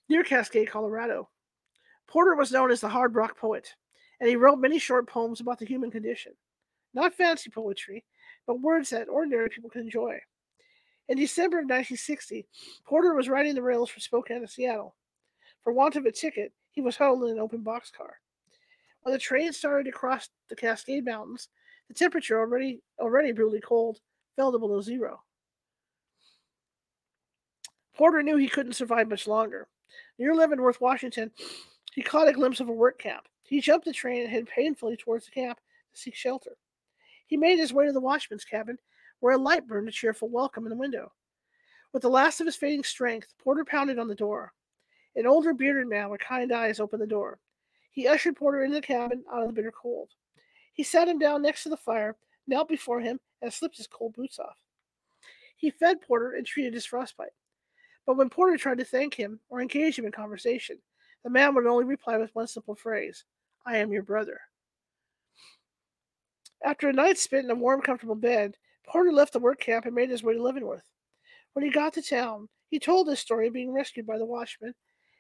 near 0.08 0.24
Cascade, 0.24 0.68
Colorado. 0.68 1.28
Porter 2.08 2.34
was 2.34 2.50
known 2.50 2.70
as 2.70 2.80
the 2.80 2.88
hard 2.88 3.14
rock 3.14 3.38
poet, 3.38 3.74
and 4.18 4.28
he 4.28 4.36
wrote 4.36 4.58
many 4.58 4.78
short 4.78 5.08
poems 5.08 5.40
about 5.40 5.58
the 5.58 5.66
human 5.66 5.90
condition. 5.90 6.32
Not 6.92 7.14
fancy 7.14 7.50
poetry, 7.50 8.04
but 8.46 8.60
words 8.60 8.90
that 8.90 9.08
ordinary 9.08 9.48
people 9.48 9.70
can 9.70 9.82
enjoy. 9.82 10.18
In 11.08 11.16
December 11.16 11.58
of 11.58 11.64
1960, 11.64 12.46
Porter 12.84 13.14
was 13.14 13.28
riding 13.28 13.54
the 13.54 13.62
rails 13.62 13.90
from 13.90 14.00
Spokane 14.00 14.40
to 14.40 14.48
Seattle. 14.48 14.96
For 15.62 15.72
want 15.72 15.96
of 15.96 16.06
a 16.06 16.12
ticket, 16.12 16.52
he 16.72 16.80
was 16.80 16.96
held 16.96 17.22
in 17.22 17.30
an 17.30 17.38
open 17.38 17.62
boxcar. 17.62 18.12
When 19.02 19.12
the 19.12 19.18
train 19.18 19.52
started 19.52 19.84
to 19.84 19.92
cross 19.92 20.28
the 20.48 20.56
Cascade 20.56 21.04
Mountains, 21.04 21.48
the 21.90 21.94
temperature, 21.94 22.38
already 22.38 22.80
already 23.00 23.32
brutally 23.32 23.60
cold, 23.60 23.98
fell 24.36 24.52
to 24.52 24.58
below 24.60 24.80
zero. 24.80 25.20
Porter 27.96 28.22
knew 28.22 28.36
he 28.36 28.48
couldn't 28.48 28.74
survive 28.74 29.08
much 29.08 29.26
longer. 29.26 29.66
Near 30.16 30.36
Leavenworth, 30.36 30.80
Washington, 30.80 31.32
he 31.92 32.00
caught 32.00 32.28
a 32.28 32.32
glimpse 32.32 32.60
of 32.60 32.68
a 32.68 32.72
work 32.72 33.00
camp. 33.00 33.26
He 33.42 33.60
jumped 33.60 33.86
the 33.86 33.92
train 33.92 34.22
and 34.22 34.30
headed 34.30 34.48
painfully 34.48 34.96
towards 34.96 35.24
the 35.24 35.32
camp 35.32 35.58
to 35.92 36.00
seek 36.00 36.14
shelter. 36.14 36.56
He 37.26 37.36
made 37.36 37.58
his 37.58 37.72
way 37.72 37.86
to 37.86 37.92
the 37.92 38.00
watchman's 38.00 38.44
cabin, 38.44 38.78
where 39.18 39.34
a 39.34 39.38
light 39.38 39.66
burned 39.66 39.88
a 39.88 39.92
cheerful 39.92 40.28
welcome 40.28 40.64
in 40.66 40.70
the 40.70 40.76
window. 40.76 41.12
With 41.92 42.02
the 42.02 42.08
last 42.08 42.40
of 42.40 42.46
his 42.46 42.54
fading 42.54 42.84
strength, 42.84 43.34
Porter 43.42 43.64
pounded 43.64 43.98
on 43.98 44.06
the 44.06 44.14
door. 44.14 44.52
An 45.16 45.26
older 45.26 45.52
bearded 45.52 45.88
man 45.88 46.08
with 46.08 46.20
kind 46.20 46.52
eyes 46.52 46.78
opened 46.78 47.02
the 47.02 47.06
door. 47.08 47.40
He 47.90 48.06
ushered 48.06 48.36
Porter 48.36 48.62
into 48.62 48.76
the 48.76 48.80
cabin 48.80 49.24
out 49.32 49.42
of 49.42 49.48
the 49.48 49.54
bitter 49.54 49.72
cold. 49.72 50.10
He 50.80 50.84
sat 50.84 51.08
him 51.08 51.18
down 51.18 51.42
next 51.42 51.64
to 51.64 51.68
the 51.68 51.76
fire, 51.76 52.16
knelt 52.46 52.66
before 52.66 53.02
him, 53.02 53.20
and 53.42 53.52
slipped 53.52 53.76
his 53.76 53.86
cold 53.86 54.14
boots 54.14 54.38
off. 54.38 54.56
He 55.58 55.68
fed 55.68 56.00
Porter 56.00 56.32
and 56.32 56.46
treated 56.46 56.72
his 56.72 56.86
frostbite. 56.86 57.34
But 58.06 58.16
when 58.16 58.30
Porter 58.30 58.56
tried 58.56 58.78
to 58.78 58.84
thank 58.86 59.12
him 59.12 59.40
or 59.50 59.60
engage 59.60 59.98
him 59.98 60.06
in 60.06 60.12
conversation, 60.12 60.78
the 61.22 61.28
man 61.28 61.54
would 61.54 61.66
only 61.66 61.84
reply 61.84 62.16
with 62.16 62.34
one 62.34 62.46
simple 62.46 62.74
phrase 62.74 63.26
I 63.66 63.76
am 63.76 63.92
your 63.92 64.02
brother. 64.02 64.40
After 66.64 66.88
a 66.88 66.94
night 66.94 67.18
spent 67.18 67.44
in 67.44 67.50
a 67.50 67.54
warm, 67.54 67.82
comfortable 67.82 68.14
bed, 68.14 68.56
Porter 68.86 69.12
left 69.12 69.34
the 69.34 69.38
work 69.38 69.60
camp 69.60 69.84
and 69.84 69.94
made 69.94 70.08
his 70.08 70.22
way 70.22 70.32
to 70.32 70.42
Leavenworth. 70.42 70.88
When 71.52 71.62
he 71.62 71.70
got 71.70 71.92
to 71.92 72.02
town, 72.02 72.48
he 72.70 72.78
told 72.78 73.06
his 73.06 73.18
story 73.18 73.48
of 73.48 73.52
being 73.52 73.74
rescued 73.74 74.06
by 74.06 74.16
the 74.16 74.24
watchman 74.24 74.74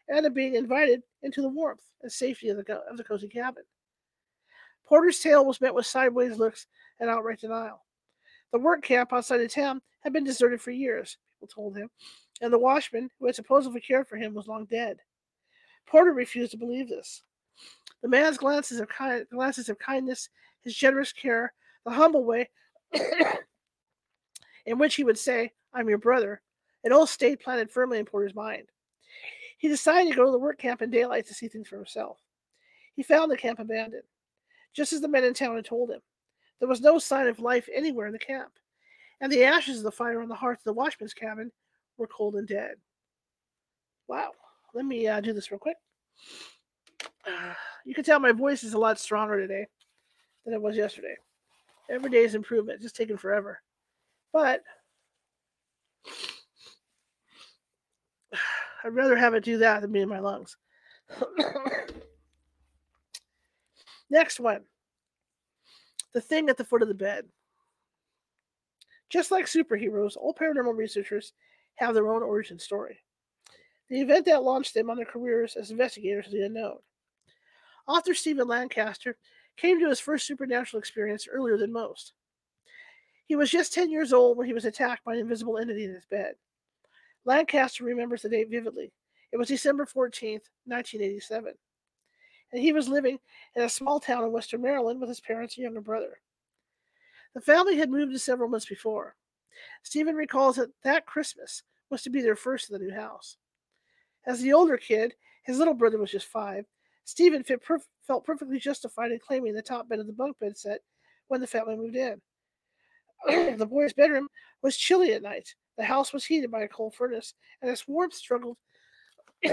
and 0.08 0.24
of 0.24 0.32
being 0.32 0.54
invited 0.54 1.02
into 1.22 1.42
the 1.42 1.50
warmth 1.50 1.84
and 2.00 2.10
safety 2.10 2.48
of 2.48 2.56
the, 2.56 2.76
of 2.90 2.96
the 2.96 3.04
cozy 3.04 3.28
cabin. 3.28 3.64
Porter's 4.90 5.20
tale 5.20 5.46
was 5.46 5.60
met 5.60 5.72
with 5.72 5.86
sideways 5.86 6.36
looks 6.36 6.66
and 6.98 7.08
outright 7.08 7.38
denial. 7.38 7.84
The 8.50 8.58
work 8.58 8.82
camp 8.82 9.12
outside 9.12 9.40
of 9.40 9.54
town 9.54 9.80
had 10.00 10.12
been 10.12 10.24
deserted 10.24 10.60
for 10.60 10.72
years, 10.72 11.16
people 11.36 11.46
told 11.46 11.76
him, 11.76 11.88
and 12.40 12.52
the 12.52 12.58
watchman 12.58 13.08
who 13.18 13.26
had 13.26 13.36
supposedly 13.36 13.80
cared 13.80 14.08
for 14.08 14.16
him 14.16 14.34
was 14.34 14.48
long 14.48 14.64
dead. 14.64 14.98
Porter 15.86 16.12
refused 16.12 16.50
to 16.50 16.58
believe 16.58 16.88
this. 16.88 17.22
The 18.02 18.08
man's 18.08 18.36
glances 18.36 18.80
of, 18.80 18.88
kind, 18.88 19.24
glances 19.30 19.68
of 19.68 19.78
kindness, 19.78 20.28
his 20.62 20.74
generous 20.74 21.12
care, 21.12 21.52
the 21.84 21.92
humble 21.92 22.24
way 22.24 22.50
in 24.66 24.76
which 24.76 24.96
he 24.96 25.04
would 25.04 25.18
say, 25.18 25.52
I'm 25.72 25.88
your 25.88 25.98
brother, 25.98 26.42
it 26.82 26.90
all 26.90 27.06
stayed 27.06 27.38
planted 27.38 27.70
firmly 27.70 28.00
in 28.00 28.06
Porter's 28.06 28.34
mind. 28.34 28.66
He 29.58 29.68
decided 29.68 30.10
to 30.10 30.16
go 30.16 30.24
to 30.24 30.32
the 30.32 30.38
work 30.38 30.58
camp 30.58 30.82
in 30.82 30.90
daylight 30.90 31.28
to 31.28 31.34
see 31.34 31.46
things 31.46 31.68
for 31.68 31.76
himself. 31.76 32.18
He 32.96 33.04
found 33.04 33.30
the 33.30 33.36
camp 33.36 33.60
abandoned, 33.60 34.02
just 34.72 34.92
as 34.92 35.00
the 35.00 35.08
men 35.08 35.24
in 35.24 35.34
town 35.34 35.56
had 35.56 35.64
told 35.64 35.90
him. 35.90 36.00
There 36.58 36.68
was 36.68 36.80
no 36.80 36.98
sign 36.98 37.26
of 37.26 37.40
life 37.40 37.68
anywhere 37.72 38.06
in 38.06 38.12
the 38.12 38.18
camp, 38.18 38.52
and 39.20 39.32
the 39.32 39.44
ashes 39.44 39.78
of 39.78 39.84
the 39.84 39.92
fire 39.92 40.20
on 40.20 40.28
the 40.28 40.34
hearth 40.34 40.58
of 40.58 40.64
the 40.64 40.72
watchman's 40.72 41.14
cabin 41.14 41.50
were 41.96 42.06
cold 42.06 42.36
and 42.36 42.46
dead. 42.46 42.74
Wow. 44.08 44.32
Let 44.74 44.84
me 44.84 45.06
uh, 45.06 45.20
do 45.20 45.32
this 45.32 45.50
real 45.50 45.58
quick. 45.58 45.76
You 47.86 47.94
can 47.94 48.04
tell 48.04 48.20
my 48.20 48.30
voice 48.30 48.62
is 48.62 48.74
a 48.74 48.78
lot 48.78 48.98
stronger 48.98 49.40
today 49.40 49.66
than 50.44 50.52
it 50.52 50.60
was 50.60 50.76
yesterday. 50.76 51.14
Every 51.88 52.10
day 52.10 52.24
is 52.24 52.34
improvement. 52.34 52.82
Just 52.82 52.94
taking 52.94 53.16
forever. 53.16 53.62
But 54.34 54.60
I'd 58.84 58.94
rather 58.94 59.16
have 59.16 59.32
it 59.32 59.44
do 59.44 59.56
that 59.58 59.80
than 59.80 59.92
be 59.92 60.02
in 60.02 60.10
my 60.10 60.18
lungs. 60.18 60.58
Next 64.10 64.40
one 64.40 64.64
The 66.12 66.20
Thing 66.20 66.48
at 66.48 66.56
the 66.56 66.64
Foot 66.64 66.82
of 66.82 66.88
the 66.88 66.94
Bed. 66.94 67.26
Just 69.08 69.30
like 69.30 69.46
superheroes, 69.46 70.16
all 70.16 70.34
paranormal 70.34 70.76
researchers 70.76 71.32
have 71.76 71.94
their 71.94 72.12
own 72.12 72.22
origin 72.22 72.58
story. 72.58 72.98
The 73.88 74.00
event 74.00 74.26
that 74.26 74.42
launched 74.42 74.74
them 74.74 74.90
on 74.90 74.96
their 74.96 75.06
careers 75.06 75.56
as 75.56 75.70
investigators 75.70 76.26
of 76.26 76.32
the 76.32 76.44
unknown. 76.44 76.78
Author 77.88 78.14
Stephen 78.14 78.46
Lancaster 78.46 79.16
came 79.56 79.80
to 79.80 79.88
his 79.88 79.98
first 79.98 80.26
supernatural 80.26 80.78
experience 80.78 81.26
earlier 81.30 81.56
than 81.56 81.72
most. 81.72 82.12
He 83.26 83.36
was 83.36 83.50
just 83.50 83.72
10 83.72 83.90
years 83.90 84.12
old 84.12 84.36
when 84.36 84.46
he 84.46 84.52
was 84.52 84.64
attacked 84.64 85.04
by 85.04 85.14
an 85.14 85.20
invisible 85.20 85.58
entity 85.58 85.84
in 85.84 85.94
his 85.94 86.06
bed. 86.06 86.34
Lancaster 87.24 87.84
remembers 87.84 88.22
the 88.22 88.28
date 88.28 88.48
vividly. 88.48 88.92
It 89.32 89.36
was 89.36 89.48
December 89.48 89.86
14th, 89.86 90.50
1987. 90.66 91.54
And 92.52 92.60
he 92.60 92.72
was 92.72 92.88
living 92.88 93.18
in 93.54 93.62
a 93.62 93.68
small 93.68 94.00
town 94.00 94.24
in 94.24 94.32
western 94.32 94.62
Maryland 94.62 95.00
with 95.00 95.08
his 95.08 95.20
parents 95.20 95.56
and 95.56 95.64
younger 95.64 95.80
brother. 95.80 96.20
The 97.34 97.40
family 97.40 97.76
had 97.76 97.90
moved 97.90 98.12
in 98.12 98.18
several 98.18 98.48
months 98.48 98.66
before. 98.66 99.14
Stephen 99.82 100.16
recalls 100.16 100.56
that 100.56 100.70
that 100.82 101.06
Christmas 101.06 101.62
was 101.90 102.02
to 102.02 102.10
be 102.10 102.20
their 102.20 102.36
first 102.36 102.70
in 102.70 102.78
the 102.78 102.84
new 102.84 102.92
house. 102.92 103.36
As 104.26 104.40
the 104.40 104.52
older 104.52 104.76
kid, 104.76 105.14
his 105.44 105.58
little 105.58 105.74
brother 105.74 105.98
was 105.98 106.10
just 106.10 106.26
five, 106.26 106.66
Stephen 107.04 107.42
perf- 107.42 107.86
felt 108.06 108.24
perfectly 108.24 108.58
justified 108.58 109.10
in 109.10 109.18
claiming 109.18 109.54
the 109.54 109.62
top 109.62 109.88
bed 109.88 109.98
of 109.98 110.06
the 110.06 110.12
bunk 110.12 110.38
bed 110.38 110.56
set 110.56 110.80
when 111.28 111.40
the 111.40 111.46
family 111.46 111.76
moved 111.76 111.96
in. 111.96 112.20
the 113.58 113.66
boy's 113.66 113.92
bedroom 113.92 114.28
was 114.62 114.76
chilly 114.76 115.12
at 115.12 115.22
night, 115.22 115.54
the 115.76 115.84
house 115.84 116.12
was 116.12 116.24
heated 116.24 116.50
by 116.50 116.62
a 116.62 116.68
coal 116.68 116.90
furnace, 116.90 117.34
and 117.62 117.70
its 117.70 117.88
warmth 117.88 118.14
struggled 118.14 118.56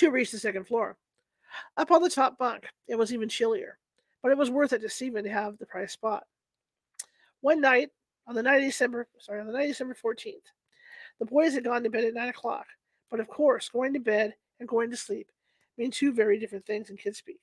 to 0.00 0.10
reach 0.10 0.30
the 0.30 0.38
second 0.38 0.66
floor. 0.66 0.96
Up 1.76 1.90
on 1.90 2.02
the 2.02 2.10
top 2.10 2.38
bunk, 2.38 2.66
it 2.88 2.96
was 2.96 3.12
even 3.12 3.28
chillier, 3.28 3.78
but 4.22 4.32
it 4.32 4.38
was 4.38 4.50
worth 4.50 4.72
it 4.72 4.80
to 4.80 4.88
Stephen 4.88 5.24
to 5.24 5.30
have 5.30 5.58
the 5.58 5.66
prize 5.66 5.92
spot. 5.92 6.24
One 7.40 7.60
night, 7.60 7.90
on 8.26 8.34
the 8.34 8.42
night 8.42 8.58
of 8.58 8.68
December, 8.68 9.08
sorry, 9.18 9.40
on 9.40 9.46
the 9.46 9.52
night 9.52 9.62
of 9.62 9.70
December 9.70 9.96
14th, 10.02 10.34
the 11.18 11.26
boys 11.26 11.54
had 11.54 11.64
gone 11.64 11.82
to 11.82 11.90
bed 11.90 12.04
at 12.04 12.14
nine 12.14 12.28
o'clock, 12.28 12.66
but 13.10 13.20
of 13.20 13.28
course, 13.28 13.68
going 13.68 13.92
to 13.94 14.00
bed 14.00 14.34
and 14.58 14.68
going 14.68 14.90
to 14.90 14.96
sleep 14.96 15.30
mean 15.80 15.90
two 15.90 16.12
very 16.12 16.38
different 16.38 16.66
things 16.66 16.90
in 16.90 16.96
kid 16.96 17.16
speak. 17.16 17.40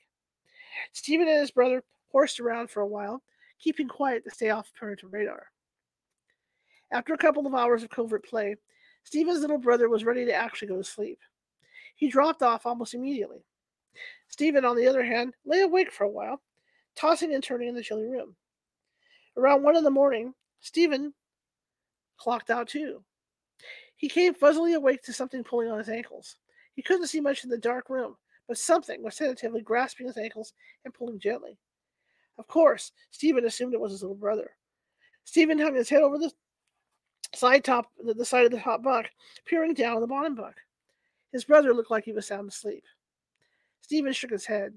Stephen 0.93 1.28
and 1.28 1.39
his 1.39 1.52
brother 1.52 1.84
horsed 2.12 2.39
around 2.39 2.70
for 2.70 2.82
a 2.82 2.88
while, 2.88 3.24
keeping 3.60 3.88
quiet 3.88 4.24
to 4.24 4.32
stay 4.32 4.52
off 4.52 4.72
parental 4.80 5.10
radar. 5.10 5.48
After 6.91 7.13
a 7.13 7.17
couple 7.17 7.46
of 7.46 7.56
hours 7.56 7.84
of 7.84 7.89
covert 7.89 8.26
play, 8.26 8.56
Stephen's 9.04 9.41
little 9.41 9.58
brother 9.58 9.89
was 9.89 10.06
ready 10.06 10.26
to 10.26 10.34
actually 10.34 10.67
go 10.67 10.78
to 10.78 10.84
sleep. 10.84 11.20
He 11.97 12.10
dropped 12.10 12.43
off 12.43 12.65
almost 12.65 12.93
immediately. 12.93 13.43
Stephen, 14.29 14.63
on 14.63 14.75
the 14.75 14.88
other 14.88 15.03
hand, 15.03 15.33
lay 15.45 15.62
awake 15.62 15.91
for 15.91 16.03
a 16.03 16.10
while, 16.10 16.41
tossing 16.95 17.33
and 17.33 17.43
turning 17.43 17.67
in 17.67 17.75
the 17.75 17.81
chilly 17.81 18.05
room. 18.05 18.36
Around 19.36 19.63
one 19.63 19.75
in 19.75 19.83
the 19.83 19.89
morning, 19.89 20.33
Stephen 20.62 21.13
clocked 22.17 22.51
out 22.51 22.67
too. 22.69 23.03
He 23.95 24.07
came 24.07 24.36
fuzzily 24.36 24.75
awake 24.75 25.01
to 25.03 25.13
something 25.13 25.43
pulling 25.43 25.71
on 25.71 25.79
his 25.79 25.89
ankles. 25.89 26.38
He 26.75 26.83
couldn't 26.83 27.07
see 27.07 27.19
much 27.19 27.43
in 27.43 27.49
the 27.49 27.57
dark 27.57 27.89
room, 27.89 28.15
but 28.47 28.60
something 28.60 29.01
was 29.01 29.15
tentatively 29.15 29.62
grasping 29.62 30.05
his 30.05 30.17
ankles 30.17 30.53
and 30.86 30.93
pulling 30.93 31.19
gently. 31.19 31.57
Of 32.38 32.47
course, 32.47 32.91
Stephen 33.10 33.45
assumed 33.45 33.73
it 33.73 33.79
was 33.79 33.91
his 33.91 34.03
little 34.03 34.15
brother. 34.15 34.51
Stephen 35.23 35.57
hung 35.57 35.73
his 35.73 35.89
head 35.89 36.03
over 36.03 36.19
the 36.19 36.31
side 37.33 37.63
top 37.63 37.91
the 37.97 38.23
side 38.23 38.45
of 38.45 38.51
the 38.51 38.60
top 38.60 38.83
bunk, 38.83 39.10
peering 39.45 39.73
down 39.73 39.95
on 39.95 40.01
the 40.01 40.07
bottom 40.07 40.36
bunk. 40.36 40.55
His 41.38 41.45
brother 41.45 41.71
looked 41.71 41.91
like 41.91 42.04
he 42.04 42.13
was 42.13 42.26
sound 42.26 42.50
asleep. 42.50 42.84
Stephen 43.82 44.12
shook 44.12 44.32
his 44.32 44.47
head. 44.47 44.73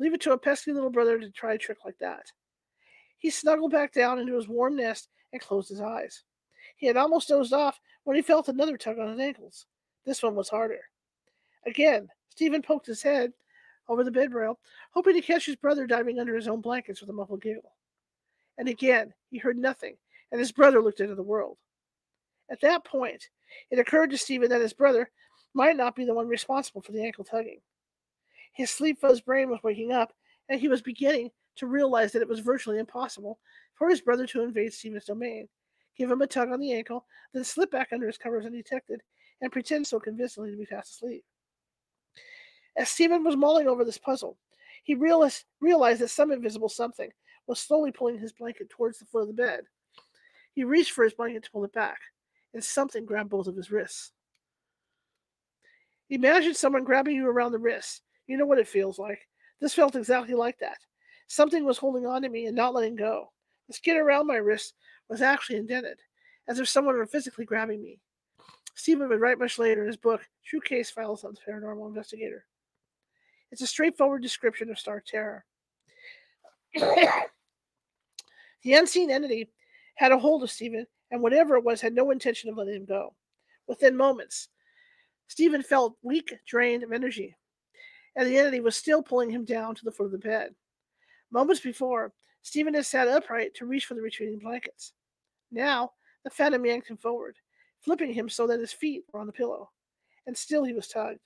Leave 0.00 0.12
it 0.12 0.20
to 0.22 0.32
a 0.32 0.38
pesky 0.38 0.72
little 0.72 0.90
brother 0.90 1.20
to 1.20 1.30
try 1.30 1.52
a 1.52 1.56
trick 1.56 1.84
like 1.84 1.98
that. 2.00 2.26
He 3.18 3.30
snuggled 3.30 3.70
back 3.70 3.92
down 3.92 4.18
into 4.18 4.34
his 4.34 4.48
warm 4.48 4.74
nest 4.74 5.08
and 5.32 5.40
closed 5.40 5.68
his 5.68 5.80
eyes. 5.80 6.24
He 6.76 6.88
had 6.88 6.96
almost 6.96 7.28
dozed 7.28 7.52
off 7.52 7.78
when 8.02 8.16
he 8.16 8.22
felt 8.22 8.48
another 8.48 8.76
tug 8.76 8.98
on 8.98 9.10
his 9.10 9.20
ankles. 9.20 9.66
This 10.04 10.20
one 10.20 10.34
was 10.34 10.48
harder. 10.48 10.80
Again, 11.64 12.08
Stephen 12.28 12.60
poked 12.60 12.86
his 12.86 13.02
head 13.02 13.32
over 13.88 14.02
the 14.02 14.10
bed 14.10 14.34
rail, 14.34 14.58
hoping 14.90 15.14
to 15.14 15.20
catch 15.20 15.46
his 15.46 15.54
brother 15.54 15.86
diving 15.86 16.18
under 16.18 16.34
his 16.34 16.48
own 16.48 16.60
blankets 16.60 17.00
with 17.00 17.10
a 17.10 17.12
muffled 17.12 17.42
giggle. 17.42 17.76
And 18.58 18.68
again, 18.68 19.14
he 19.30 19.38
heard 19.38 19.56
nothing, 19.56 19.94
and 20.32 20.40
his 20.40 20.50
brother 20.50 20.82
looked 20.82 20.98
into 20.98 21.14
the 21.14 21.22
world. 21.22 21.56
At 22.50 22.62
that 22.62 22.84
point, 22.84 23.28
it 23.70 23.78
occurred 23.78 24.10
to 24.10 24.18
Stephen 24.18 24.48
that 24.48 24.60
his 24.60 24.72
brother 24.72 25.08
might 25.54 25.76
not 25.76 25.96
be 25.96 26.04
the 26.04 26.14
one 26.14 26.28
responsible 26.28 26.80
for 26.80 26.92
the 26.92 27.02
ankle 27.04 27.24
tugging. 27.24 27.60
His 28.52 28.70
sleep 28.70 29.00
fuzzed 29.00 29.24
brain 29.24 29.48
was 29.48 29.62
waking 29.62 29.92
up, 29.92 30.12
and 30.48 30.60
he 30.60 30.68
was 30.68 30.82
beginning 30.82 31.30
to 31.56 31.66
realize 31.66 32.12
that 32.12 32.22
it 32.22 32.28
was 32.28 32.40
virtually 32.40 32.78
impossible 32.78 33.38
for 33.74 33.88
his 33.88 34.00
brother 34.00 34.26
to 34.26 34.42
invade 34.42 34.72
Stephen's 34.72 35.04
domain, 35.04 35.48
give 35.96 36.10
him 36.10 36.22
a 36.22 36.26
tug 36.26 36.50
on 36.50 36.60
the 36.60 36.72
ankle, 36.72 37.06
then 37.32 37.44
slip 37.44 37.70
back 37.70 37.88
under 37.92 38.06
his 38.06 38.18
covers 38.18 38.46
undetected, 38.46 39.02
and 39.40 39.52
pretend 39.52 39.86
so 39.86 39.98
convincingly 39.98 40.50
to 40.50 40.56
be 40.56 40.64
fast 40.64 40.92
asleep. 40.92 41.24
As 42.76 42.88
Stephen 42.88 43.24
was 43.24 43.36
mulling 43.36 43.68
over 43.68 43.84
this 43.84 43.98
puzzle, 43.98 44.36
he 44.84 44.94
realized 44.94 45.44
that 45.60 46.08
some 46.08 46.32
invisible 46.32 46.68
something 46.68 47.10
was 47.46 47.58
slowly 47.58 47.90
pulling 47.92 48.18
his 48.18 48.32
blanket 48.32 48.70
towards 48.70 48.98
the 48.98 49.04
foot 49.04 49.22
of 49.22 49.28
the 49.28 49.34
bed. 49.34 49.60
He 50.52 50.64
reached 50.64 50.92
for 50.92 51.04
his 51.04 51.14
blanket 51.14 51.44
to 51.44 51.50
pull 51.50 51.64
it 51.64 51.72
back 51.72 51.98
and 52.54 52.62
something 52.62 53.04
grabbed 53.04 53.30
both 53.30 53.46
of 53.46 53.56
his 53.56 53.70
wrists. 53.70 54.12
Imagine 56.10 56.54
someone 56.54 56.84
grabbing 56.84 57.16
you 57.16 57.28
around 57.28 57.52
the 57.52 57.58
wrist. 57.58 58.02
You 58.26 58.36
know 58.36 58.46
what 58.46 58.58
it 58.58 58.68
feels 58.68 58.98
like. 58.98 59.26
This 59.60 59.74
felt 59.74 59.96
exactly 59.96 60.34
like 60.34 60.58
that. 60.58 60.78
Something 61.28 61.64
was 61.64 61.78
holding 61.78 62.06
on 62.06 62.22
to 62.22 62.28
me 62.28 62.46
and 62.46 62.56
not 62.56 62.74
letting 62.74 62.96
go. 62.96 63.30
The 63.68 63.74
skin 63.74 63.96
around 63.96 64.26
my 64.26 64.36
wrist 64.36 64.74
was 65.08 65.22
actually 65.22 65.58
indented, 65.58 65.98
as 66.48 66.58
if 66.58 66.68
someone 66.68 66.96
were 66.96 67.06
physically 67.06 67.44
grabbing 67.44 67.80
me. 67.80 68.00
Stephen 68.74 69.08
would 69.08 69.20
write 69.20 69.38
much 69.38 69.58
later 69.58 69.82
in 69.82 69.86
his 69.86 69.96
book, 69.96 70.22
True 70.44 70.60
Case 70.60 70.90
Files 70.90 71.24
on 71.24 71.34
the 71.34 71.52
Paranormal 71.52 71.86
Investigator. 71.86 72.46
It's 73.52 73.62
a 73.62 73.66
straightforward 73.66 74.22
description 74.22 74.70
of 74.70 74.78
stark 74.78 75.06
terror. 75.06 75.44
the 76.74 77.28
unseen 78.66 79.10
entity 79.10 79.50
had 79.96 80.12
a 80.12 80.18
hold 80.18 80.42
of 80.42 80.50
Stephen 80.50 80.86
and 81.10 81.22
whatever 81.22 81.56
it 81.56 81.64
was 81.64 81.80
had 81.80 81.94
no 81.94 82.10
intention 82.10 82.48
of 82.48 82.56
letting 82.56 82.74
him 82.74 82.84
go. 82.86 83.14
Within 83.66 83.96
moments, 83.96 84.48
Stephen 85.30 85.62
felt 85.62 85.96
weak, 86.02 86.36
drained 86.44 86.82
of 86.82 86.90
energy, 86.90 87.36
and 88.16 88.26
the 88.26 88.36
entity 88.36 88.58
was 88.58 88.74
still 88.74 89.00
pulling 89.00 89.30
him 89.30 89.44
down 89.44 89.76
to 89.76 89.84
the 89.84 89.92
foot 89.92 90.06
of 90.06 90.10
the 90.10 90.18
bed. 90.18 90.52
Moments 91.30 91.60
before, 91.60 92.12
Stephen 92.42 92.74
had 92.74 92.84
sat 92.84 93.06
upright 93.06 93.54
to 93.54 93.64
reach 93.64 93.86
for 93.86 93.94
the 93.94 94.02
retreating 94.02 94.40
blankets. 94.40 94.92
Now, 95.52 95.92
the 96.24 96.30
phantom 96.30 96.66
yanked 96.66 96.88
him 96.88 96.96
forward, 96.96 97.36
flipping 97.78 98.12
him 98.12 98.28
so 98.28 98.48
that 98.48 98.58
his 98.58 98.72
feet 98.72 99.04
were 99.12 99.20
on 99.20 99.28
the 99.28 99.32
pillow, 99.32 99.70
and 100.26 100.36
still 100.36 100.64
he 100.64 100.72
was 100.72 100.88
tugged, 100.88 101.20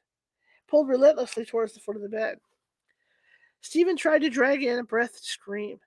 pulled 0.68 0.86
relentlessly 0.86 1.46
towards 1.46 1.72
the 1.72 1.80
foot 1.80 1.96
of 1.96 2.02
the 2.02 2.08
bed. 2.10 2.36
Stephen 3.62 3.96
tried 3.96 4.20
to 4.20 4.28
drag 4.28 4.62
in 4.62 4.80
a 4.80 4.84
breath 4.84 5.16
scream, 5.22 5.80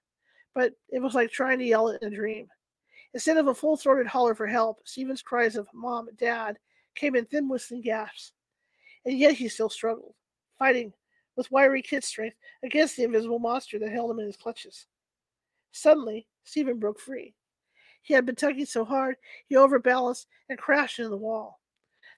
but 0.56 0.74
it 0.90 1.04
was 1.04 1.14
like 1.14 1.30
trying 1.30 1.60
to 1.60 1.66
yell 1.66 1.90
in 1.90 2.00
a 2.02 2.16
dream. 2.16 2.48
Instead 3.14 3.38
of 3.38 3.46
a 3.46 3.54
full 3.54 3.78
throated 3.78 4.08
holler 4.08 4.34
for 4.34 4.48
help, 4.48 4.80
Stephen's 4.86 5.22
cries 5.22 5.56
of 5.56 5.68
Mom, 5.72 6.10
Dad 6.18 6.58
came 6.98 7.16
in 7.16 7.26
thin 7.26 7.48
whistling 7.48 7.82
gasps. 7.82 8.34
And 9.06 9.18
yet 9.18 9.36
he 9.36 9.48
still 9.48 9.70
struggled, 9.70 10.16
fighting 10.60 10.94
with 11.36 11.52
wiry 11.52 11.82
kid 11.82 12.04
strength 12.04 12.36
against 12.64 12.98
the 12.98 13.04
invisible 13.04 13.40
monster 13.40 13.80
that 13.80 13.92
held 13.92 14.12
him 14.12 14.20
in 14.20 14.26
his 14.26 14.36
clutches. 14.36 14.88
Suddenly, 15.72 16.28
Stephen 16.44 16.80
broke 16.80 17.00
free. 17.00 17.34
He 18.02 18.14
had 18.14 18.26
been 18.26 18.36
tugging 18.36 18.66
so 18.66 18.84
hard, 18.84 19.16
he 19.48 19.56
overbalanced 19.56 20.28
and 20.50 20.58
crashed 20.58 21.00
into 21.00 21.10
the 21.10 21.18
wall. 21.18 21.60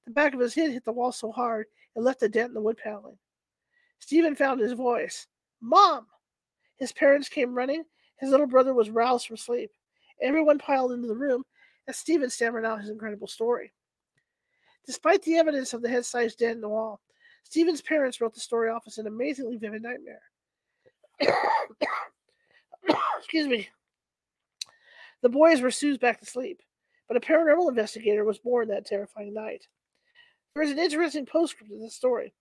The 0.06 0.12
back 0.12 0.34
of 0.34 0.40
his 0.40 0.56
head 0.56 0.72
hit 0.72 0.86
the 0.86 0.92
wall 0.92 1.12
so 1.12 1.32
hard 1.32 1.68
it 1.96 2.02
left 2.02 2.24
a 2.24 2.30
dent 2.30 2.50
in 2.50 2.54
the 2.54 2.62
wood 2.62 2.78
paneling. 2.78 3.18
Stephen 4.00 4.36
found 4.36 4.60
his 4.60 4.74
voice. 4.74 5.28
Mom! 5.62 6.08
His 6.78 6.94
parents 6.94 7.28
came 7.28 7.54
running. 7.54 7.84
His 8.20 8.30
little 8.30 8.48
brother 8.48 8.74
was 8.74 8.90
roused 8.90 9.28
from 9.28 9.38
sleep. 9.38 9.72
Everyone 10.22 10.58
piled 10.58 10.92
into 10.94 11.08
the 11.08 11.16
room 11.16 11.44
as 11.88 11.98
Stephen 11.98 12.30
stammered 12.30 12.66
out 12.66 12.82
his 12.82 12.90
incredible 12.90 13.28
story. 13.28 13.74
Despite 14.86 15.22
the 15.24 15.38
evidence 15.38 15.74
of 15.74 15.82
the 15.82 15.90
head 15.90 16.06
sized 16.06 16.40
dent 16.40 16.56
in 16.56 16.62
the 16.62 16.70
wall, 16.70 17.02
Stephen's 17.44 17.82
parents 17.82 18.22
wrote 18.22 18.34
the 18.34 18.40
story 18.40 18.70
off 18.70 18.84
as 18.88 18.98
an 18.98 19.08
amazingly 19.08 19.58
vivid 19.58 19.82
nightmare. 19.82 20.22
Excuse 23.18 23.48
me. 23.48 23.70
The 25.22 25.30
boys 25.30 25.62
were 25.62 25.72
soothed 25.72 26.00
back 26.00 26.20
to 26.20 26.26
sleep, 26.26 26.62
but 27.08 27.18
a 27.18 27.20
paranormal 27.20 27.70
investigator 27.70 28.24
was 28.24 28.40
born 28.40 28.68
that 28.70 28.86
terrifying 28.86 29.34
night. 29.34 29.68
There 30.54 30.64
is 30.64 30.72
an 30.72 30.80
interesting 30.80 31.26
postscript 31.26 31.72
to 31.72 31.80
this 31.80 31.96
story. 31.96 32.34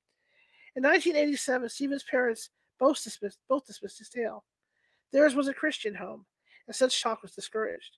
In 0.77 0.83
1987, 0.83 1.68
Stephen's 1.68 2.05
parents 2.05 2.51
both 2.79 3.03
dismissed, 3.03 3.38
both 3.48 3.66
dismissed 3.66 3.98
his 3.98 4.09
tale. 4.09 4.44
Theirs 5.12 5.35
was 5.35 5.48
a 5.48 5.55
Christian 5.55 5.94
home, 5.94 6.27
and 6.66 6.77
such 6.77 7.03
talk 7.03 7.22
was 7.22 7.33
discouraged. 7.33 7.96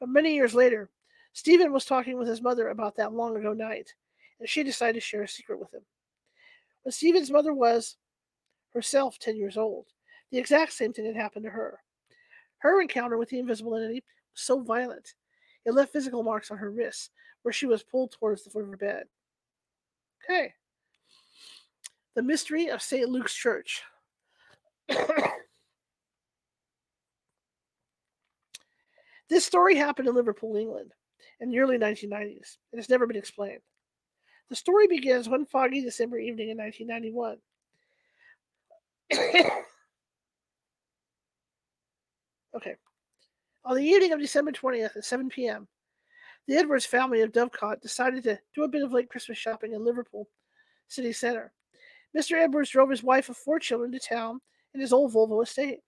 But 0.00 0.08
many 0.08 0.34
years 0.34 0.54
later, 0.54 0.90
Stephen 1.36 1.70
was 1.70 1.84
talking 1.84 2.16
with 2.16 2.26
his 2.26 2.40
mother 2.40 2.70
about 2.70 2.96
that 2.96 3.12
long 3.12 3.36
ago 3.36 3.52
night, 3.52 3.92
and 4.40 4.48
she 4.48 4.62
decided 4.62 4.94
to 4.94 5.00
share 5.02 5.22
a 5.22 5.28
secret 5.28 5.60
with 5.60 5.70
him. 5.74 5.82
When 6.82 6.92
Stephen's 6.92 7.30
mother 7.30 7.52
was 7.52 7.98
herself 8.72 9.18
10 9.18 9.36
years 9.36 9.58
old, 9.58 9.84
the 10.32 10.38
exact 10.38 10.72
same 10.72 10.94
thing 10.94 11.04
had 11.04 11.14
happened 11.14 11.44
to 11.44 11.50
her. 11.50 11.78
Her 12.56 12.80
encounter 12.80 13.18
with 13.18 13.28
the 13.28 13.38
invisible 13.38 13.76
entity 13.76 14.02
was 14.32 14.40
so 14.40 14.62
violent, 14.62 15.12
it 15.66 15.74
left 15.74 15.92
physical 15.92 16.22
marks 16.22 16.50
on 16.50 16.56
her 16.56 16.70
wrists, 16.70 17.10
where 17.42 17.52
she 17.52 17.66
was 17.66 17.82
pulled 17.82 18.12
towards 18.12 18.42
the 18.42 18.48
foot 18.48 18.62
of 18.62 18.70
her 18.70 18.78
bed. 18.78 19.04
Okay. 20.24 20.54
The 22.14 22.22
mystery 22.22 22.68
of 22.70 22.80
St. 22.80 23.10
Luke's 23.10 23.34
Church. 23.34 23.82
this 29.28 29.44
story 29.44 29.74
happened 29.74 30.08
in 30.08 30.14
Liverpool, 30.14 30.56
England, 30.56 30.94
in 31.40 31.50
the 31.50 31.58
early 31.58 31.78
1990s. 31.78 32.56
and 32.72 32.78
has 32.78 32.88
never 32.88 33.06
been 33.06 33.16
explained. 33.16 33.60
The 34.48 34.56
story 34.56 34.86
begins 34.86 35.28
one 35.28 35.44
foggy 35.44 35.82
December 35.82 36.18
evening 36.18 36.50
in 36.50 36.58
1991. 36.58 37.38
okay. 42.56 42.76
On 43.64 43.76
the 43.76 43.82
evening 43.82 44.12
of 44.12 44.20
December 44.20 44.52
20th 44.52 44.96
at 44.96 45.04
7 45.04 45.28
p.m., 45.28 45.66
the 46.46 46.56
Edwards 46.56 46.86
family 46.86 47.22
of 47.22 47.32
Dovecot 47.32 47.80
decided 47.80 48.22
to 48.24 48.38
do 48.54 48.62
a 48.62 48.68
bit 48.68 48.84
of 48.84 48.92
late 48.92 49.08
Christmas 49.08 49.36
shopping 49.36 49.72
in 49.72 49.84
Liverpool 49.84 50.28
city 50.86 51.12
center. 51.12 51.52
Mr. 52.16 52.40
Edwards 52.40 52.70
drove 52.70 52.90
his 52.90 53.02
wife 53.02 53.28
of 53.28 53.36
four 53.36 53.58
children 53.58 53.90
to 53.92 53.98
town 53.98 54.40
in 54.74 54.80
his 54.80 54.92
old 54.92 55.12
Volvo 55.12 55.42
estate. 55.42 55.80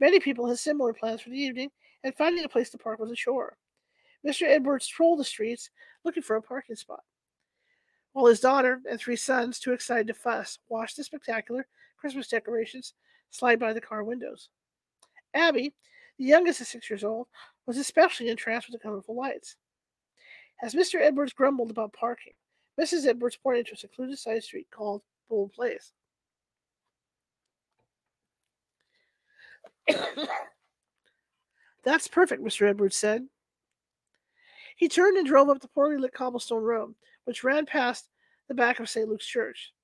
Many 0.00 0.18
people 0.18 0.48
had 0.48 0.58
similar 0.58 0.92
plans 0.92 1.20
for 1.20 1.30
the 1.30 1.38
evening, 1.38 1.70
and 2.02 2.14
finding 2.16 2.44
a 2.44 2.48
place 2.48 2.70
to 2.70 2.78
park 2.78 2.98
was 2.98 3.10
a 3.10 3.14
chore. 3.14 3.56
Mr. 4.26 4.42
Edwards 4.42 4.86
trolled 4.86 5.18
the 5.18 5.24
streets 5.24 5.70
looking 6.04 6.22
for 6.22 6.36
a 6.36 6.42
parking 6.42 6.76
spot, 6.76 7.02
while 8.12 8.26
his 8.26 8.40
daughter 8.40 8.80
and 8.88 8.98
three 8.98 9.16
sons, 9.16 9.58
too 9.58 9.72
excited 9.72 10.06
to 10.08 10.14
fuss, 10.14 10.58
watched 10.68 10.96
the 10.96 11.04
spectacular 11.04 11.66
Christmas 11.96 12.28
decorations 12.28 12.94
slide 13.30 13.58
by 13.58 13.72
the 13.72 13.80
car 13.80 14.04
windows. 14.04 14.48
Abby, 15.34 15.74
the 16.18 16.24
youngest 16.24 16.60
of 16.60 16.66
six 16.66 16.90
years 16.90 17.04
old, 17.04 17.28
was 17.66 17.78
especially 17.78 18.28
entranced 18.28 18.68
with 18.68 18.80
the 18.80 18.82
colorful 18.82 19.14
lights. 19.14 19.56
As 20.62 20.74
Mr. 20.74 21.00
Edwards 21.00 21.32
grumbled 21.32 21.70
about 21.70 21.92
parking, 21.92 22.34
Mrs. 22.78 23.06
Edwards 23.06 23.36
pointed 23.36 23.66
to 23.66 23.74
a 23.74 23.76
secluded 23.76 24.18
side 24.18 24.42
street 24.42 24.66
called 24.70 25.02
Bold 25.28 25.52
Place. 25.52 25.92
That's 31.84 32.08
perfect, 32.08 32.42
Mr. 32.42 32.68
Edwards 32.68 32.96
said. 32.96 33.26
He 34.80 34.88
turned 34.88 35.18
and 35.18 35.26
drove 35.26 35.50
up 35.50 35.60
the 35.60 35.68
poorly 35.68 35.98
lit 35.98 36.14
cobblestone 36.14 36.62
road, 36.62 36.94
which 37.24 37.44
ran 37.44 37.66
past 37.66 38.08
the 38.48 38.54
back 38.54 38.80
of 38.80 38.88
St. 38.88 39.06
Luke's 39.06 39.26
Church. 39.26 39.74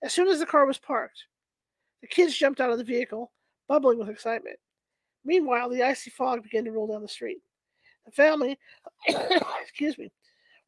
As 0.00 0.12
soon 0.12 0.28
as 0.28 0.38
the 0.38 0.46
car 0.46 0.64
was 0.64 0.78
parked, 0.78 1.24
the 2.00 2.06
kids 2.06 2.38
jumped 2.38 2.60
out 2.60 2.70
of 2.70 2.78
the 2.78 2.84
vehicle, 2.84 3.32
bubbling 3.66 3.98
with 3.98 4.08
excitement. 4.08 4.60
Meanwhile, 5.24 5.70
the 5.70 5.82
icy 5.82 6.08
fog 6.10 6.44
began 6.44 6.64
to 6.66 6.70
roll 6.70 6.86
down 6.86 7.02
the 7.02 7.08
street. 7.08 7.38
The 8.06 8.12
family, 8.12 8.56
excuse 9.08 9.98
me, 9.98 10.12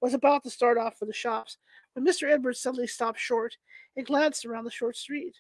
was 0.01 0.15
about 0.15 0.43
to 0.43 0.51
start 0.51 0.79
off 0.79 0.99
for 0.99 1.07
the 1.07 1.13
shops 1.13 1.59
when 1.93 2.05
Mr. 2.05 2.29
Edwards 2.29 2.61
suddenly 2.61 2.89
stopped 2.89 3.21
short 3.21 3.57
and 3.97 4.05
glanced 4.05 4.45
around 4.45 4.65
the 4.65 4.71
short 4.73 4.97
street. 4.97 5.37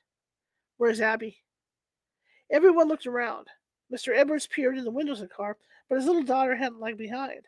Where's 0.76 1.00
Abby? 1.00 1.38
Everyone 2.52 2.86
looked 2.86 3.08
around. 3.08 3.48
Mr. 3.92 4.16
Edwards 4.16 4.46
peered 4.46 4.78
in 4.78 4.84
the 4.84 4.90
windows 4.92 5.20
of 5.20 5.28
the 5.28 5.34
car, 5.34 5.56
but 5.88 5.96
his 5.96 6.06
little 6.06 6.22
daughter 6.22 6.54
hadn't 6.54 6.78
lagged 6.78 6.98
behind. 6.98 7.40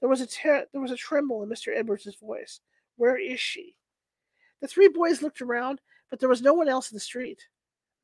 There 0.00 0.08
was 0.08 0.20
a 0.20 0.26
there 0.72 0.80
was 0.80 0.90
a 0.90 0.96
tremble 0.96 1.42
in 1.42 1.48
Mr. 1.48 1.76
Edwards's 1.76 2.16
voice. 2.16 2.60
Where 2.96 3.16
is 3.16 3.40
she? 3.40 3.76
The 4.60 4.68
three 4.68 4.88
boys 4.88 5.22
looked 5.22 5.42
around, 5.42 5.80
but 6.10 6.20
there 6.20 6.28
was 6.28 6.42
no 6.42 6.54
one 6.54 6.68
else 6.68 6.90
in 6.90 6.96
the 6.96 7.00
street. 7.00 7.42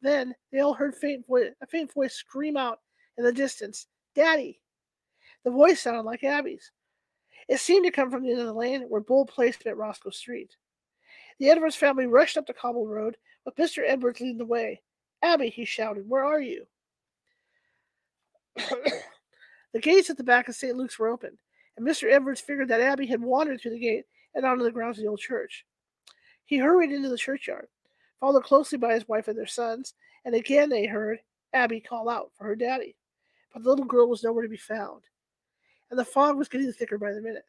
Then 0.00 0.34
they 0.50 0.60
all 0.60 0.74
heard 0.74 0.94
faint 0.96 1.24
vo- 1.28 1.52
a 1.60 1.66
faint 1.66 1.92
voice 1.92 2.14
scream 2.14 2.56
out 2.56 2.80
in 3.16 3.24
the 3.24 3.32
distance, 3.32 3.86
Daddy! 4.14 4.60
The 5.44 5.50
voice 5.50 5.80
sounded 5.80 6.02
like 6.02 6.24
Abby's. 6.24 6.70
It 7.48 7.58
seemed 7.58 7.84
to 7.86 7.90
come 7.90 8.10
from 8.10 8.22
the 8.22 8.30
end 8.30 8.40
of 8.40 8.46
the 8.46 8.52
lane 8.52 8.82
where 8.82 9.00
Bold 9.00 9.28
Place 9.28 9.58
met 9.64 9.76
Roscoe 9.76 10.10
Street. 10.10 10.56
The 11.38 11.50
Edwards 11.50 11.76
family 11.76 12.06
rushed 12.06 12.36
up 12.36 12.46
the 12.46 12.52
cobble 12.52 12.86
road, 12.86 13.16
with 13.44 13.56
Mr. 13.56 13.82
Edwards 13.86 14.20
leading 14.20 14.38
the 14.38 14.44
way. 14.44 14.82
Abby, 15.22 15.48
he 15.48 15.64
shouted, 15.64 16.08
where 16.08 16.24
are 16.24 16.40
you? 16.40 16.66
the 18.56 19.80
gates 19.80 20.10
at 20.10 20.16
the 20.16 20.24
back 20.24 20.48
of 20.48 20.54
St. 20.54 20.76
Luke's 20.76 20.98
were 20.98 21.08
open, 21.08 21.38
and 21.76 21.86
Mr. 21.86 22.10
Edwards 22.10 22.40
figured 22.40 22.68
that 22.68 22.80
Abby 22.80 23.06
had 23.06 23.20
wandered 23.20 23.60
through 23.60 23.72
the 23.72 23.78
gate 23.78 24.04
and 24.34 24.44
onto 24.44 24.64
the 24.64 24.70
grounds 24.70 24.98
of 24.98 25.04
the 25.04 25.10
old 25.10 25.20
church. 25.20 25.64
He 26.44 26.58
hurried 26.58 26.92
into 26.92 27.08
the 27.08 27.16
churchyard, 27.16 27.68
followed 28.20 28.44
closely 28.44 28.78
by 28.78 28.94
his 28.94 29.08
wife 29.08 29.28
and 29.28 29.38
their 29.38 29.46
sons, 29.46 29.94
and 30.24 30.34
again 30.34 30.68
they 30.68 30.86
heard 30.86 31.20
Abby 31.52 31.80
call 31.80 32.08
out 32.08 32.30
for 32.36 32.44
her 32.44 32.56
daddy. 32.56 32.96
But 33.52 33.62
the 33.62 33.70
little 33.70 33.84
girl 33.84 34.08
was 34.08 34.22
nowhere 34.22 34.42
to 34.42 34.48
be 34.48 34.56
found, 34.56 35.02
and 35.90 35.98
the 35.98 36.04
fog 36.04 36.36
was 36.36 36.48
getting 36.48 36.72
thicker 36.72 36.98
by 36.98 37.12
the 37.12 37.20
minute. 37.20 37.44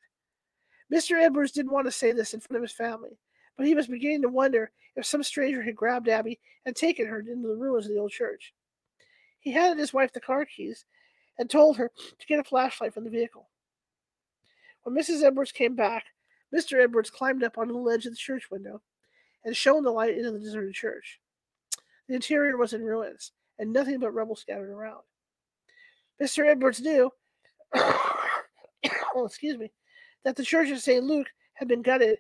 Mr. 0.92 1.22
Edwards 1.22 1.52
didn't 1.52 1.72
want 1.72 1.86
to 1.86 1.92
say 1.92 2.12
this 2.12 2.34
in 2.34 2.40
front 2.40 2.58
of 2.58 2.64
his 2.64 2.72
family, 2.72 3.18
but 3.58 3.66
he 3.66 3.76
was 3.76 3.88
beginning 3.88 4.22
to 4.22 4.30
wonder 4.30 4.72
if 4.96 5.06
some 5.06 5.24
stranger 5.24 5.62
had 5.62 5.76
grabbed 5.76 6.10
Abby 6.10 6.40
and 6.66 6.76
taken 6.76 7.08
her 7.08 7.20
into 7.20 7.48
the 7.48 7.56
ruins 7.56 7.86
of 7.86 7.94
the 7.94 8.00
old 8.00 8.12
church. 8.12 8.54
He 9.40 9.52
handed 9.52 9.80
his 9.80 9.94
wife 9.94 10.14
the 10.14 10.20
car 10.20 10.46
keys 10.46 10.86
and 11.40 11.50
told 11.50 11.78
her 11.78 11.92
to 12.20 12.28
get 12.28 12.40
a 12.40 12.44
flashlight 12.44 12.94
from 12.94 13.04
the 13.04 13.10
vehicle. 13.10 13.50
When 14.84 14.96
Mrs. 14.96 15.24
Edwards 15.24 15.52
came 15.52 15.76
back, 15.76 16.06
Mr. 16.54 16.82
Edwards 16.82 17.10
climbed 17.10 17.44
up 17.44 17.58
on 17.58 17.68
the 17.68 17.74
ledge 17.74 18.06
of 18.06 18.12
the 18.14 18.18
church 18.18 18.52
window 18.52 18.82
and 19.44 19.56
shone 19.56 19.84
the 19.84 19.92
light 19.92 20.18
into 20.18 20.32
the 20.32 20.40
deserted 20.40 20.74
church. 20.74 21.20
The 22.08 22.16
interior 22.16 22.58
was 22.58 22.74
in 22.74 22.84
ruins, 22.84 23.32
and 23.58 23.72
nothing 23.72 24.00
but 24.00 24.14
rubble 24.14 24.36
scattered 24.36 24.70
around. 24.70 25.02
Mr. 26.22 26.46
Edwards 26.46 26.82
knew, 26.82 27.12
oh, 27.74 28.30
excuse 29.26 29.58
me, 29.58 29.72
that 30.24 30.36
the 30.36 30.44
church 30.44 30.70
of 30.70 30.80
St. 30.80 31.04
Luke 31.04 31.28
had 31.54 31.68
been 31.68 31.82
gutted 31.82 32.20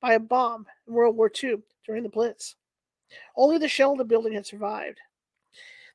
by 0.00 0.14
a 0.14 0.20
bomb 0.20 0.66
in 0.86 0.94
World 0.94 1.16
War 1.16 1.30
II 1.42 1.56
during 1.84 2.02
the 2.02 2.08
Blitz. 2.08 2.56
Only 3.36 3.58
the 3.58 3.68
shell 3.68 3.92
of 3.92 3.98
the 3.98 4.04
building 4.04 4.32
had 4.32 4.46
survived. 4.46 4.98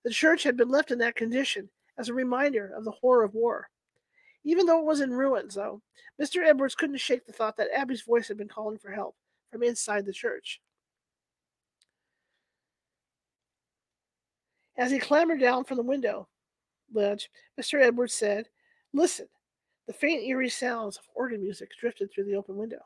The 0.03 0.11
church 0.11 0.43
had 0.43 0.57
been 0.57 0.69
left 0.69 0.91
in 0.91 0.99
that 0.99 1.15
condition 1.15 1.69
as 1.97 2.09
a 2.09 2.13
reminder 2.13 2.73
of 2.75 2.83
the 2.83 2.91
horror 2.91 3.23
of 3.23 3.33
war. 3.33 3.69
Even 4.43 4.65
though 4.65 4.79
it 4.79 4.85
was 4.85 5.01
in 5.01 5.11
ruins, 5.11 5.55
though, 5.55 5.81
Mr. 6.21 6.45
Edwards 6.45 6.75
couldn't 6.75 6.97
shake 6.97 7.25
the 7.25 7.33
thought 7.33 7.57
that 7.57 7.71
Abby's 7.75 8.01
voice 8.01 8.27
had 8.27 8.37
been 8.37 8.47
calling 8.47 8.77
for 8.77 8.91
help 8.91 9.15
from 9.51 9.63
inside 9.63 10.05
the 10.05 10.13
church. 10.13 10.61
As 14.77 14.89
he 14.89 14.99
clambered 14.99 15.39
down 15.39 15.63
from 15.63 15.77
the 15.77 15.83
window 15.83 16.27
ledge, 16.93 17.29
Mr. 17.59 17.81
Edwards 17.81 18.13
said, 18.13 18.47
Listen. 18.93 19.27
The 19.87 19.93
faint, 19.93 20.23
eerie 20.23 20.47
sounds 20.47 20.97
of 20.97 21.03
organ 21.15 21.41
music 21.41 21.71
drifted 21.77 22.11
through 22.11 22.25
the 22.25 22.35
open 22.35 22.55
window. 22.55 22.79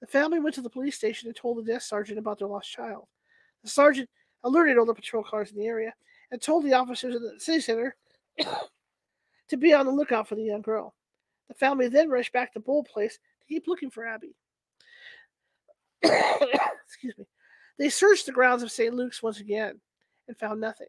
The 0.00 0.06
family 0.06 0.38
went 0.38 0.54
to 0.54 0.62
the 0.62 0.70
police 0.70 0.94
station 0.94 1.28
and 1.28 1.34
told 1.34 1.58
the 1.58 1.72
desk 1.72 1.88
sergeant 1.88 2.18
about 2.18 2.38
their 2.38 2.46
lost 2.46 2.70
child. 2.70 3.06
The 3.64 3.70
sergeant 3.70 4.08
alerted 4.44 4.78
all 4.78 4.86
the 4.86 4.94
patrol 4.94 5.24
cars 5.24 5.50
in 5.50 5.58
the 5.58 5.66
area 5.66 5.92
and 6.30 6.40
told 6.40 6.64
the 6.64 6.74
officers 6.74 7.16
in 7.16 7.22
the 7.22 7.40
city 7.40 7.60
center 7.60 7.96
to 9.48 9.56
be 9.56 9.72
on 9.72 9.86
the 9.86 9.92
lookout 9.92 10.28
for 10.28 10.34
the 10.34 10.42
young 10.42 10.62
girl. 10.62 10.94
The 11.48 11.54
family 11.54 11.88
then 11.88 12.10
rushed 12.10 12.32
back 12.32 12.52
to 12.52 12.60
Bold 12.60 12.88
Place 12.92 13.18
to 13.40 13.46
keep 13.46 13.66
looking 13.66 13.90
for 13.90 14.06
Abby. 14.06 14.34
Excuse 16.02 17.16
me. 17.18 17.26
They 17.78 17.88
searched 17.88 18.26
the 18.26 18.32
grounds 18.32 18.62
of 18.62 18.70
St. 18.70 18.94
Luke's 18.94 19.22
once 19.22 19.40
again 19.40 19.80
and 20.26 20.36
found 20.36 20.60
nothing. 20.60 20.88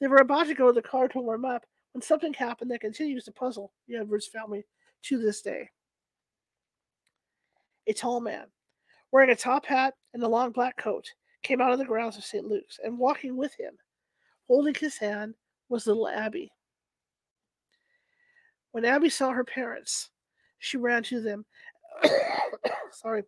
They 0.00 0.06
were 0.06 0.18
about 0.18 0.46
to 0.46 0.54
go 0.54 0.66
to 0.68 0.72
the 0.72 0.82
car 0.82 1.08
to 1.08 1.20
warm 1.20 1.44
up 1.44 1.64
when 1.92 2.02
something 2.02 2.34
happened 2.34 2.70
that 2.70 2.80
continues 2.80 3.24
to 3.24 3.32
puzzle 3.32 3.72
the 3.88 3.96
Edwards 3.96 4.26
family 4.26 4.64
to 5.04 5.18
this 5.18 5.40
day. 5.40 5.70
A 7.86 7.92
tall 7.92 8.20
man, 8.20 8.46
wearing 9.12 9.30
a 9.30 9.36
top 9.36 9.66
hat 9.66 9.94
and 10.12 10.22
a 10.22 10.28
long 10.28 10.52
black 10.52 10.76
coat, 10.76 11.06
came 11.42 11.60
out 11.60 11.72
of 11.72 11.78
the 11.78 11.84
grounds 11.84 12.16
of 12.16 12.24
St. 12.24 12.46
Luke's, 12.46 12.80
and 12.82 12.98
walking 12.98 13.36
with 13.36 13.54
him, 13.58 13.74
holding 14.46 14.74
his 14.74 14.96
hand, 14.96 15.34
was 15.68 15.86
little 15.86 16.08
Abby. 16.08 16.50
When 18.74 18.84
Abby 18.84 19.08
saw 19.08 19.30
her 19.30 19.44
parents, 19.44 20.10
she 20.58 20.78
ran 20.78 21.04
to 21.04 21.20
them, 21.20 21.44
sorry, 22.90 23.22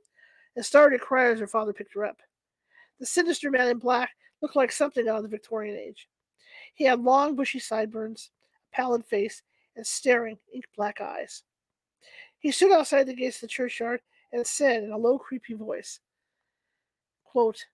and 0.56 0.66
started 0.66 0.98
to 0.98 1.04
cry 1.04 1.30
as 1.30 1.38
her 1.38 1.46
father 1.46 1.72
picked 1.72 1.94
her 1.94 2.04
up. 2.04 2.20
The 2.98 3.06
sinister 3.06 3.48
man 3.48 3.68
in 3.68 3.78
black 3.78 4.10
looked 4.42 4.56
like 4.56 4.72
something 4.72 5.06
out 5.06 5.18
of 5.18 5.22
the 5.22 5.28
Victorian 5.28 5.76
age. 5.76 6.08
He 6.74 6.82
had 6.82 6.98
long, 6.98 7.36
bushy 7.36 7.60
sideburns, 7.60 8.32
a 8.72 8.74
pallid 8.74 9.04
face, 9.04 9.44
and 9.76 9.86
staring, 9.86 10.36
ink 10.52 10.64
black 10.76 11.00
eyes. 11.00 11.44
He 12.40 12.50
stood 12.50 12.72
outside 12.72 13.06
the 13.06 13.14
gates 13.14 13.36
of 13.36 13.42
the 13.42 13.46
churchyard 13.46 14.00
and 14.32 14.44
said 14.44 14.82
in 14.82 14.90
a 14.90 14.98
low, 14.98 15.16
creepy 15.16 15.54
voice, 15.54 16.00
quote, 17.22 17.66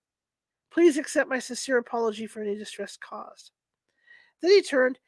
Please 0.71 0.99
accept 0.99 1.27
my 1.27 1.39
sincere 1.39 1.79
apology 1.79 2.27
for 2.27 2.43
any 2.43 2.55
distress 2.55 2.97
caused. 2.97 3.49
Then 4.43 4.51
he 4.51 4.61
turned 4.61 4.99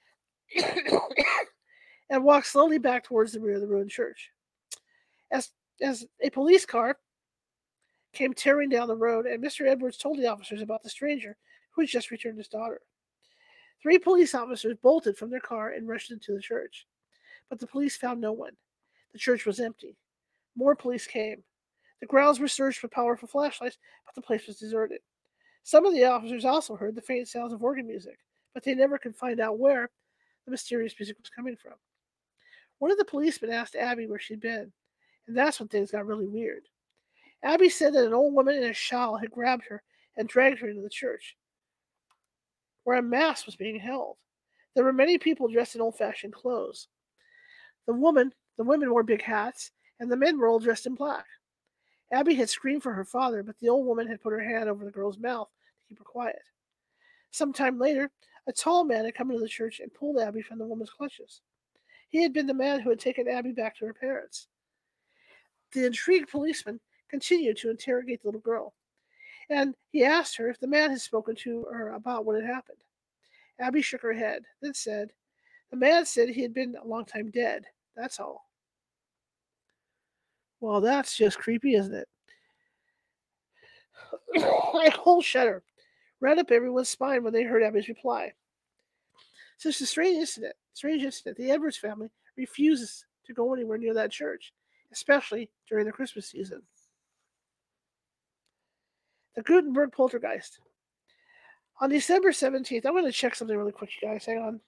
and 2.09 2.23
walked 2.23 2.47
slowly 2.47 2.77
back 2.77 3.03
towards 3.03 3.31
the 3.31 3.39
rear 3.39 3.55
of 3.55 3.61
the 3.61 3.67
ruined 3.67 3.91
church. 3.91 4.31
As, 5.31 5.51
as 5.81 6.05
a 6.21 6.29
police 6.29 6.65
car 6.65 6.97
came 8.13 8.33
tearing 8.33 8.69
down 8.69 8.87
the 8.87 8.95
road, 8.95 9.25
and 9.25 9.43
Mr. 9.43 9.67
Edwards 9.67 9.97
told 9.97 10.17
the 10.17 10.27
officers 10.27 10.61
about 10.61 10.83
the 10.83 10.89
stranger 10.89 11.35
who 11.71 11.81
had 11.81 11.89
just 11.89 12.11
returned 12.11 12.37
his 12.37 12.47
daughter. 12.47 12.81
Three 13.81 13.99
police 13.99 14.33
officers 14.33 14.77
bolted 14.81 15.17
from 15.17 15.29
their 15.29 15.39
car 15.39 15.71
and 15.71 15.87
rushed 15.87 16.11
into 16.11 16.33
the 16.33 16.41
church, 16.41 16.87
but 17.49 17.59
the 17.59 17.67
police 17.67 17.97
found 17.97 18.21
no 18.21 18.31
one. 18.31 18.53
The 19.13 19.19
church 19.19 19.45
was 19.45 19.59
empty. 19.59 19.97
More 20.55 20.75
police 20.75 21.05
came. 21.05 21.43
The 21.99 22.07
grounds 22.07 22.39
were 22.39 22.47
searched 22.47 22.81
with 22.81 22.91
powerful 22.91 23.27
flashlights, 23.27 23.77
but 24.05 24.15
the 24.15 24.21
place 24.21 24.47
was 24.47 24.57
deserted. 24.57 25.01
Some 25.63 25.85
of 25.85 25.93
the 25.93 26.05
officers 26.05 26.45
also 26.45 26.75
heard 26.75 26.95
the 26.95 27.01
faint 27.01 27.27
sounds 27.27 27.53
of 27.53 27.63
organ 27.63 27.87
music, 27.87 28.19
but 28.53 28.63
they 28.63 28.75
never 28.75 28.97
could 28.97 29.15
find 29.15 29.39
out 29.39 29.59
where 29.59 29.89
the 30.45 30.51
mysterious 30.51 30.93
music 30.99 31.17
was 31.17 31.29
coming 31.29 31.55
from. 31.55 31.73
One 32.79 32.91
of 32.91 32.97
the 32.97 33.05
policemen 33.05 33.51
asked 33.51 33.75
Abby 33.75 34.07
where 34.07 34.19
she'd 34.19 34.41
been, 34.41 34.71
and 35.27 35.37
that's 35.37 35.59
when 35.59 35.69
things 35.69 35.91
got 35.91 36.05
really 36.05 36.27
weird. 36.27 36.63
Abby 37.43 37.69
said 37.69 37.93
that 37.93 38.05
an 38.05 38.13
old 38.13 38.33
woman 38.33 38.55
in 38.55 38.63
a 38.63 38.73
shawl 38.73 39.17
had 39.17 39.31
grabbed 39.31 39.65
her 39.69 39.83
and 40.17 40.27
dragged 40.27 40.59
her 40.59 40.67
into 40.67 40.81
the 40.81 40.89
church, 40.89 41.35
where 42.83 42.97
a 42.97 43.01
mass 43.01 43.45
was 43.45 43.55
being 43.55 43.79
held. 43.79 44.17
There 44.75 44.83
were 44.83 44.93
many 44.93 45.17
people 45.17 45.47
dressed 45.47 45.75
in 45.75 45.81
old-fashioned 45.81 46.33
clothes. 46.33 46.87
The 47.87 47.93
woman, 47.93 48.33
the 48.57 48.63
women 48.63 48.91
wore 48.91 49.03
big 49.03 49.21
hats, 49.21 49.71
and 49.99 50.11
the 50.11 50.17
men 50.17 50.37
were 50.37 50.47
all 50.47 50.59
dressed 50.59 50.85
in 50.85 50.95
black. 50.95 51.25
Abby 52.11 52.35
had 52.35 52.49
screamed 52.49 52.83
for 52.83 52.93
her 52.93 53.05
father, 53.05 53.41
but 53.41 53.57
the 53.59 53.69
old 53.69 53.85
woman 53.85 54.07
had 54.07 54.21
put 54.21 54.33
her 54.33 54.43
hand 54.43 54.69
over 54.69 54.85
the 54.85 54.91
girl's 54.91 55.17
mouth 55.17 55.47
to 55.47 55.87
keep 55.87 55.97
her 55.97 56.03
quiet. 56.03 56.41
Some 57.31 57.53
time 57.53 57.79
later, 57.79 58.11
a 58.47 58.53
tall 58.53 58.83
man 58.83 59.05
had 59.05 59.15
come 59.15 59.31
into 59.31 59.41
the 59.41 59.49
church 59.49 59.79
and 59.79 59.93
pulled 59.93 60.19
Abby 60.19 60.41
from 60.41 60.59
the 60.59 60.65
woman's 60.65 60.91
clutches. 60.91 61.41
He 62.15 62.23
had 62.23 62.31
been 62.31 62.47
the 62.47 62.53
man 62.53 62.79
who 62.79 62.89
had 62.89 62.99
taken 63.01 63.27
Abby 63.27 63.51
back 63.51 63.75
to 63.75 63.85
her 63.85 63.93
parents. 63.93 64.47
The 65.73 65.85
intrigued 65.85 66.29
policeman 66.29 66.79
continued 67.09 67.57
to 67.57 67.69
interrogate 67.69 68.21
the 68.21 68.29
little 68.29 68.39
girl, 68.39 68.73
and 69.49 69.75
he 69.91 70.05
asked 70.05 70.37
her 70.37 70.47
if 70.47 70.57
the 70.57 70.65
man 70.65 70.91
had 70.91 71.01
spoken 71.01 71.35
to 71.43 71.65
her 71.69 71.89
about 71.89 72.23
what 72.23 72.37
had 72.37 72.45
happened. 72.45 72.77
Abby 73.59 73.81
shook 73.81 74.01
her 74.01 74.13
head, 74.13 74.45
then 74.61 74.73
said, 74.73 75.11
The 75.71 75.75
man 75.75 76.05
said 76.05 76.29
he 76.29 76.41
had 76.41 76.53
been 76.53 76.77
a 76.81 76.87
long 76.87 77.03
time 77.03 77.31
dead. 77.31 77.65
That's 77.97 78.21
all. 78.21 78.49
Well, 80.61 80.79
that's 80.79 81.17
just 81.17 81.37
creepy, 81.37 81.75
isn't 81.75 81.93
it? 81.93 82.07
a 84.41 84.89
whole 84.91 85.21
shudder 85.21 85.63
ran 86.21 86.39
up 86.39 86.49
everyone's 86.49 86.87
spine 86.87 87.25
when 87.25 87.33
they 87.33 87.43
heard 87.43 87.61
Abby's 87.61 87.89
reply. 87.89 88.31
Since 89.57 89.79
the 89.79 89.85
strange 89.85 90.15
incident, 90.15 90.55
strange 90.75 91.23
that 91.23 91.37
the 91.37 91.51
Edwards 91.51 91.77
family 91.77 92.09
refuses 92.37 93.05
to 93.25 93.33
go 93.33 93.53
anywhere 93.53 93.77
near 93.77 93.93
that 93.93 94.11
church, 94.11 94.53
especially 94.91 95.49
during 95.69 95.85
the 95.85 95.91
Christmas 95.91 96.27
season. 96.27 96.61
The 99.35 99.41
Guttenberg 99.41 99.91
Poltergeist. 99.91 100.59
On 101.81 101.89
December 101.89 102.31
17th, 102.31 102.85
I'm 102.85 102.93
going 102.93 103.05
to 103.05 103.11
check 103.11 103.35
something 103.35 103.57
really 103.57 103.71
quick, 103.71 103.89
you 104.01 104.07
guys. 104.07 104.25
Hang 104.25 104.37
on. 104.37 104.61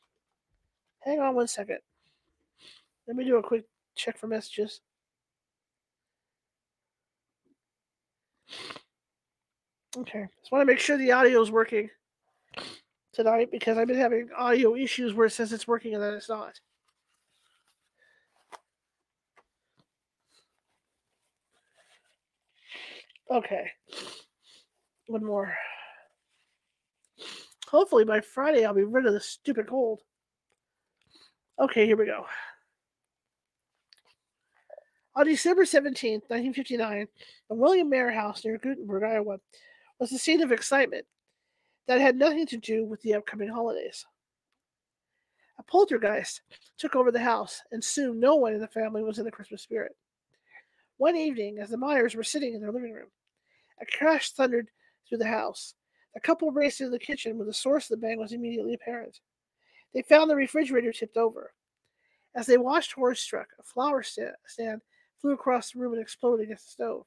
Hang 1.02 1.20
on 1.20 1.36
one 1.36 1.48
second. 1.48 1.80
Let 3.08 3.16
me 3.16 3.24
do 3.24 3.38
a 3.38 3.44
quick 3.44 3.66
check 3.96 4.18
for 4.18 4.28
messages. 4.28 4.82
Okay. 9.98 10.28
Just 10.40 10.52
want 10.52 10.62
to 10.62 10.66
make 10.66 10.80
sure 10.80 10.98
the 10.98 11.12
audio 11.12 11.42
is 11.42 11.52
working 11.52 11.90
tonight 13.18 13.50
because 13.52 13.80
I've 13.80 13.88
been 13.88 13.98
having 13.98 14.30
audio 14.38 14.76
issues 14.76 15.14
where 15.14 15.26
it 15.26 15.32
says 15.32 15.52
it's 15.52 15.68
working 15.68 15.96
and 15.96 16.04
then 16.04 16.14
it's 16.14 16.30
not. 16.30 16.60
Okay. 23.32 23.72
One 25.08 25.26
more. 25.26 25.54
Hopefully 27.68 28.06
by 28.06 28.22
Friday 28.22 28.64
I'll 28.64 28.76
be 28.76 28.84
rid 28.84 29.08
of 29.08 29.14
this 29.14 29.26
stupid 29.26 29.68
cold. 29.68 30.02
Okay, 31.60 31.88
here 31.88 31.98
we 31.98 32.06
go. 32.06 32.28
On 35.16 35.26
December 35.26 35.66
17, 35.66 36.22
1959, 36.28 37.08
the 37.50 37.56
William 37.56 37.90
Mayer 37.90 38.12
House 38.12 38.46
near 38.46 38.60
Guttenberg, 38.60 39.04
Iowa, 39.04 39.38
was 40.00 40.12
the 40.12 40.20
scene 40.20 40.44
of 40.44 40.52
excitement 40.52 41.08
that 41.88 42.02
had 42.02 42.18
nothing 42.18 42.46
to 42.48 42.58
do 42.58 42.86
with 42.86 43.02
the 43.02 43.14
upcoming 43.14 43.50
holidays. 43.50 44.06
A 45.60 45.64
poltergeist 45.64 46.42
took 46.78 46.96
over 46.96 47.12
the 47.12 47.20
house, 47.20 47.62
and 47.72 47.84
soon 47.84 48.20
no 48.20 48.36
one 48.36 48.54
in 48.54 48.60
the 48.60 48.68
family 48.68 49.04
was 49.04 49.18
in 49.20 49.26
the 49.26 49.32
Christmas 49.32 49.62
spirit. 49.62 49.96
One 50.98 51.16
evening, 51.16 51.60
as 51.60 51.70
the 51.70 51.78
Myers 51.78 52.16
were 52.16 52.24
sitting 52.24 52.54
in 52.54 52.62
their 52.62 52.72
living 52.72 52.94
room, 52.94 53.10
a 53.82 53.86
crash 53.98 54.32
thundered 54.32 54.70
through 55.08 55.20
the 55.20 55.28
house. 55.28 55.74
The 56.14 56.20
couple 56.20 56.52
raced 56.52 56.82
into 56.82 56.92
the 56.92 57.00
kitchen 57.00 57.38
where 57.38 57.46
the 57.46 57.54
source 57.54 57.86
of 57.86 58.00
the 58.00 58.06
bang 58.06 58.20
was 58.20 58.34
immediately 58.34 58.74
apparent. 58.74 59.20
They 59.94 60.02
found 60.02 60.30
the 60.30 60.36
refrigerator 60.36 60.92
tipped 60.92 61.18
over. 61.18 61.54
As 62.36 62.46
they 62.46 62.58
watched 62.58 62.94
horror 62.94 63.16
struck, 63.16 63.48
a 63.60 63.64
flower 63.64 64.04
stand 64.04 64.82
flew 65.20 65.34
across 65.34 65.72
the 65.72 65.80
room 65.80 65.94
and 65.94 66.02
exploded 66.02 66.46
against 66.46 66.66
the 66.66 66.72
stove. 66.72 67.06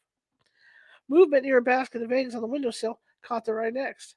Movement 1.09 1.45
near 1.45 1.59
a 1.59 1.63
basket 1.63 2.03
of 2.03 2.13
eggs 2.13 2.35
on 2.35 2.41
the 2.41 2.47
windowsill 2.47 3.01
caught 3.23 3.45
their 3.45 3.63
eye 3.63 3.71
next. 3.71 4.17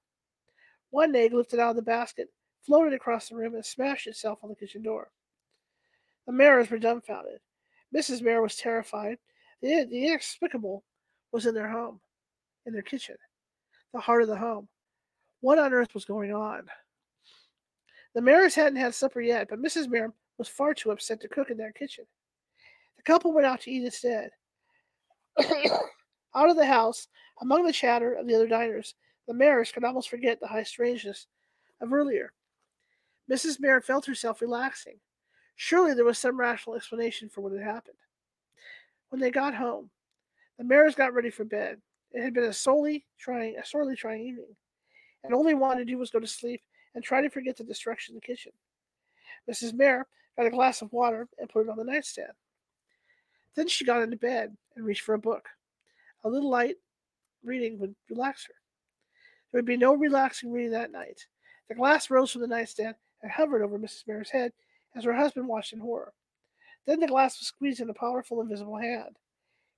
One 0.93 1.15
egg 1.15 1.33
lifted 1.33 1.59
out 1.59 1.71
of 1.71 1.75
the 1.75 1.81
basket, 1.81 2.29
floated 2.61 2.93
across 2.93 3.27
the 3.27 3.35
room, 3.35 3.55
and 3.55 3.65
smashed 3.65 4.05
itself 4.05 4.37
on 4.43 4.49
the 4.49 4.55
kitchen 4.55 4.83
door. 4.83 5.09
The 6.27 6.31
Mayers 6.31 6.69
were 6.69 6.77
dumbfounded. 6.77 7.39
Mrs. 7.95 8.21
Mayer 8.21 8.43
was 8.43 8.57
terrified. 8.57 9.17
The, 9.63 9.87
the 9.89 10.05
inexplicable 10.05 10.83
was 11.31 11.47
in 11.47 11.55
their 11.55 11.67
home, 11.67 11.99
in 12.67 12.73
their 12.73 12.83
kitchen, 12.83 13.15
the 13.91 14.01
heart 14.01 14.21
of 14.21 14.27
the 14.27 14.37
home. 14.37 14.67
What 15.41 15.57
on 15.57 15.73
earth 15.73 15.95
was 15.95 16.05
going 16.05 16.31
on? 16.31 16.67
The 18.13 18.21
Mayers 18.21 18.53
hadn't 18.53 18.77
had 18.77 18.93
supper 18.93 19.19
yet, 19.19 19.47
but 19.49 19.63
Mrs. 19.63 19.87
Mayer 19.87 20.13
was 20.37 20.47
far 20.47 20.75
too 20.75 20.91
upset 20.91 21.21
to 21.21 21.27
cook 21.27 21.49
in 21.49 21.57
their 21.57 21.71
kitchen. 21.71 22.05
The 22.97 23.01
couple 23.01 23.33
went 23.33 23.47
out 23.47 23.61
to 23.61 23.71
eat 23.71 23.83
instead. 23.83 24.29
out 26.35 26.51
of 26.51 26.55
the 26.55 26.67
house, 26.67 27.07
among 27.41 27.65
the 27.65 27.73
chatter 27.73 28.13
of 28.13 28.27
the 28.27 28.35
other 28.35 28.47
diners, 28.47 28.93
the 29.27 29.33
Mayers 29.33 29.73
could 29.73 29.83
almost 29.83 30.09
forget 30.09 30.39
the 30.39 30.47
high 30.47 30.63
strangeness 30.63 31.27
of 31.81 31.93
earlier. 31.93 32.33
Mrs. 33.31 33.59
Mayer 33.59 33.81
felt 33.81 34.05
herself 34.05 34.41
relaxing. 34.41 34.99
Surely 35.55 35.93
there 35.93 36.05
was 36.05 36.17
some 36.17 36.39
rational 36.39 36.75
explanation 36.75 37.29
for 37.29 37.41
what 37.41 37.53
had 37.53 37.61
happened. 37.61 37.97
When 39.09 39.21
they 39.21 39.31
got 39.31 39.55
home, 39.55 39.89
the 40.57 40.63
Mayers 40.63 40.95
got 40.95 41.13
ready 41.13 41.29
for 41.29 41.45
bed. 41.45 41.79
It 42.11 42.21
had 42.21 42.33
been 42.33 42.43
a 42.43 42.53
sorely 42.53 43.05
trying, 43.17 43.57
a 43.57 43.65
sorely 43.65 43.95
trying 43.95 44.21
evening, 44.21 44.55
and 45.23 45.33
all 45.33 45.43
they 45.43 45.53
wanted 45.53 45.79
to 45.79 45.91
do 45.91 45.97
was 45.97 46.11
go 46.11 46.19
to 46.19 46.27
sleep 46.27 46.61
and 46.95 47.03
try 47.03 47.21
to 47.21 47.29
forget 47.29 47.57
the 47.57 47.63
destruction 47.63 48.13
in 48.13 48.15
the 48.15 48.21
kitchen. 48.21 48.51
Mrs. 49.49 49.73
Mayer 49.73 50.05
got 50.37 50.45
a 50.45 50.51
glass 50.51 50.81
of 50.81 50.91
water 50.91 51.27
and 51.39 51.49
put 51.49 51.65
it 51.65 51.69
on 51.69 51.77
the 51.77 51.83
nightstand. 51.83 52.31
Then 53.55 53.67
she 53.67 53.85
got 53.85 54.01
into 54.01 54.17
bed 54.17 54.55
and 54.75 54.85
reached 54.85 55.01
for 55.01 55.13
a 55.13 55.19
book. 55.19 55.47
A 56.23 56.29
little 56.29 56.49
light 56.49 56.75
reading 57.43 57.79
would 57.79 57.95
relax 58.09 58.47
her. 58.47 58.53
There 59.53 59.59
would 59.59 59.65
be 59.65 59.77
no 59.77 59.93
relaxing 59.93 60.51
reading 60.51 60.71
that 60.71 60.91
night. 60.91 61.27
The 61.69 61.75
glass 61.75 62.09
rose 62.09 62.31
from 62.31 62.41
the 62.41 62.47
nightstand 62.47 62.95
and 63.21 63.31
hovered 63.31 63.61
over 63.61 63.77
Mrs. 63.77 64.03
Mayer's 64.07 64.31
head 64.31 64.51
as 64.95 65.03
her 65.03 65.13
husband 65.13 65.47
watched 65.47 65.73
in 65.73 65.79
horror. 65.79 66.11
Then 66.87 66.99
the 66.99 67.07
glass 67.07 67.39
was 67.39 67.49
squeezed 67.49 67.79
in 67.79 67.89
a 67.89 67.93
powerful 67.93 68.41
invisible 68.41 68.77
hand. 68.77 69.15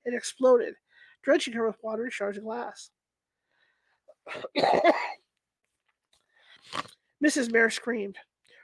It 0.05 0.13
exploded, 0.13 0.76
drenching 1.23 1.53
her 1.55 1.67
with 1.67 1.84
water 1.84 2.05
and 2.05 2.13
shards 2.13 2.38
of 2.38 2.45
glass. 2.45 2.89
Mrs. 7.23 7.51
Mayer 7.51 7.69
screamed. 7.69 8.17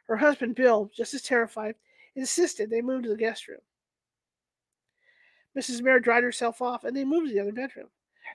Her 0.07 0.15
husband, 0.15 0.55
Bill, 0.55 0.89
just 0.95 1.13
as 1.13 1.21
terrified, 1.21 1.75
insisted 2.15 2.69
they 2.69 2.81
move 2.81 3.03
to 3.03 3.09
the 3.09 3.17
guest 3.17 3.49
room. 3.49 3.59
Mrs. 5.57 5.81
Mayer 5.81 5.99
dried 5.99 6.23
herself 6.23 6.61
off, 6.61 6.85
and 6.85 6.95
they 6.95 7.03
moved 7.03 7.27
to 7.27 7.33
the 7.33 7.41
other 7.41 7.51
bedroom. 7.51 7.89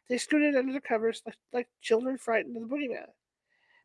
They 0.08 0.18
scooted 0.18 0.56
under 0.56 0.72
the 0.72 0.80
covers 0.80 1.22
like, 1.26 1.36
like 1.52 1.68
children 1.80 2.18
frightened 2.18 2.56
of 2.56 2.68
the 2.68 2.74
boogeyman. 2.74 3.06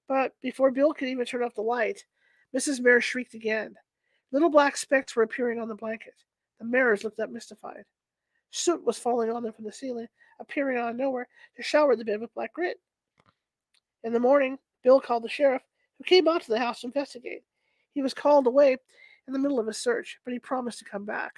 But 0.08 0.34
before 0.42 0.72
Bill 0.72 0.94
could 0.94 1.08
even 1.08 1.26
turn 1.26 1.44
off 1.44 1.56
the 1.56 1.62
light, 1.62 2.06
Mrs. 2.56 2.82
Mayer 2.82 3.02
shrieked 3.02 3.34
again. 3.34 3.76
Little 4.32 4.50
black 4.50 4.78
specks 4.78 5.16
were 5.16 5.24
appearing 5.24 5.60
on 5.60 5.68
the 5.68 5.76
blanket. 5.76 6.16
The 6.60 6.66
Mayers 6.66 7.04
looked 7.04 7.20
up 7.20 7.30
mystified. 7.30 7.86
Soot 8.52 8.84
was 8.84 8.98
falling 8.98 9.32
on 9.32 9.44
them 9.44 9.54
from 9.54 9.66
the 9.66 9.72
ceiling, 9.72 10.08
appearing 10.40 10.78
out 10.78 10.92
of 10.92 10.96
nowhere 10.98 11.28
to 11.56 11.64
shower 11.64 11.96
the 11.96 12.06
bed 12.06 12.20
with 12.20 12.34
black 12.34 12.54
grit. 12.54 12.80
In 14.04 14.14
the 14.14 14.20
morning, 14.20 14.58
Bill 14.84 15.00
called 15.00 15.24
the 15.24 15.30
sheriff, 15.30 15.62
who 15.98 16.04
came 16.04 16.28
out 16.28 16.42
to 16.42 16.52
the 16.52 16.60
house 16.60 16.82
to 16.82 16.88
investigate. 16.88 17.44
He 17.94 18.02
was 18.02 18.14
called 18.14 18.48
away 18.48 18.78
in 19.28 19.34
the 19.34 19.40
middle 19.40 19.60
of 19.60 19.68
his 19.68 19.78
search, 19.78 20.18
but 20.26 20.34
he 20.34 20.40
promised 20.40 20.80
to 20.80 20.86
come 20.86 21.06
back. 21.06 21.34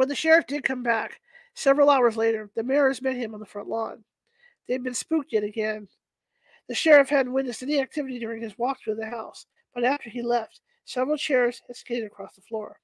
When 0.00 0.08
the 0.08 0.14
sheriff 0.14 0.46
did 0.46 0.64
come 0.64 0.82
back, 0.82 1.20
several 1.52 1.90
hours 1.90 2.16
later, 2.16 2.48
the 2.56 2.62
Mayers 2.62 3.02
met 3.02 3.16
him 3.16 3.34
on 3.34 3.40
the 3.40 3.44
front 3.44 3.68
lawn. 3.68 4.02
They'd 4.66 4.82
been 4.82 4.94
spooked 4.94 5.30
yet 5.30 5.44
again. 5.44 5.88
The 6.68 6.74
sheriff 6.74 7.10
hadn't 7.10 7.34
witnessed 7.34 7.62
any 7.62 7.82
activity 7.82 8.18
during 8.18 8.40
his 8.40 8.56
walk 8.56 8.78
through 8.80 8.94
the 8.94 9.04
house, 9.04 9.44
but 9.74 9.84
after 9.84 10.08
he 10.08 10.22
left, 10.22 10.62
several 10.86 11.18
chairs 11.18 11.60
had 11.66 11.76
skated 11.76 12.06
across 12.06 12.34
the 12.34 12.40
floor. 12.40 12.80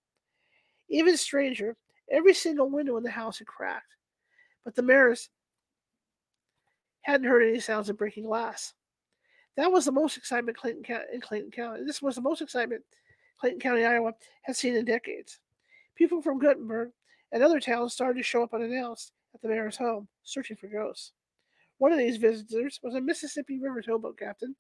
Even 0.91 1.17
stranger, 1.17 1.75
every 2.12 2.35
single 2.35 2.69
window 2.69 2.99
in 2.99 3.03
the 3.03 3.11
house 3.11 3.39
had 3.39 3.47
cracked, 3.47 3.95
but 4.62 4.75
the 4.75 4.83
Mayers 4.83 5.31
hadn't 7.01 7.29
heard 7.29 7.49
any 7.49 7.61
sounds 7.61 7.89
of 7.89 7.97
breaking 7.97 8.25
glass. 8.25 8.75
That 9.57 9.73
was 9.73 9.87
the 9.87 9.91
most 9.91 10.19
excitement 10.19 10.59
Clayton 10.59 10.85
in 11.14 11.23
Clayton 11.23 11.51
County. 11.51 11.83
This 11.83 12.03
was 12.03 12.17
the 12.17 12.21
most 12.21 12.43
excitement 12.43 12.83
Clayton 13.41 13.61
County, 13.61 13.87
Iowa, 13.87 14.12
had 14.43 14.55
seen 14.55 14.77
in 14.77 14.85
decades. 14.85 15.41
People 15.95 16.21
from 16.21 16.39
Guttenberg 16.39 16.91
and 17.33 17.43
other 17.43 17.61
towns 17.61 17.93
started 17.93 18.18
to 18.18 18.22
show 18.22 18.43
up 18.43 18.55
unannounced 18.55 19.12
at 19.35 19.43
the 19.43 19.49
Mayer's 19.49 19.77
home, 19.77 20.09
searching 20.22 20.57
for 20.57 20.68
ghosts. 20.68 21.12
One 21.79 21.93
of 21.93 21.99
these 21.99 22.16
visitors 22.16 22.81
was 22.83 22.95
a 22.95 23.01
Mississippi 23.01 23.59
River 23.59 23.83
towboat 23.83 24.18
captain 24.18 24.57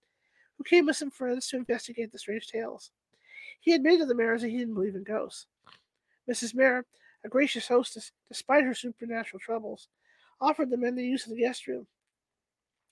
who 0.58 0.64
came 0.64 0.86
with 0.86 0.96
some 0.96 1.10
friends 1.10 1.48
to 1.48 1.56
investigate 1.56 2.12
the 2.12 2.18
strange 2.18 2.46
tales. 2.46 2.90
He 3.60 3.72
admitted 3.72 4.00
to 4.00 4.06
the 4.06 4.14
Mayer 4.14 4.38
that 4.38 4.48
he 4.48 4.58
didn't 4.58 4.74
believe 4.74 4.94
in 4.94 5.04
ghosts. 5.04 5.46
Mrs. 6.30 6.54
Mayer, 6.54 6.84
a 7.24 7.28
gracious 7.28 7.68
hostess, 7.68 8.12
despite 8.28 8.64
her 8.64 8.74
supernatural 8.74 9.40
troubles, 9.40 9.88
offered 10.40 10.70
the 10.70 10.76
men 10.76 10.94
the 10.94 11.04
use 11.04 11.24
of 11.24 11.32
the 11.32 11.40
guest 11.40 11.66
room 11.66 11.86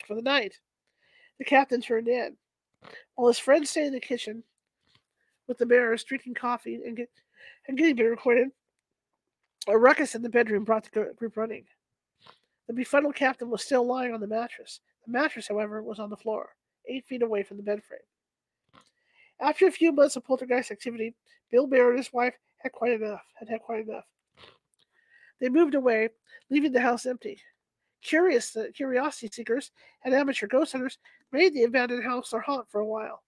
for 0.07 0.15
the 0.15 0.23
night. 0.23 0.59
The 1.39 1.45
captain 1.45 1.81
turned 1.81 2.09
in. 2.09 2.37
While 3.15 3.29
his 3.29 3.39
friends 3.39 3.71
stayed 3.71 3.87
in 3.87 3.93
the 3.93 4.01
kitchen 4.01 4.43
with 5.47 5.59
the 5.59 5.67
bearers, 5.67 6.05
drinking 6.05 6.35
coffee 6.35 6.77
and, 6.77 6.97
get, 6.97 7.11
and 7.69 7.77
getting 7.77 7.97
been 7.97 8.07
recorded, 8.07 8.49
a 9.69 9.79
ruckus 9.79 10.15
in 10.15 10.23
the 10.23 10.29
bedroom 10.29 10.65
brought 10.65 10.85
the 10.85 11.13
group 11.17 11.37
running. 11.37 11.65
The 12.67 12.75
befuddled 12.75 13.15
captain 13.15 13.51
was 13.51 13.63
still 13.63 13.87
lying 13.87 14.15
on 14.15 14.21
the 14.21 14.27
mattress. 14.27 14.81
The 15.07 15.13
mattress, 15.13 15.49
however, 15.49 15.83
was 15.83 15.99
on 15.99 16.11
the 16.11 16.17
floor, 16.17 16.51
eight 16.89 17.07
feet 17.07 17.23
away 17.23 17.43
from 17.43 17.57
the 17.57 17.63
bed 17.63 17.83
frame. 17.85 18.01
After 19.41 19.67
a 19.67 19.73
few 19.73 19.93
months 19.93 20.17
of 20.17 20.25
poltergeist 20.25 20.71
activity, 20.71 21.15
Bill 21.51 21.67
Bear 21.67 21.91
and 21.91 21.99
his 21.99 22.13
wife 22.13 22.35
had 22.59 22.73
quite 22.73 22.93
enough. 22.93 23.23
Had 23.35 23.49
had 23.49 23.61
quite 23.61 23.87
enough. 23.87 24.05
They 25.41 25.49
moved 25.49 25.75
away, 25.75 26.11
leaving 26.51 26.73
the 26.73 26.81
house 26.81 27.05
empty. 27.07 27.41
Curious, 28.03 28.55
uh, 28.57 28.67
curiosity 28.75 29.29
seekers 29.33 29.73
and 30.05 30.15
amateur 30.15 30.47
ghost 30.47 30.73
hunters 30.73 30.99
made 31.33 31.55
the 31.55 31.65
abandoned 31.65 32.05
house 32.05 32.31
their 32.31 32.41
haunt 32.41 32.71
for 32.71 32.81
a 32.81 32.87
while. 32.87 33.23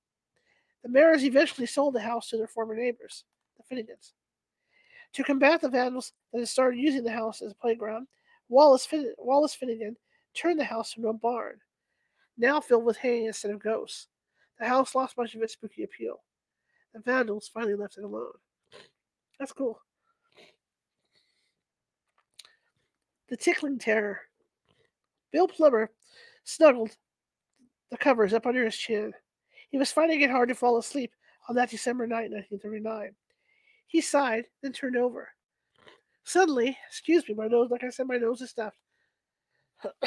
The 0.83 0.89
Mayers 0.89 1.25
eventually 1.25 1.67
sold 1.67 1.95
the 1.95 2.01
house 2.01 2.29
to 2.29 2.37
their 2.37 2.47
former 2.47 2.77
neighbors, 2.77 3.25
the 3.57 3.75
Finnegans. 3.75 4.13
To 5.17 5.25
combat 5.25 5.63
the 5.63 5.71
vandals 5.71 6.13
that 6.31 6.41
had 6.41 6.49
started 6.49 6.79
using 6.79 7.03
the 7.03 7.11
house 7.11 7.41
as 7.41 7.53
a 7.53 7.55
playground, 7.55 8.07
Wallace, 8.51 8.85
fin- 8.85 9.15
Wallace 9.17 9.55
Finnegan 9.55 9.97
turned 10.35 10.61
the 10.61 10.65
house 10.65 10.95
into 10.95 11.09
a 11.09 11.15
barn, 11.15 11.59
now 12.37 12.61
filled 12.61 12.85
with 12.85 12.99
hay 12.99 13.25
instead 13.25 13.51
of 13.51 13.59
ghosts. 13.59 14.09
The 14.61 14.69
house 14.69 14.95
lost 14.95 15.17
much 15.17 15.35
of 15.35 15.41
its 15.41 15.55
spooky 15.55 15.85
appeal. 15.85 16.23
The 16.93 17.01
vandals 17.01 17.49
finally 17.49 17.75
left 17.77 17.97
it 17.97 18.05
alone. 18.05 18.35
That's 19.39 19.53
cool. 19.53 19.81
The 23.31 23.39
Tickling 23.39 23.79
Terror. 23.79 24.21
Bill 25.33 25.49
Plummer 25.49 25.93
snuggled 26.45 26.95
the 27.91 27.97
covers 27.97 28.35
up 28.35 28.45
under 28.45 28.67
his 28.67 28.77
chin. 28.77 29.15
He 29.71 29.79
was 29.79 29.93
finding 29.93 30.21
it 30.21 30.31
hard 30.31 30.51
to 30.51 30.55
fall 30.55 30.77
asleep 30.77 31.15
on 31.49 31.57
that 31.57 31.71
December 31.71 32.07
night, 32.07 32.31
1939. 32.31 33.15
He 33.87 34.01
sighed, 34.01 34.47
then 34.63 34.73
turned 34.73 34.97
over. 34.97 35.29
Suddenly, 36.25 36.77
excuse 36.89 37.29
me, 37.29 37.35
my 37.35 37.47
nose, 37.47 37.71
like 37.71 37.85
I 37.85 37.91
said, 37.91 38.09
my 38.09 38.17
nose 38.17 38.41
is 38.41 38.51
stuffed. 38.51 38.79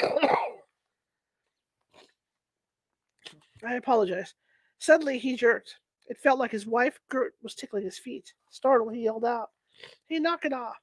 I 3.64 3.74
apologize. 3.74 4.34
Suddenly, 4.78 5.18
he 5.18 5.36
jerked. 5.36 5.76
It 6.08 6.18
felt 6.18 6.38
like 6.38 6.50
his 6.50 6.66
wife, 6.66 6.98
Gert, 7.08 7.34
was 7.42 7.54
tickling 7.54 7.84
his 7.84 7.98
feet. 7.98 8.32
Startled, 8.50 8.94
he 8.94 9.02
yelled 9.02 9.24
out, 9.24 9.50
Hey, 10.08 10.18
knock 10.18 10.44
it 10.44 10.52
off. 10.52 10.76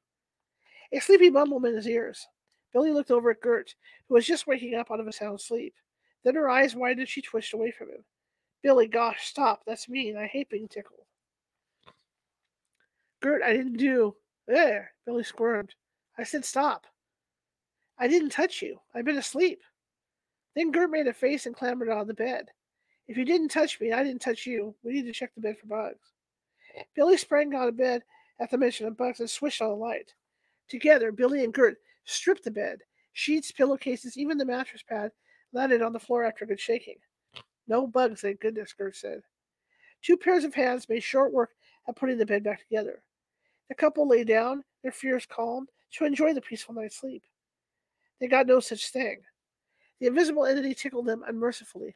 A 0.92 1.00
sleepy 1.00 1.30
mumbled 1.30 1.66
in 1.66 1.76
his 1.76 1.88
ears. 1.88 2.26
Billy 2.74 2.92
looked 2.92 3.12
over 3.12 3.32
at 3.32 3.42
Gert, 3.42 3.74
who 4.08 4.16
was 4.16 4.26
just 4.26 4.48
waking 4.48 4.76
up 4.76 4.92
out 4.92 5.00
of 5.00 5.08
a 5.08 5.12
sound 5.12 5.42
sleep. 5.42 5.74
Then 6.24 6.36
her 6.36 6.50
eyes 6.50 6.76
widened 6.76 7.10
she 7.10 7.22
twitched 7.22 7.54
away 7.54 7.72
from 7.72 7.90
him. 7.90 8.04
Billy, 8.64 8.88
gosh, 8.88 9.28
stop. 9.28 9.62
That's 9.66 9.90
mean. 9.90 10.18
I 10.18 10.28
hate 10.28 10.50
being 10.50 10.68
tickled. 10.68 11.07
Gert, 13.22 13.42
I 13.44 13.54
didn't 13.54 13.78
do. 13.78 14.16
There, 14.48 14.92
Billy 15.06 15.24
squirmed. 15.24 15.76
I 16.18 16.24
said 16.24 16.46
stop. 16.46 16.86
I 18.00 18.08
didn't 18.08 18.30
touch 18.30 18.62
you. 18.62 18.80
I've 18.94 19.06
been 19.06 19.18
asleep. 19.18 19.62
Then 20.56 20.72
Gert 20.72 20.90
made 20.90 21.08
a 21.08 21.14
face 21.14 21.46
and 21.46 21.56
clambered 21.56 21.90
of 21.90 22.08
the 22.08 22.14
bed. 22.14 22.48
If 23.08 23.18
you 23.18 23.26
didn't 23.26 23.50
touch 23.50 23.80
me, 23.80 23.92
and 23.92 24.00
I 24.00 24.04
didn't 24.04 24.22
touch 24.22 24.46
you. 24.46 24.76
We 24.84 24.94
need 24.94 25.06
to 25.06 25.14
check 25.14 25.34
the 25.34 25.42
bed 25.42 25.58
for 25.58 25.68
bugs. 25.68 26.14
Billy 26.96 27.18
sprang 27.18 27.54
out 27.56 27.70
of 27.70 27.78
bed 27.78 28.04
at 28.40 28.52
the 28.52 28.58
mention 28.58 28.86
of 28.86 28.98
bugs 28.98 29.20
and 29.20 29.30
switched 29.30 29.62
on 29.62 29.70
the 29.70 29.76
light. 29.76 30.14
Together, 30.70 31.12
Billy 31.12 31.44
and 31.44 31.54
Gert 31.54 31.78
stripped 32.06 32.44
the 32.44 32.52
bed. 32.52 32.80
Sheets, 33.14 33.52
pillowcases, 33.52 34.18
even 34.18 34.38
the 34.38 34.46
mattress 34.46 34.84
pad 34.88 35.12
landed 35.54 35.82
on 35.82 35.94
the 35.94 36.00
floor 36.00 36.24
after 36.24 36.46
a 36.46 36.48
good 36.48 36.60
shaking. 36.60 36.98
No 37.68 37.88
bugs, 37.88 38.22
thank 38.22 38.42
goodness, 38.42 38.74
Gert 38.74 38.96
said. 38.96 39.22
Two 40.02 40.18
pairs 40.18 40.44
of 40.44 40.54
hands 40.54 40.88
made 40.88 41.02
short 41.02 41.34
work 41.34 41.52
of 41.88 41.96
putting 41.96 42.18
the 42.18 42.26
bed 42.26 42.44
back 42.44 42.60
together. 42.60 43.02
The 43.70 43.76
couple 43.76 44.08
lay 44.08 44.24
down, 44.24 44.64
their 44.84 44.92
fears 44.92 45.26
calmed, 45.26 45.70
to 45.94 46.06
enjoy 46.06 46.34
the 46.34 46.42
peaceful 46.42 46.76
night's 46.76 46.98
sleep. 46.98 47.24
They 48.20 48.28
got 48.28 48.48
no 48.48 48.60
such 48.60 48.90
thing. 48.90 49.22
The 50.00 50.08
invisible 50.08 50.46
entity 50.46 50.74
tickled 50.74 51.06
them 51.06 51.24
unmercifully. 51.28 51.96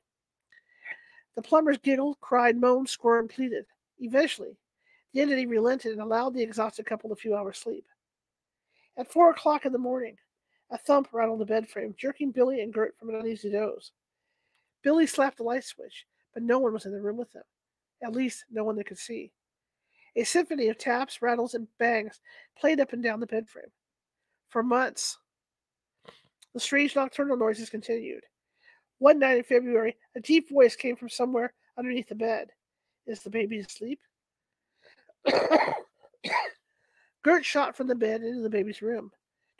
The 1.35 1.41
plumbers 1.41 1.77
giggled, 1.77 2.19
cried, 2.19 2.57
moaned, 2.57 2.89
squirmed, 2.89 3.29
pleaded. 3.29 3.65
Eventually, 3.99 4.57
the 5.13 5.21
entity 5.21 5.45
relented 5.45 5.93
and 5.93 6.01
allowed 6.01 6.33
the 6.33 6.41
exhausted 6.41 6.85
couple 6.85 7.11
a 7.11 7.15
few 7.15 7.35
hours' 7.35 7.57
sleep. 7.57 7.85
At 8.97 9.11
four 9.11 9.29
o'clock 9.29 9.65
in 9.65 9.71
the 9.71 9.77
morning, 9.77 10.17
a 10.69 10.77
thump 10.77 11.09
rattled 11.11 11.39
the 11.39 11.45
bed 11.45 11.69
frame, 11.69 11.95
jerking 11.97 12.31
Billy 12.31 12.61
and 12.61 12.73
Gert 12.73 12.95
from 12.97 13.09
an 13.09 13.15
uneasy 13.15 13.51
doze. 13.51 13.91
Billy 14.83 15.05
slapped 15.05 15.37
the 15.37 15.43
light 15.43 15.63
switch, 15.63 16.05
but 16.33 16.43
no 16.43 16.59
one 16.59 16.73
was 16.73 16.85
in 16.85 16.91
the 16.91 17.01
room 17.01 17.17
with 17.17 17.31
them. 17.31 17.43
At 18.03 18.13
least, 18.13 18.45
no 18.49 18.63
one 18.63 18.75
they 18.75 18.83
could 18.83 18.97
see. 18.97 19.31
A 20.15 20.23
symphony 20.23 20.67
of 20.67 20.77
taps, 20.77 21.21
rattles, 21.21 21.53
and 21.53 21.67
bangs 21.77 22.19
played 22.57 22.79
up 22.79 22.93
and 22.93 23.01
down 23.01 23.19
the 23.19 23.27
bed 23.27 23.47
frame. 23.47 23.71
For 24.49 24.61
months, 24.61 25.17
the 26.53 26.59
strange 26.59 26.95
nocturnal 26.95 27.37
noises 27.37 27.69
continued. 27.69 28.23
One 28.97 29.19
night 29.19 29.37
in 29.37 29.43
February, 29.43 29.95
a 30.15 30.19
deep 30.19 30.49
voice 30.49 30.75
came 30.75 30.95
from 30.95 31.09
somewhere 31.09 31.53
underneath 31.77 32.09
the 32.09 32.15
bed. 32.15 32.49
Is 33.07 33.23
the 33.23 33.29
baby 33.29 33.59
asleep? 33.59 33.99
Gert 37.23 37.45
shot 37.45 37.77
from 37.77 37.87
the 37.87 37.95
bed 37.95 38.21
into 38.21 38.41
the 38.41 38.49
baby's 38.49 38.81
room. 38.81 39.11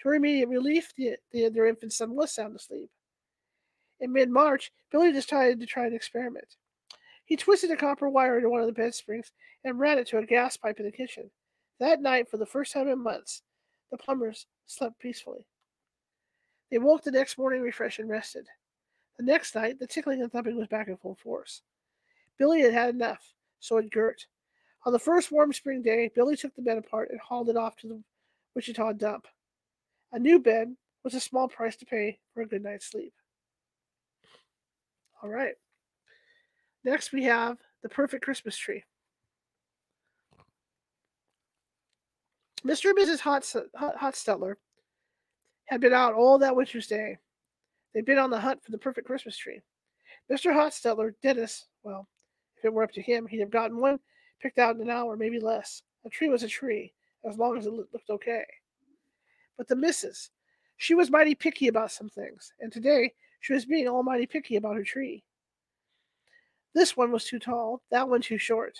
To 0.01 0.09
her 0.09 0.15
immediate 0.15 0.49
relief, 0.49 0.93
the, 0.97 1.15
the, 1.31 1.49
their 1.49 1.67
infant 1.67 1.93
son 1.93 2.15
was 2.15 2.31
sound 2.31 2.55
asleep. 2.55 2.89
In 3.99 4.11
mid 4.11 4.29
March, 4.29 4.71
Billy 4.91 5.11
decided 5.11 5.59
to 5.59 5.65
try 5.65 5.85
an 5.85 5.93
experiment. 5.93 6.55
He 7.31 7.37
twisted 7.37 7.71
a 7.71 7.77
copper 7.77 8.09
wire 8.09 8.35
into 8.35 8.49
one 8.49 8.59
of 8.59 8.67
the 8.67 8.73
bed 8.73 8.93
springs 8.93 9.31
and 9.63 9.79
ran 9.79 9.97
it 9.97 10.05
to 10.07 10.17
a 10.17 10.25
gas 10.25 10.57
pipe 10.57 10.81
in 10.81 10.85
the 10.85 10.91
kitchen. 10.91 11.31
That 11.79 12.01
night, 12.01 12.29
for 12.29 12.35
the 12.35 12.45
first 12.45 12.73
time 12.73 12.89
in 12.89 12.99
months, 12.99 13.41
the 13.89 13.97
plumbers 13.97 14.47
slept 14.65 14.99
peacefully. 14.99 15.45
They 16.69 16.77
woke 16.77 17.05
the 17.05 17.11
next 17.11 17.37
morning 17.37 17.61
refreshed 17.61 17.99
and 17.99 18.09
rested. 18.09 18.47
The 19.17 19.23
next 19.23 19.55
night, 19.55 19.79
the 19.79 19.87
tickling 19.87 20.21
and 20.21 20.29
thumping 20.29 20.57
was 20.57 20.67
back 20.67 20.89
in 20.89 20.97
full 20.97 21.15
force. 21.15 21.61
Billy 22.37 22.59
had 22.59 22.73
had 22.73 22.89
enough, 22.89 23.23
so 23.61 23.77
had 23.77 23.91
Gert. 23.91 24.25
On 24.85 24.91
the 24.91 24.99
first 24.99 25.31
warm 25.31 25.53
spring 25.53 25.81
day, 25.81 26.11
Billy 26.13 26.35
took 26.35 26.53
the 26.53 26.61
bed 26.61 26.79
apart 26.79 27.11
and 27.11 27.19
hauled 27.21 27.47
it 27.47 27.55
off 27.55 27.77
to 27.77 27.87
the 27.87 28.03
Wichita 28.55 28.91
dump. 28.91 29.25
A 30.11 30.19
new 30.19 30.37
bed 30.37 30.75
was 31.05 31.13
a 31.13 31.21
small 31.21 31.47
price 31.47 31.77
to 31.77 31.85
pay 31.85 32.19
for 32.33 32.41
a 32.41 32.45
good 32.45 32.61
night's 32.61 32.87
sleep. 32.87 33.13
All 35.23 35.29
right. 35.29 35.55
Next, 36.83 37.11
we 37.11 37.23
have 37.23 37.57
the 37.83 37.89
perfect 37.89 38.23
Christmas 38.23 38.57
tree. 38.57 38.83
Mr. 42.65 42.89
and 42.89 42.97
Mrs. 42.97 43.67
Hotstetler 43.99 44.55
had 45.65 45.81
been 45.81 45.93
out 45.93 46.13
all 46.13 46.37
that 46.39 46.55
winter's 46.55 46.87
day. 46.87 47.17
They'd 47.93 48.05
been 48.05 48.19
on 48.19 48.29
the 48.29 48.39
hunt 48.39 48.63
for 48.63 48.71
the 48.71 48.77
perfect 48.77 49.07
Christmas 49.07 49.35
tree. 49.35 49.61
Mr. 50.31 50.53
Hotstetler, 50.53 51.13
Dennis, 51.23 51.67
well, 51.83 52.07
if 52.57 52.65
it 52.65 52.73
were 52.73 52.83
up 52.83 52.91
to 52.91 53.01
him, 53.01 53.25
he'd 53.25 53.39
have 53.39 53.49
gotten 53.49 53.77
one 53.77 53.99
picked 54.41 54.59
out 54.59 54.75
in 54.75 54.81
an 54.81 54.89
hour, 54.89 55.17
maybe 55.17 55.39
less. 55.39 55.81
A 56.05 56.09
tree 56.09 56.29
was 56.29 56.43
a 56.43 56.47
tree, 56.47 56.93
as 57.27 57.37
long 57.37 57.57
as 57.57 57.65
it 57.65 57.73
looked 57.73 58.09
okay. 58.09 58.45
But 59.57 59.67
the 59.67 59.75
missus, 59.75 60.29
she 60.77 60.93
was 60.95 61.11
mighty 61.11 61.35
picky 61.35 61.67
about 61.67 61.91
some 61.91 62.09
things, 62.09 62.53
and 62.59 62.71
today 62.71 63.13
she 63.39 63.53
was 63.53 63.65
being 63.65 63.87
almighty 63.87 64.25
picky 64.25 64.55
about 64.55 64.75
her 64.75 64.83
tree. 64.83 65.23
This 66.73 66.95
one 66.95 67.11
was 67.11 67.25
too 67.25 67.39
tall, 67.39 67.81
that 67.91 68.07
one 68.07 68.21
too 68.21 68.37
short. 68.37 68.79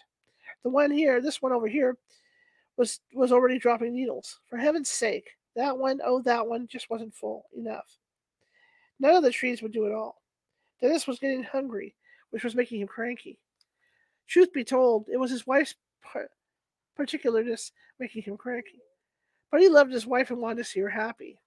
The 0.64 0.70
one 0.70 0.92
here, 0.92 1.22
this 1.22 1.42
one 1.42 1.52
over 1.52 1.68
here, 1.68 1.98
was 2.78 3.00
was 3.14 3.32
already 3.32 3.60
dropping 3.60 3.94
needles. 3.94 4.40
For 4.50 4.58
heaven's 4.58 4.90
sake, 4.90 5.30
that 5.56 5.78
one, 5.78 6.00
oh, 6.04 6.22
that 6.22 6.48
one 6.48 6.68
just 6.68 6.90
wasn't 6.90 7.14
full 7.14 7.46
enough. 7.56 7.98
None 9.00 9.16
of 9.16 9.24
the 9.24 9.32
trees 9.32 9.62
would 9.62 9.74
do 9.74 9.86
it 9.86 9.94
all. 9.94 10.22
Dennis 10.82 11.08
was 11.08 11.20
getting 11.20 11.44
hungry, 11.44 11.96
which 12.30 12.44
was 12.44 12.56
making 12.56 12.82
him 12.82 12.88
cranky. 12.88 13.40
Truth 14.28 14.54
be 14.54 14.64
told, 14.64 15.08
it 15.12 15.18
was 15.18 15.32
his 15.32 15.46
wife's 15.46 15.76
particularness 16.98 17.72
making 18.00 18.24
him 18.24 18.38
cranky. 18.38 18.82
But 19.52 19.62
he 19.62 19.70
loved 19.70 19.92
his 19.92 20.08
wife 20.08 20.32
and 20.32 20.40
wanted 20.40 20.58
to 20.58 20.64
see 20.64 20.80
her 20.80 20.90
happy. 20.90 21.40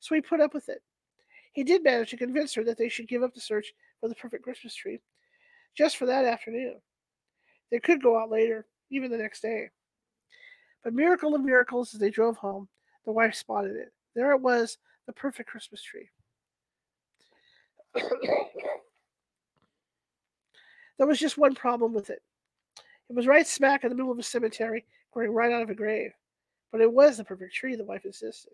So 0.00 0.14
he 0.14 0.20
put 0.20 0.40
up 0.40 0.52
with 0.52 0.68
it. 0.68 0.82
He 1.52 1.64
did 1.64 1.82
manage 1.82 2.10
to 2.10 2.16
convince 2.16 2.52
her 2.54 2.64
that 2.64 2.76
they 2.76 2.88
should 2.88 3.08
give 3.08 3.22
up 3.22 3.34
the 3.34 3.40
search 3.40 3.72
the 4.08 4.14
perfect 4.14 4.44
Christmas 4.44 4.74
tree 4.74 5.00
just 5.76 5.96
for 5.96 6.06
that 6.06 6.24
afternoon. 6.24 6.80
They 7.70 7.78
could 7.78 8.02
go 8.02 8.18
out 8.18 8.30
later, 8.30 8.66
even 8.90 9.10
the 9.10 9.18
next 9.18 9.40
day. 9.40 9.70
But 10.84 10.94
miracle 10.94 11.34
of 11.34 11.42
miracles, 11.42 11.92
as 11.94 12.00
they 12.00 12.10
drove 12.10 12.36
home, 12.36 12.68
the 13.04 13.12
wife 13.12 13.34
spotted 13.34 13.76
it. 13.76 13.92
There 14.14 14.32
it 14.32 14.40
was, 14.40 14.78
the 15.06 15.12
perfect 15.12 15.48
Christmas 15.50 15.82
tree. 15.82 16.08
there 20.98 21.06
was 21.06 21.18
just 21.18 21.38
one 21.38 21.54
problem 21.54 21.92
with 21.92 22.10
it. 22.10 22.22
It 23.08 23.14
was 23.14 23.26
right 23.26 23.46
smack 23.46 23.84
in 23.84 23.90
the 23.90 23.96
middle 23.96 24.12
of 24.12 24.18
a 24.18 24.22
cemetery, 24.22 24.84
growing 25.12 25.32
right 25.32 25.52
out 25.52 25.62
of 25.62 25.70
a 25.70 25.74
grave. 25.74 26.12
But 26.72 26.80
it 26.80 26.92
was 26.92 27.16
the 27.16 27.24
perfect 27.24 27.54
tree, 27.54 27.76
the 27.76 27.84
wife 27.84 28.04
insisted. 28.04 28.52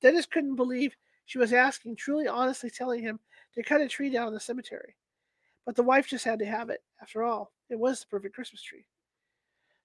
Dennis 0.00 0.26
couldn't 0.26 0.56
believe 0.56 0.94
she 1.26 1.38
was 1.38 1.52
asking, 1.52 1.96
truly 1.96 2.26
honestly 2.28 2.70
telling 2.70 3.02
him 3.02 3.20
to 3.54 3.62
cut 3.62 3.80
a 3.80 3.88
tree 3.88 4.10
down 4.10 4.28
in 4.28 4.34
the 4.34 4.40
cemetery. 4.40 4.96
But 5.64 5.74
the 5.76 5.82
wife 5.82 6.06
just 6.06 6.24
had 6.24 6.38
to 6.38 6.46
have 6.46 6.70
it. 6.70 6.82
After 7.02 7.24
all, 7.24 7.52
it 7.68 7.78
was 7.78 8.00
the 8.00 8.06
perfect 8.06 8.34
Christmas 8.34 8.62
tree. 8.62 8.86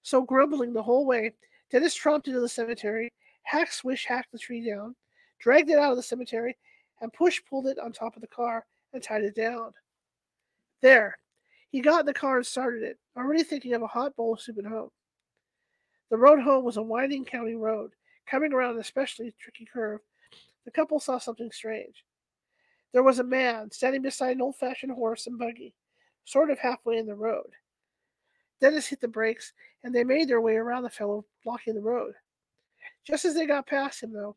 So, 0.02 0.22
grumbling 0.22 0.72
the 0.72 0.82
whole 0.82 1.04
way, 1.04 1.34
Dennis 1.70 1.98
tromped 1.98 2.28
into 2.28 2.40
the 2.40 2.48
cemetery, 2.48 3.12
hack 3.42 3.72
swish 3.72 4.06
hacked 4.06 4.32
the 4.32 4.38
tree 4.38 4.64
down, 4.64 4.94
dragged 5.40 5.70
it 5.70 5.78
out 5.78 5.90
of 5.90 5.96
the 5.96 6.02
cemetery, 6.02 6.56
and 7.00 7.12
push 7.12 7.40
pulled 7.48 7.66
it 7.66 7.78
on 7.78 7.92
top 7.92 8.14
of 8.14 8.22
the 8.22 8.28
car 8.28 8.64
and 8.92 9.02
tied 9.02 9.24
it 9.24 9.34
down. 9.34 9.72
There, 10.80 11.18
he 11.70 11.80
got 11.80 12.00
in 12.00 12.06
the 12.06 12.14
car 12.14 12.36
and 12.36 12.46
started 12.46 12.82
it, 12.82 12.98
already 13.16 13.42
thinking 13.42 13.72
of 13.72 13.82
a 13.82 13.86
hot 13.86 14.14
bowl 14.14 14.34
of 14.34 14.40
soup 14.40 14.58
at 14.58 14.66
home. 14.66 14.90
The 16.10 16.18
road 16.18 16.40
home 16.40 16.64
was 16.64 16.76
a 16.76 16.82
winding 16.82 17.24
county 17.24 17.54
road. 17.54 17.92
Coming 18.26 18.52
around 18.52 18.74
an 18.74 18.80
especially 18.80 19.34
tricky 19.40 19.64
curve, 19.64 20.00
the 20.64 20.70
couple 20.70 21.00
saw 21.00 21.18
something 21.18 21.50
strange. 21.50 22.04
There 22.92 23.02
was 23.02 23.18
a 23.18 23.24
man 23.24 23.70
standing 23.70 24.02
beside 24.02 24.36
an 24.36 24.42
old 24.42 24.56
fashioned 24.56 24.92
horse 24.92 25.26
and 25.26 25.38
buggy, 25.38 25.74
sort 26.24 26.50
of 26.50 26.58
halfway 26.58 26.98
in 26.98 27.06
the 27.06 27.14
road. 27.14 27.50
Dennis 28.60 28.86
hit 28.86 29.00
the 29.00 29.08
brakes, 29.08 29.52
and 29.82 29.94
they 29.94 30.04
made 30.04 30.28
their 30.28 30.40
way 30.40 30.56
around 30.56 30.84
the 30.84 30.90
fellow 30.90 31.24
blocking 31.42 31.74
the 31.74 31.80
road. 31.80 32.14
Just 33.04 33.24
as 33.24 33.34
they 33.34 33.46
got 33.46 33.66
past 33.66 34.02
him, 34.02 34.12
though, 34.12 34.36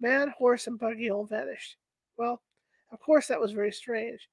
man, 0.00 0.34
horse, 0.36 0.66
and 0.66 0.78
buggy 0.78 1.10
all 1.10 1.24
vanished. 1.24 1.76
Well, 2.16 2.42
of 2.90 2.98
course, 3.00 3.28
that 3.28 3.40
was 3.40 3.52
very 3.52 3.70
strange, 3.70 4.28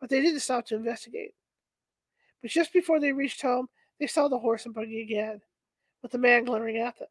but 0.00 0.08
they 0.08 0.20
didn't 0.20 0.40
stop 0.40 0.66
to 0.66 0.76
investigate. 0.76 1.34
But 2.42 2.50
just 2.50 2.72
before 2.72 3.00
they 3.00 3.12
reached 3.12 3.42
home, 3.42 3.68
they 3.98 4.06
saw 4.06 4.28
the 4.28 4.38
horse 4.38 4.66
and 4.66 4.74
buggy 4.74 5.00
again, 5.00 5.40
with 6.02 6.12
the 6.12 6.18
man 6.18 6.44
glaring 6.44 6.76
at 6.76 6.98
them. 6.98 7.08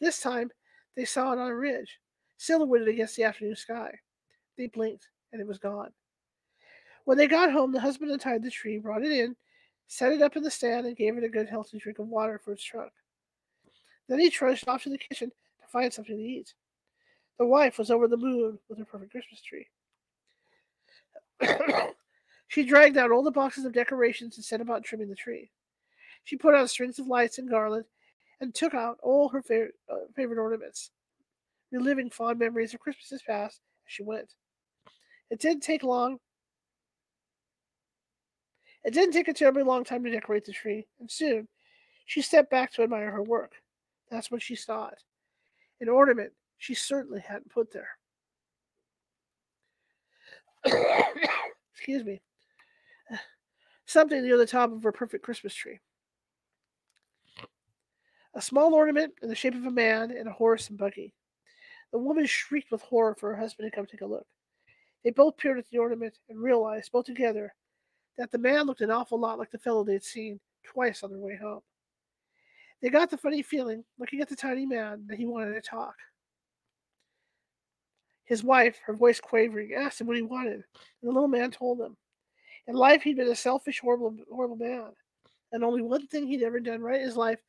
This 0.00 0.20
time, 0.20 0.50
they 0.94 1.04
saw 1.04 1.32
it 1.32 1.38
on 1.38 1.50
a 1.50 1.54
ridge, 1.56 1.98
silhouetted 2.42 2.88
against 2.88 3.16
the 3.16 3.24
afternoon 3.24 3.56
sky. 3.56 3.92
They 4.58 4.66
blinked, 4.66 5.08
and 5.32 5.40
it 5.40 5.46
was 5.46 5.58
gone. 5.58 5.90
When 7.04 7.16
they 7.16 7.26
got 7.26 7.52
home, 7.52 7.72
the 7.72 7.80
husband 7.80 8.10
untied 8.10 8.42
the 8.42 8.50
tree, 8.50 8.78
brought 8.78 9.04
it 9.04 9.12
in, 9.12 9.36
set 9.86 10.12
it 10.12 10.22
up 10.22 10.36
in 10.36 10.42
the 10.42 10.50
stand, 10.50 10.86
and 10.86 10.96
gave 10.96 11.16
it 11.16 11.24
a 11.24 11.28
good 11.28 11.48
healthy 11.48 11.78
drink 11.78 11.98
of 11.98 12.08
water 12.08 12.38
for 12.38 12.52
its 12.52 12.64
trunk. 12.64 12.92
Then 14.08 14.18
he 14.18 14.28
trudged 14.28 14.68
off 14.68 14.82
to 14.82 14.90
the 14.90 14.98
kitchen 14.98 15.30
to 15.30 15.68
find 15.68 15.92
something 15.92 16.16
to 16.16 16.22
eat. 16.22 16.54
The 17.38 17.46
wife 17.46 17.78
was 17.78 17.90
over 17.90 18.08
the 18.08 18.16
moon 18.16 18.58
with 18.68 18.78
her 18.78 18.84
perfect 18.84 19.12
Christmas 19.12 19.40
tree. 19.40 19.68
she 22.48 22.64
dragged 22.64 22.96
out 22.96 23.10
all 23.10 23.22
the 23.22 23.30
boxes 23.30 23.64
of 23.64 23.72
decorations 23.72 24.36
and 24.36 24.44
set 24.44 24.60
about 24.60 24.84
trimming 24.84 25.08
the 25.08 25.14
tree. 25.14 25.50
She 26.24 26.36
put 26.36 26.54
on 26.54 26.68
strings 26.68 26.98
of 26.98 27.06
lights 27.06 27.38
and 27.38 27.48
garland 27.48 27.84
and 28.40 28.54
took 28.54 28.74
out 28.74 28.98
all 29.02 29.28
her 29.28 29.42
favorite, 29.42 29.74
uh, 29.90 30.06
favorite 30.14 30.38
ornaments, 30.38 30.90
reliving 31.72 32.10
fond 32.10 32.38
memories 32.38 32.74
of 32.74 32.80
Christmases 32.80 33.22
past 33.26 33.60
as 33.86 33.92
she 33.92 34.02
went. 34.02 34.34
It 35.30 35.40
didn't 35.40 35.62
take 35.62 35.82
long 35.82 36.18
it 38.84 38.92
didn't 38.92 39.12
take 39.12 39.28
a 39.28 39.32
terribly 39.32 39.62
long 39.62 39.84
time 39.84 40.02
to 40.04 40.10
decorate 40.10 40.44
the 40.44 40.52
tree, 40.52 40.86
and 40.98 41.10
soon 41.10 41.46
she 42.06 42.20
stepped 42.20 42.50
back 42.50 42.72
to 42.72 42.82
admire 42.82 43.12
her 43.12 43.22
work. 43.22 43.52
That's 44.10 44.30
when 44.30 44.40
she 44.40 44.56
saw 44.56 44.88
it 44.88 44.98
an 45.80 45.88
ornament 45.88 46.32
she 46.58 46.74
certainly 46.74 47.20
hadn't 47.20 47.50
put 47.50 47.72
there. 47.72 47.88
Excuse 51.74 52.04
me. 52.04 52.22
Something 53.84 54.22
near 54.22 54.38
the 54.38 54.46
top 54.46 54.70
of 54.72 54.82
her 54.84 54.92
perfect 54.92 55.24
Christmas 55.24 55.52
tree. 55.54 55.80
A 58.34 58.40
small 58.40 58.74
ornament 58.74 59.12
in 59.22 59.28
the 59.28 59.34
shape 59.34 59.56
of 59.56 59.66
a 59.66 59.70
man 59.72 60.12
and 60.12 60.28
a 60.28 60.32
horse 60.32 60.70
and 60.70 60.78
buggy. 60.78 61.12
The 61.92 61.98
woman 61.98 62.24
shrieked 62.24 62.72
with 62.72 62.82
horror 62.82 63.14
for 63.14 63.30
her 63.30 63.40
husband 63.40 63.70
to 63.70 63.76
come 63.76 63.86
take 63.86 64.00
a 64.00 64.06
look. 64.06 64.26
They 65.04 65.10
both 65.10 65.36
peered 65.36 65.58
at 65.58 65.68
the 65.70 65.78
ornament 65.78 66.18
and 66.28 66.40
realized, 66.40 66.92
both 66.92 67.06
together, 67.06 67.54
that 68.16 68.30
the 68.30 68.38
man 68.38 68.66
looked 68.66 68.80
an 68.80 68.90
awful 68.90 69.18
lot 69.18 69.38
like 69.38 69.50
the 69.50 69.58
fellow 69.58 69.84
they 69.84 69.92
had 69.94 70.04
seen 70.04 70.40
twice 70.64 71.02
on 71.02 71.10
their 71.10 71.18
way 71.18 71.36
home. 71.36 71.60
They 72.80 72.88
got 72.88 73.10
the 73.10 73.16
funny 73.16 73.42
feeling, 73.42 73.84
looking 73.98 74.20
at 74.20 74.28
the 74.28 74.36
tiny 74.36 74.66
man, 74.66 75.04
that 75.06 75.18
he 75.18 75.26
wanted 75.26 75.54
to 75.54 75.60
talk. 75.60 75.94
His 78.24 78.42
wife, 78.42 78.80
her 78.86 78.94
voice 78.94 79.20
quavering, 79.20 79.74
asked 79.74 80.00
him 80.00 80.06
what 80.06 80.16
he 80.16 80.22
wanted, 80.22 80.54
and 80.54 80.64
the 81.02 81.12
little 81.12 81.28
man 81.28 81.50
told 81.50 81.80
him. 81.80 81.96
In 82.66 82.74
life, 82.74 83.02
he'd 83.02 83.16
been 83.16 83.28
a 83.28 83.34
selfish, 83.34 83.80
horrible, 83.80 84.16
horrible 84.30 84.56
man, 84.56 84.92
and 85.52 85.62
only 85.62 85.82
one 85.82 86.06
thing 86.06 86.26
he'd 86.26 86.42
ever 86.42 86.60
done 86.60 86.80
right 86.80 87.00
in 87.00 87.06
his 87.06 87.16
life 87.16 87.40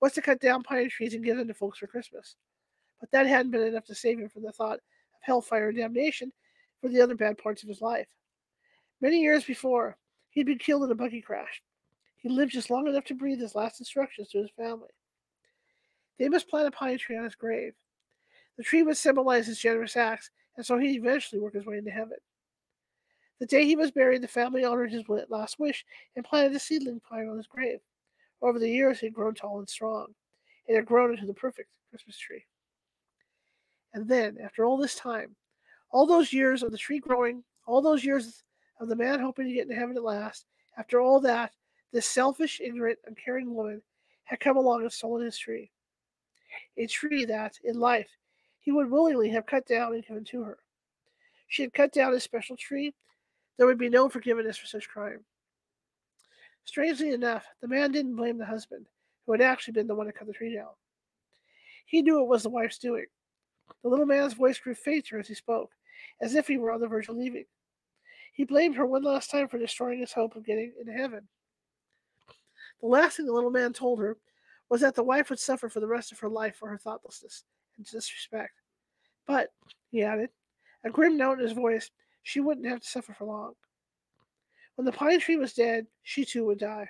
was 0.00 0.12
to 0.14 0.22
cut 0.22 0.40
down 0.40 0.62
pine 0.62 0.88
trees 0.88 1.14
and 1.14 1.24
give 1.24 1.36
them 1.36 1.48
to 1.48 1.54
folks 1.54 1.78
for 1.78 1.86
Christmas. 1.86 2.36
But 3.00 3.10
that 3.10 3.26
hadn't 3.26 3.52
been 3.52 3.62
enough 3.62 3.84
to 3.86 3.94
save 3.94 4.18
him 4.18 4.28
from 4.28 4.42
the 4.42 4.52
thought 4.52 4.76
of 4.76 5.20
hellfire 5.20 5.68
and 5.68 5.78
damnation 5.78 6.32
for 6.80 6.88
the 6.88 7.00
other 7.00 7.14
bad 7.14 7.38
parts 7.38 7.62
of 7.62 7.68
his 7.68 7.82
life. 7.82 8.08
Many 9.00 9.20
years 9.20 9.44
before, 9.44 9.98
He'd 10.34 10.46
been 10.46 10.58
killed 10.58 10.82
in 10.82 10.90
a 10.90 10.96
buggy 10.96 11.20
crash. 11.20 11.62
He 12.16 12.28
lived 12.28 12.52
just 12.52 12.68
long 12.68 12.88
enough 12.88 13.04
to 13.04 13.14
breathe 13.14 13.38
his 13.38 13.54
last 13.54 13.80
instructions 13.80 14.28
to 14.30 14.38
his 14.38 14.50
family. 14.56 14.88
They 16.18 16.28
must 16.28 16.48
plant 16.48 16.66
a 16.66 16.72
pine 16.72 16.98
tree 16.98 17.16
on 17.16 17.24
his 17.24 17.36
grave. 17.36 17.74
The 18.56 18.64
tree 18.64 18.82
would 18.82 18.96
symbolize 18.96 19.46
his 19.46 19.60
generous 19.60 19.96
acts, 19.96 20.30
and 20.56 20.66
so 20.66 20.76
he'd 20.76 20.96
eventually 20.96 21.40
work 21.40 21.54
his 21.54 21.66
way 21.66 21.78
into 21.78 21.90
heaven. 21.92 22.18
The 23.38 23.46
day 23.46 23.64
he 23.64 23.76
was 23.76 23.92
buried, 23.92 24.22
the 24.22 24.28
family 24.28 24.64
honored 24.64 24.90
his 24.90 25.04
last 25.28 25.58
wish 25.60 25.84
and 26.16 26.24
planted 26.24 26.54
a 26.54 26.58
seedling 26.58 27.00
pine 27.00 27.28
on 27.28 27.36
his 27.36 27.46
grave. 27.46 27.78
Over 28.42 28.58
the 28.58 28.70
years, 28.70 28.98
he 28.98 29.06
had 29.06 29.14
grown 29.14 29.34
tall 29.34 29.58
and 29.60 29.68
strong. 29.68 30.14
and 30.66 30.76
had 30.76 30.86
grown 30.86 31.12
into 31.12 31.26
the 31.26 31.34
perfect 31.34 31.68
Christmas 31.90 32.18
tree. 32.18 32.44
And 33.94 34.08
then, 34.08 34.36
after 34.42 34.64
all 34.64 34.76
this 34.76 34.96
time, 34.96 35.36
all 35.90 36.06
those 36.06 36.32
years 36.32 36.62
of 36.62 36.72
the 36.72 36.78
tree 36.78 36.98
growing, 36.98 37.44
all 37.66 37.80
those 37.80 38.04
years 38.04 38.42
of 38.80 38.88
the 38.88 38.96
man 38.96 39.20
hoping 39.20 39.46
to 39.46 39.52
get 39.52 39.62
into 39.62 39.76
heaven 39.76 39.96
at 39.96 40.02
last. 40.02 40.46
After 40.76 41.00
all 41.00 41.20
that, 41.20 41.52
this 41.92 42.06
selfish, 42.06 42.60
ignorant, 42.60 42.98
uncaring 43.06 43.54
woman 43.54 43.80
had 44.24 44.40
come 44.40 44.56
along 44.56 44.82
and 44.82 44.92
stolen 44.92 45.24
his 45.24 45.38
tree. 45.38 45.70
A 46.76 46.86
tree 46.86 47.24
that, 47.24 47.54
in 47.62 47.78
life, 47.78 48.08
he 48.58 48.72
would 48.72 48.90
willingly 48.90 49.28
have 49.30 49.46
cut 49.46 49.66
down 49.66 49.94
and 49.94 50.04
given 50.04 50.24
to 50.24 50.42
her. 50.42 50.58
She 51.46 51.62
had 51.62 51.72
cut 51.72 51.92
down 51.92 52.12
his 52.12 52.24
special 52.24 52.56
tree. 52.56 52.94
There 53.56 53.66
would 53.66 53.78
be 53.78 53.88
no 53.88 54.08
forgiveness 54.08 54.56
for 54.56 54.66
such 54.66 54.88
crime. 54.88 55.20
Strangely 56.64 57.10
enough, 57.10 57.46
the 57.60 57.68
man 57.68 57.92
didn't 57.92 58.16
blame 58.16 58.38
the 58.38 58.46
husband, 58.46 58.86
who 59.24 59.32
had 59.32 59.40
actually 59.40 59.72
been 59.72 59.86
the 59.86 59.94
one 59.94 60.06
to 60.06 60.12
cut 60.12 60.26
the 60.26 60.32
tree 60.32 60.54
down. 60.54 60.70
He 61.86 62.02
knew 62.02 62.20
it 62.20 62.28
was 62.28 62.42
the 62.42 62.50
wife's 62.50 62.78
doing. 62.78 63.06
The 63.82 63.88
little 63.88 64.06
man's 64.06 64.34
voice 64.34 64.58
grew 64.58 64.74
fainter 64.74 65.18
as 65.18 65.28
he 65.28 65.34
spoke, 65.34 65.70
as 66.20 66.34
if 66.34 66.46
he 66.48 66.58
were 66.58 66.70
on 66.70 66.80
the 66.80 66.88
verge 66.88 67.08
of 67.08 67.16
leaving. 67.16 67.44
He 68.32 68.44
blamed 68.44 68.76
her 68.76 68.86
one 68.86 69.02
last 69.04 69.30
time 69.30 69.48
for 69.48 69.58
destroying 69.58 70.00
his 70.00 70.12
hope 70.12 70.36
of 70.36 70.44
getting 70.44 70.72
into 70.78 70.92
heaven. 70.92 71.28
The 72.80 72.86
last 72.86 73.16
thing 73.16 73.26
the 73.26 73.32
little 73.32 73.50
man 73.50 73.72
told 73.72 74.00
her 74.00 74.16
was 74.68 74.80
that 74.80 74.94
the 74.94 75.04
wife 75.04 75.30
would 75.30 75.38
suffer 75.38 75.68
for 75.68 75.80
the 75.80 75.86
rest 75.86 76.12
of 76.12 76.18
her 76.18 76.28
life 76.28 76.56
for 76.56 76.68
her 76.68 76.78
thoughtlessness 76.78 77.44
and 77.76 77.86
disrespect. 77.86 78.60
But, 79.26 79.52
he 79.90 80.02
added, 80.02 80.30
a 80.84 80.90
grim 80.90 81.16
note 81.16 81.38
in 81.38 81.44
his 81.44 81.52
voice, 81.52 81.90
she 82.22 82.40
wouldn't 82.40 82.66
have 82.66 82.80
to 82.80 82.88
suffer 82.88 83.14
for 83.14 83.24
long. 83.24 83.54
When 84.74 84.84
the 84.84 84.92
pine 84.92 85.20
tree 85.20 85.36
was 85.36 85.52
dead, 85.52 85.86
she 86.02 86.24
too 86.24 86.44
would 86.46 86.58
die. 86.58 86.88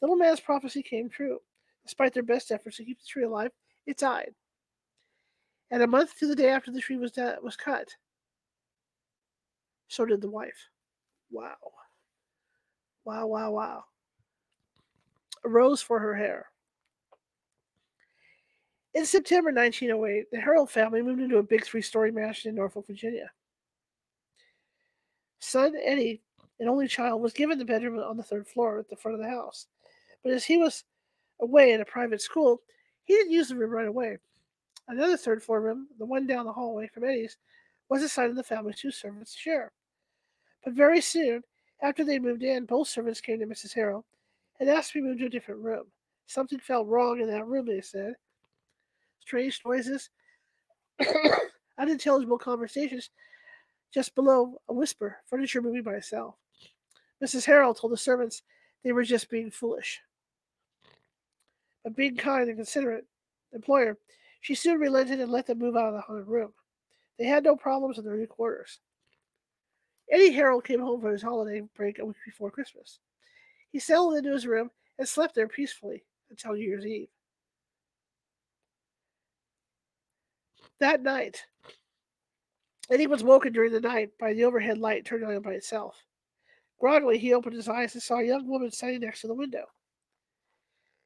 The 0.00 0.06
little 0.06 0.16
man's 0.16 0.40
prophecy 0.40 0.82
came 0.82 1.08
true. 1.08 1.40
Despite 1.84 2.14
their 2.14 2.22
best 2.22 2.50
efforts 2.50 2.76
to 2.76 2.84
keep 2.84 2.98
the 2.98 3.06
tree 3.06 3.24
alive, 3.24 3.50
it 3.86 3.98
died. 3.98 4.34
And 5.70 5.82
a 5.82 5.86
month 5.86 6.18
to 6.18 6.26
the 6.26 6.36
day 6.36 6.50
after 6.50 6.70
the 6.70 6.80
tree 6.80 6.96
was, 6.96 7.12
de- 7.12 7.38
was 7.42 7.56
cut, 7.56 7.88
so 9.88 10.04
did 10.04 10.20
the 10.20 10.30
wife. 10.30 10.68
Wow. 11.30 11.56
Wow, 13.04 13.26
wow, 13.26 13.50
wow. 13.50 13.84
A 15.44 15.48
rose 15.48 15.82
for 15.82 15.98
her 15.98 16.14
hair. 16.14 16.46
In 18.94 19.04
September 19.04 19.50
1908, 19.50 20.30
the 20.30 20.40
Harold 20.40 20.70
family 20.70 21.02
moved 21.02 21.20
into 21.20 21.38
a 21.38 21.42
big 21.42 21.64
three 21.64 21.82
story 21.82 22.12
mansion 22.12 22.50
in 22.50 22.54
Norfolk, 22.54 22.86
Virginia. 22.86 23.30
Son 25.40 25.74
Eddie, 25.84 26.22
an 26.60 26.68
only 26.68 26.86
child, 26.86 27.20
was 27.20 27.32
given 27.32 27.58
the 27.58 27.64
bedroom 27.64 27.98
on 27.98 28.16
the 28.16 28.22
third 28.22 28.46
floor 28.46 28.78
at 28.78 28.88
the 28.88 28.96
front 28.96 29.16
of 29.16 29.20
the 29.20 29.28
house. 29.28 29.66
But 30.22 30.32
as 30.32 30.44
he 30.44 30.56
was 30.56 30.84
away 31.40 31.72
at 31.74 31.80
a 31.80 31.84
private 31.84 32.22
school, 32.22 32.62
he 33.04 33.14
didn't 33.14 33.32
use 33.32 33.48
the 33.48 33.56
room 33.56 33.70
right 33.70 33.88
away. 33.88 34.18
Another 34.88 35.16
third 35.16 35.42
floor 35.42 35.60
room, 35.60 35.88
the 35.98 36.04
one 36.04 36.26
down 36.26 36.44
the 36.44 36.52
hallway 36.52 36.88
from 36.88 37.04
Eddie's, 37.04 37.38
was 37.88 38.02
assigned 38.02 38.30
to 38.30 38.34
the 38.34 38.42
family's 38.42 38.78
two 38.78 38.90
servants 38.90 39.34
share. 39.34 39.72
But 40.64 40.74
very 40.74 41.00
soon, 41.00 41.42
after 41.82 42.04
they 42.04 42.18
moved 42.18 42.42
in, 42.42 42.64
both 42.64 42.88
servants 42.88 43.20
came 43.20 43.38
to 43.40 43.46
Mrs. 43.46 43.74
Harold 43.74 44.04
and 44.60 44.68
asked 44.68 44.92
to 44.92 45.00
be 45.00 45.06
moved 45.06 45.20
to 45.20 45.26
a 45.26 45.30
different 45.30 45.62
room. 45.62 45.84
Something 46.26 46.58
felt 46.58 46.86
wrong 46.86 47.20
in 47.20 47.28
that 47.28 47.46
room, 47.46 47.66
they 47.66 47.80
said. 47.80 48.14
Strange 49.20 49.60
noises, 49.64 50.10
unintelligible 51.78 52.38
conversations 52.38 53.10
just 53.92 54.14
below 54.14 54.60
a 54.68 54.74
whisper, 54.74 55.18
furniture 55.26 55.62
moving 55.62 55.82
by 55.82 55.94
itself. 55.94 56.34
Mrs. 57.22 57.44
Harold 57.44 57.78
told 57.78 57.92
the 57.92 57.96
servants 57.96 58.42
they 58.82 58.92
were 58.92 59.04
just 59.04 59.30
being 59.30 59.50
foolish. 59.50 60.00
But 61.84 61.94
being 61.94 62.16
kind 62.16 62.48
and 62.48 62.58
considerate 62.58 63.06
employer, 63.52 63.96
she 64.44 64.54
soon 64.54 64.78
relented 64.78 65.20
and 65.20 65.32
let 65.32 65.46
them 65.46 65.58
move 65.58 65.74
out 65.74 65.88
of 65.88 65.94
the 65.94 66.02
haunted 66.02 66.28
room. 66.28 66.52
They 67.18 67.24
had 67.24 67.44
no 67.44 67.56
problems 67.56 67.96
in 67.96 68.04
their 68.04 68.18
new 68.18 68.26
quarters. 68.26 68.78
Eddie 70.12 70.32
Harold 70.32 70.64
came 70.64 70.80
home 70.80 71.00
for 71.00 71.10
his 71.10 71.22
holiday 71.22 71.62
break 71.74 71.98
a 71.98 72.04
week 72.04 72.18
before 72.26 72.50
Christmas. 72.50 72.98
He 73.72 73.78
settled 73.78 74.16
into 74.16 74.32
his 74.32 74.46
room 74.46 74.70
and 74.98 75.08
slept 75.08 75.34
there 75.34 75.48
peacefully 75.48 76.04
until 76.28 76.52
New 76.52 76.62
Year's 76.62 76.84
Eve. 76.84 77.08
That 80.78 81.02
night, 81.02 81.42
Eddie 82.90 83.06
was 83.06 83.24
woken 83.24 83.54
during 83.54 83.72
the 83.72 83.80
night 83.80 84.10
by 84.20 84.34
the 84.34 84.44
overhead 84.44 84.76
light 84.76 85.06
turning 85.06 85.26
on 85.26 85.40
by 85.40 85.52
itself. 85.52 85.96
Groggily, 86.78 87.16
he 87.16 87.32
opened 87.32 87.56
his 87.56 87.68
eyes 87.68 87.94
and 87.94 88.02
saw 88.02 88.18
a 88.18 88.24
young 88.24 88.46
woman 88.46 88.70
standing 88.70 89.00
next 89.00 89.22
to 89.22 89.26
the 89.26 89.32
window. 89.32 89.64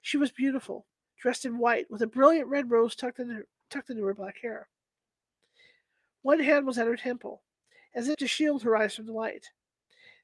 She 0.02 0.16
was 0.16 0.32
beautiful, 0.32 0.86
dressed 1.18 1.44
in 1.44 1.58
white, 1.58 1.90
with 1.90 2.02
a 2.02 2.06
brilliant 2.06 2.48
red 2.48 2.70
rose 2.70 2.94
tucked 2.94 3.18
into, 3.18 3.44
tucked 3.70 3.90
into 3.90 4.04
her 4.04 4.14
black 4.14 4.38
hair. 4.40 4.68
One 6.22 6.40
hand 6.40 6.66
was 6.66 6.78
at 6.78 6.86
her 6.86 6.96
temple, 6.96 7.42
as 7.94 8.08
if 8.08 8.16
to 8.16 8.26
shield 8.26 8.62
her 8.62 8.76
eyes 8.76 8.94
from 8.94 9.06
the 9.06 9.12
light. 9.12 9.46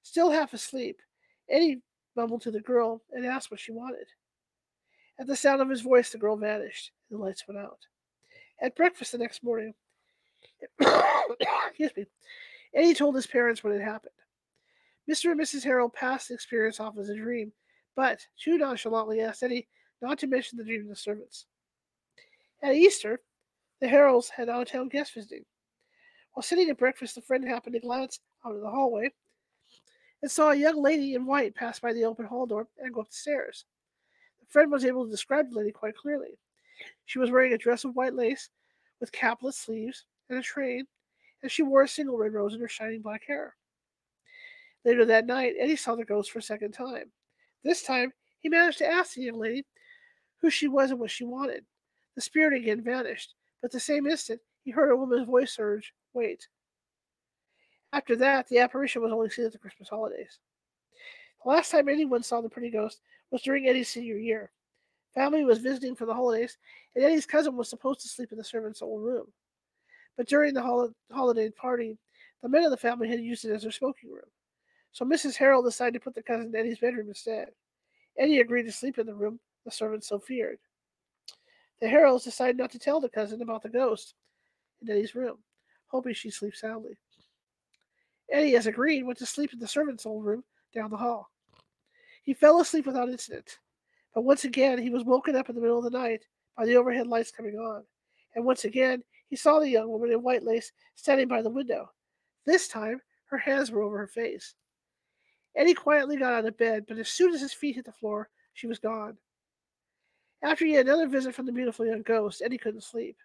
Still 0.03 0.30
half 0.30 0.53
asleep, 0.53 1.01
Eddie 1.49 1.82
mumbled 2.16 2.42
to 2.42 2.51
the 2.51 2.61
girl 2.61 3.03
and 3.12 3.26
asked 3.26 3.51
what 3.51 3.61
she 3.61 3.72
wanted. 3.72 4.07
At 5.18 5.26
the 5.26 5.36
sound 5.36 5.62
of 5.62 5.70
his 5.70 5.80
voice, 5.80 6.11
the 6.11 6.18
girl 6.18 6.36
vanished, 6.36 6.92
and 7.09 7.18
the 7.18 7.24
lights 7.24 7.47
went 7.47 7.61
out. 7.61 7.78
At 8.61 8.76
breakfast 8.76 9.12
the 9.12 9.18
next 9.18 9.42
morning, 9.42 9.74
excuse 10.80 11.97
me, 11.97 12.07
Eddie 12.74 12.95
told 12.95 13.14
his 13.14 13.26
parents 13.26 13.62
what 13.62 13.72
had 13.72 13.82
happened. 13.82 14.12
Mr. 15.09 15.32
and 15.32 15.40
Mrs. 15.40 15.64
Harold 15.64 15.92
passed 15.92 16.28
the 16.28 16.34
experience 16.34 16.80
off 16.80 16.99
as 16.99 17.09
a 17.09 17.16
dream, 17.16 17.53
but 17.95 18.26
too 18.38 18.59
nonchalantly 18.59 19.20
asked 19.20 19.42
Eddie 19.42 19.68
not 20.05 20.18
to 20.18 20.26
mention 20.26 20.59
the 20.59 20.64
dream 20.64 20.82
of 20.82 20.88
the 20.88 20.96
servants. 20.96 21.46
At 22.62 22.74
Easter, 22.74 23.20
the 23.80 23.88
Harolds 23.88 24.28
had 24.28 24.48
out 24.48 24.62
of 24.62 24.68
town 24.68 24.88
guest 24.88 25.14
visiting. 25.14 25.44
While 26.32 26.42
sitting 26.42 26.68
at 26.68 26.78
breakfast, 26.78 27.16
a 27.16 27.22
friend 27.22 27.46
happened 27.46 27.74
to 27.74 27.80
glance 27.80 28.20
out 28.44 28.55
of 28.55 28.61
the 28.61 28.70
hallway 28.70 29.11
and 30.20 30.30
saw 30.30 30.50
a 30.50 30.57
young 30.57 30.82
lady 30.82 31.14
in 31.14 31.26
white 31.26 31.55
pass 31.55 31.80
by 31.80 31.92
the 31.92 32.05
open 32.05 32.26
hall 32.26 32.46
door 32.46 32.66
and 32.78 32.92
go 32.92 33.00
up 33.00 33.09
the 33.09 33.14
stairs. 33.14 33.64
The 34.40 34.46
friend 34.46 34.70
was 34.70 34.84
able 34.84 35.05
to 35.05 35.11
describe 35.11 35.50
the 35.50 35.59
lady 35.59 35.70
quite 35.70 35.96
clearly. 35.96 36.38
She 37.07 37.18
was 37.18 37.30
wearing 37.30 37.52
a 37.52 37.59
dress 37.59 37.84
of 37.84 37.94
white 37.94 38.14
lace 38.14 38.50
with 39.00 39.12
capless 39.12 39.55
sleeves 39.55 40.05
and 40.28 40.38
a 40.38 40.42
train, 40.42 40.86
and 41.42 41.50
she 41.50 41.62
wore 41.62 41.82
a 41.82 41.88
single 41.88 42.18
red 42.18 42.32
rose 42.32 42.55
in 42.55 42.61
her 42.61 42.68
shining 42.68 43.00
black 43.00 43.22
hair. 43.26 43.55
Later 44.84 45.05
that 45.07 45.26
night, 45.26 45.55
Eddie 45.59 45.76
saw 45.76 45.94
the 45.94 46.05
ghost 46.05 46.30
for 46.30 46.40
a 46.40 46.42
second 46.42 46.72
time. 46.72 47.11
This 47.62 47.82
time, 47.82 48.12
he 48.40 48.48
managed 48.48 48.78
to 48.78 48.86
ask 48.86 49.14
the 49.14 49.22
young 49.22 49.38
lady 49.38 49.64
who 50.45 50.51
she 50.51 50.68
was 50.68 50.90
and 50.90 51.01
what 51.01 51.11
she 51.11 51.24
wanted. 51.24 51.64
The 52.16 52.20
spirit 52.20 52.53
again 52.53 52.82
vanished, 52.82 53.32
but 53.62 53.72
the 53.72 53.80
same 53.80 54.07
instant, 54.07 54.42
he 54.62 54.72
heard 54.72 54.90
a 54.90 54.97
woman's 54.97 55.26
voice 55.26 55.57
urge, 55.59 55.95
Wait. 56.12 56.49
After 57.95 58.14
that, 58.16 58.47
the 58.51 58.59
apparition 58.59 59.01
was 59.01 59.11
only 59.11 59.30
seen 59.30 59.47
at 59.47 59.53
the 59.53 59.59
Christmas 59.59 59.88
holidays. 59.88 60.38
The 61.42 61.49
last 61.49 61.70
time 61.70 61.88
anyone 61.88 62.22
saw 62.22 62.42
the 62.42 62.51
pretty 62.51 62.68
ghost 62.68 63.01
was 63.30 63.40
during 63.40 63.66
Eddie's 63.66 63.88
senior 63.88 64.18
year. 64.18 64.51
Family 65.14 65.45
was 65.47 65.61
visiting 65.61 65.97
for 65.97 66.05
the 66.05 66.12
holidays, 66.12 66.59
and 66.95 67.03
Eddie's 67.03 67.24
cousin 67.24 67.57
was 67.57 67.70
supposed 67.70 68.03
to 68.03 68.09
sleep 68.09 68.30
in 68.30 68.36
the 68.36 68.45
servants' 68.45 68.82
old 68.82 69.03
room. 69.03 69.32
But 70.18 70.28
during 70.28 70.53
the 70.53 70.61
hol- 70.61 70.92
holiday 71.11 71.49
party, 71.49 71.97
the 72.42 72.51
men 72.51 72.64
of 72.64 72.70
the 72.70 72.76
family 72.76 73.09
had 73.09 73.20
used 73.20 73.47
it 73.47 73.53
as 73.53 73.62
their 73.62 73.72
smoking 73.72 74.11
room. 74.11 74.28
So 74.92 75.07
Mrs. 75.07 75.36
Harold 75.36 75.64
decided 75.64 75.95
to 75.95 76.01
put 76.01 76.14
the 76.14 76.22
cousin 76.22 76.49
in 76.49 76.55
Eddie's 76.55 76.80
bedroom 76.80 77.09
instead. 77.09 77.49
Eddie 78.18 78.40
agreed 78.40 78.64
to 78.64 78.72
sleep 78.72 78.99
in 78.99 79.07
the 79.07 79.14
room 79.14 79.40
the 79.64 79.70
servants 79.70 80.08
so 80.08 80.18
feared. 80.18 80.58
The 81.80 81.88
Harolds 81.88 82.24
decided 82.24 82.56
not 82.56 82.70
to 82.72 82.78
tell 82.78 83.00
the 83.00 83.08
cousin 83.08 83.42
about 83.42 83.62
the 83.62 83.68
ghost 83.68 84.14
in 84.80 84.90
Eddie's 84.90 85.14
room, 85.14 85.38
hoping 85.88 86.14
she'd 86.14 86.30
sleep 86.30 86.54
soundly. 86.54 86.96
Eddie, 88.30 88.56
as 88.56 88.66
agreed, 88.66 89.02
went 89.02 89.18
to 89.18 89.26
sleep 89.26 89.52
in 89.52 89.58
the 89.58 89.68
servants' 89.68 90.06
old 90.06 90.24
room 90.24 90.44
down 90.74 90.90
the 90.90 90.96
hall. 90.96 91.30
He 92.22 92.32
fell 92.32 92.60
asleep 92.60 92.86
without 92.86 93.10
incident, 93.10 93.58
but 94.14 94.24
once 94.24 94.44
again 94.44 94.78
he 94.78 94.90
was 94.90 95.04
woken 95.04 95.36
up 95.36 95.48
in 95.48 95.54
the 95.54 95.60
middle 95.60 95.78
of 95.78 95.84
the 95.84 95.98
night 95.98 96.24
by 96.56 96.64
the 96.64 96.76
overhead 96.76 97.06
lights 97.06 97.30
coming 97.30 97.56
on, 97.56 97.84
and 98.34 98.44
once 98.44 98.64
again 98.64 99.02
he 99.28 99.36
saw 99.36 99.58
the 99.58 99.68
young 99.68 99.88
woman 99.88 100.10
in 100.10 100.22
white 100.22 100.42
lace 100.42 100.72
standing 100.94 101.28
by 101.28 101.42
the 101.42 101.50
window. 101.50 101.90
This 102.46 102.68
time 102.68 103.00
her 103.26 103.38
hands 103.38 103.70
were 103.70 103.82
over 103.82 103.98
her 103.98 104.06
face. 104.06 104.54
Eddie 105.56 105.74
quietly 105.74 106.16
got 106.16 106.32
out 106.32 106.46
of 106.46 106.56
bed, 106.56 106.84
but 106.88 106.98
as 106.98 107.08
soon 107.08 107.34
as 107.34 107.40
his 107.40 107.52
feet 107.52 107.76
hit 107.76 107.84
the 107.84 107.92
floor, 107.92 108.28
she 108.54 108.66
was 108.66 108.78
gone. 108.78 109.16
After 110.45 110.66
had 110.66 110.86
another 110.86 111.09
visit 111.09 111.34
from 111.34 111.47
the 111.47 111.53
beautiful 111.53 111.86
young 111.86 112.03
ghost, 112.03 112.42
Eddie 112.45 112.59
couldn't 112.59 112.84
sleep. 112.84 113.16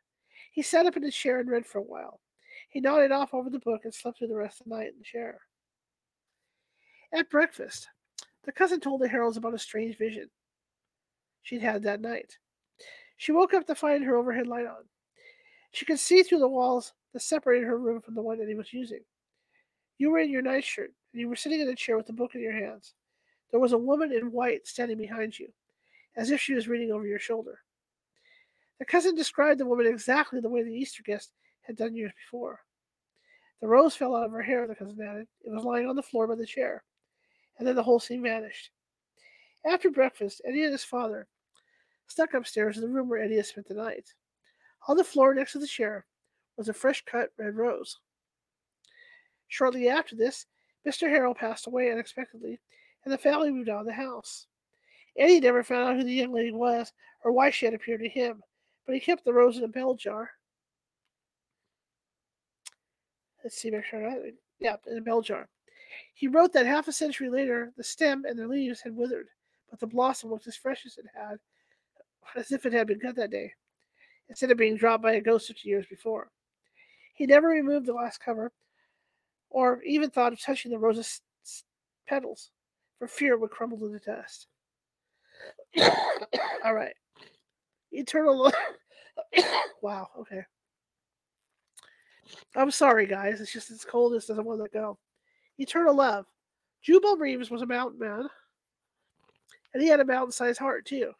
He 0.53 0.61
sat 0.61 0.85
up 0.85 0.95
in 0.95 1.03
his 1.03 1.13
chair 1.13 1.41
and 1.41 1.49
read 1.49 1.65
for 1.65 1.79
a 1.79 1.83
while. 1.83 2.21
He 2.69 2.79
nodded 2.79 3.11
off 3.11 3.33
over 3.33 3.49
the 3.49 3.59
book 3.59 3.81
and 3.83 3.93
slept 3.93 4.17
through 4.17 4.29
the 4.29 4.35
rest 4.35 4.61
of 4.61 4.67
the 4.69 4.75
night 4.75 4.87
in 4.87 4.97
the 4.97 5.03
chair. 5.03 5.41
At 7.13 7.29
breakfast, 7.29 7.89
the 8.45 8.53
cousin 8.53 8.79
told 8.79 9.01
the 9.01 9.09
Harolds 9.09 9.35
about 9.35 9.53
a 9.53 9.59
strange 9.59 9.97
vision 9.97 10.29
she'd 11.43 11.61
had 11.61 11.83
that 11.83 11.99
night. 11.99 12.37
She 13.17 13.33
woke 13.33 13.53
up 13.53 13.67
to 13.67 13.75
find 13.75 14.03
her 14.05 14.15
overhead 14.15 14.47
light 14.47 14.65
on. 14.67 14.85
She 15.71 15.85
could 15.85 15.99
see 15.99 16.23
through 16.23 16.39
the 16.39 16.47
walls 16.47 16.93
that 17.13 17.21
separated 17.21 17.65
her 17.65 17.77
room 17.77 18.01
from 18.01 18.15
the 18.15 18.21
one 18.21 18.39
he 18.47 18.55
was 18.55 18.71
using. 18.71 19.03
You 19.97 20.11
were 20.11 20.19
in 20.19 20.31
your 20.31 20.41
nightshirt, 20.41 20.93
and 21.11 21.19
you 21.19 21.27
were 21.27 21.35
sitting 21.35 21.59
in 21.59 21.67
a 21.67 21.75
chair 21.75 21.97
with 21.97 22.07
the 22.07 22.13
book 22.13 22.35
in 22.35 22.41
your 22.41 22.53
hands. 22.53 22.93
There 23.51 23.59
was 23.59 23.73
a 23.73 23.77
woman 23.77 24.13
in 24.13 24.31
white 24.31 24.65
standing 24.67 24.97
behind 24.97 25.37
you, 25.37 25.49
as 26.15 26.31
if 26.31 26.41
she 26.41 26.53
was 26.53 26.67
reading 26.67 26.91
over 26.91 27.05
your 27.05 27.19
shoulder. 27.19 27.59
The 28.79 28.85
cousin 28.85 29.15
described 29.15 29.59
the 29.59 29.65
woman 29.65 29.85
exactly 29.85 30.39
the 30.39 30.49
way 30.49 30.63
the 30.63 30.73
Easter 30.73 31.03
guest 31.03 31.31
had 31.61 31.75
done 31.75 31.95
years 31.95 32.13
before. 32.25 32.61
The 33.61 33.67
rose 33.67 33.95
fell 33.95 34.15
out 34.15 34.25
of 34.25 34.31
her 34.31 34.41
hair, 34.41 34.67
the 34.67 34.75
cousin 34.75 35.01
added. 35.01 35.27
It 35.43 35.51
was 35.51 35.63
lying 35.63 35.87
on 35.87 35.95
the 35.95 36.03
floor 36.03 36.27
by 36.27 36.35
the 36.35 36.45
chair. 36.45 36.83
And 37.57 37.67
then 37.67 37.75
the 37.75 37.83
whole 37.83 37.99
scene 37.99 38.23
vanished. 38.23 38.71
After 39.65 39.89
breakfast, 39.89 40.41
Eddie 40.45 40.63
and 40.63 40.71
his 40.71 40.85
father 40.85 41.27
snuck 42.07 42.33
upstairs 42.33 42.75
to 42.75 42.81
the 42.81 42.87
room 42.87 43.09
where 43.09 43.21
Eddie 43.21 43.35
had 43.35 43.45
spent 43.45 43.67
the 43.67 43.73
night. 43.73 44.13
On 44.87 44.95
the 44.95 45.03
floor 45.03 45.33
next 45.33 45.51
to 45.51 45.59
the 45.59 45.67
chair 45.67 46.05
was 46.55 46.69
a 46.69 46.73
fresh 46.73 47.03
cut 47.05 47.31
red 47.37 47.55
rose. 47.55 47.99
Shortly 49.49 49.89
after 49.89 50.15
this, 50.15 50.45
Mr. 50.87 51.09
Harold 51.09 51.37
passed 51.37 51.67
away 51.67 51.91
unexpectedly, 51.91 52.59
and 53.03 53.13
the 53.13 53.17
family 53.17 53.51
moved 53.51 53.69
out 53.69 53.81
of 53.81 53.85
the 53.85 53.93
house. 53.93 54.47
Eddie 55.17 55.39
never 55.39 55.63
found 55.63 55.89
out 55.89 55.95
who 55.97 56.03
the 56.03 56.13
young 56.13 56.33
lady 56.33 56.51
was 56.51 56.91
or 57.23 57.31
why 57.31 57.49
she 57.49 57.65
had 57.65 57.73
appeared 57.73 58.01
to 58.01 58.09
him, 58.09 58.41
but 58.85 58.93
he 58.93 59.01
kept 59.01 59.25
the 59.25 59.33
rose 59.33 59.57
in 59.57 59.63
a 59.63 59.67
bell 59.67 59.93
jar. 59.93 60.31
Let's 63.43 63.57
see, 63.57 63.71
make 63.71 63.85
sure 63.85 64.07
I 64.07 64.31
yeah, 64.59 64.75
in 64.87 64.97
a 64.97 65.01
bell 65.01 65.21
jar. 65.21 65.47
He 66.13 66.27
wrote 66.27 66.53
that 66.53 66.65
half 66.65 66.87
a 66.87 66.91
century 66.91 67.29
later, 67.29 67.71
the 67.77 67.83
stem 67.83 68.25
and 68.25 68.37
the 68.37 68.47
leaves 68.47 68.81
had 68.81 68.95
withered, 68.95 69.27
but 69.69 69.79
the 69.79 69.87
blossom 69.87 70.29
looked 70.29 70.47
as 70.47 70.55
fresh 70.55 70.85
as 70.85 70.97
it 70.97 71.05
had, 71.13 71.39
as 72.35 72.51
if 72.51 72.65
it 72.65 72.73
had 72.73 72.87
been 72.87 72.99
cut 72.99 73.15
that 73.15 73.31
day, 73.31 73.53
instead 74.27 74.51
of 74.51 74.57
being 74.57 74.75
dropped 74.75 75.03
by 75.03 75.13
a 75.13 75.21
ghost 75.21 75.47
fifty 75.47 75.69
years 75.69 75.85
before. 75.87 76.31
He 77.15 77.25
never 77.25 77.47
removed 77.47 77.85
the 77.85 77.93
last 77.93 78.19
cover, 78.19 78.51
or 79.49 79.81
even 79.83 80.09
thought 80.09 80.33
of 80.33 80.41
touching 80.41 80.71
the 80.71 80.77
rose's 80.77 81.21
petals, 82.07 82.51
for 82.97 83.07
fear 83.07 83.33
it 83.33 83.39
would 83.39 83.51
crumble 83.51 83.79
to 83.79 83.89
the 83.89 83.99
dust. 83.99 84.47
All 86.65 86.73
right. 86.73 86.93
Eternal. 87.91 88.51
wow. 89.81 90.07
Okay. 90.19 90.41
I'm 92.55 92.71
sorry, 92.71 93.05
guys. 93.05 93.41
It's 93.41 93.51
just 93.51 93.71
it's 93.71 93.85
cold. 93.85 94.13
This 94.13 94.27
doesn't 94.27 94.45
want 94.45 94.63
to 94.63 94.69
go. 94.69 94.97
Eternal 95.57 95.95
love. 95.95 96.25
Jubal 96.81 97.17
Reeves 97.17 97.51
was 97.51 97.61
a 97.61 97.65
mountain 97.65 97.99
man, 97.99 98.27
and 99.73 99.83
he 99.83 99.89
had 99.89 99.99
a 99.99 100.05
mountain-sized 100.05 100.59
heart 100.59 100.85
too. 100.85 101.11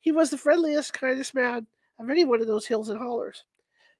He 0.00 0.12
was 0.12 0.30
the 0.30 0.38
friendliest, 0.38 0.92
kindest 0.92 1.34
man 1.34 1.66
of 1.98 2.10
any 2.10 2.24
one 2.24 2.40
of 2.40 2.46
those 2.46 2.66
hills 2.66 2.90
and 2.90 2.98
hollers. 2.98 3.44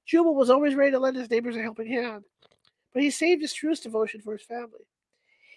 Jubal 0.05 0.35
was 0.35 0.49
always 0.49 0.75
ready 0.75 0.91
to 0.91 0.99
lend 0.99 1.17
his 1.17 1.29
neighbors 1.29 1.57
a 1.57 1.61
helping 1.61 1.87
hand, 1.87 2.23
but 2.93 3.01
he 3.01 3.09
saved 3.09 3.41
his 3.41 3.53
truest 3.53 3.83
devotion 3.83 4.21
for 4.21 4.33
his 4.33 4.43
family. 4.43 4.85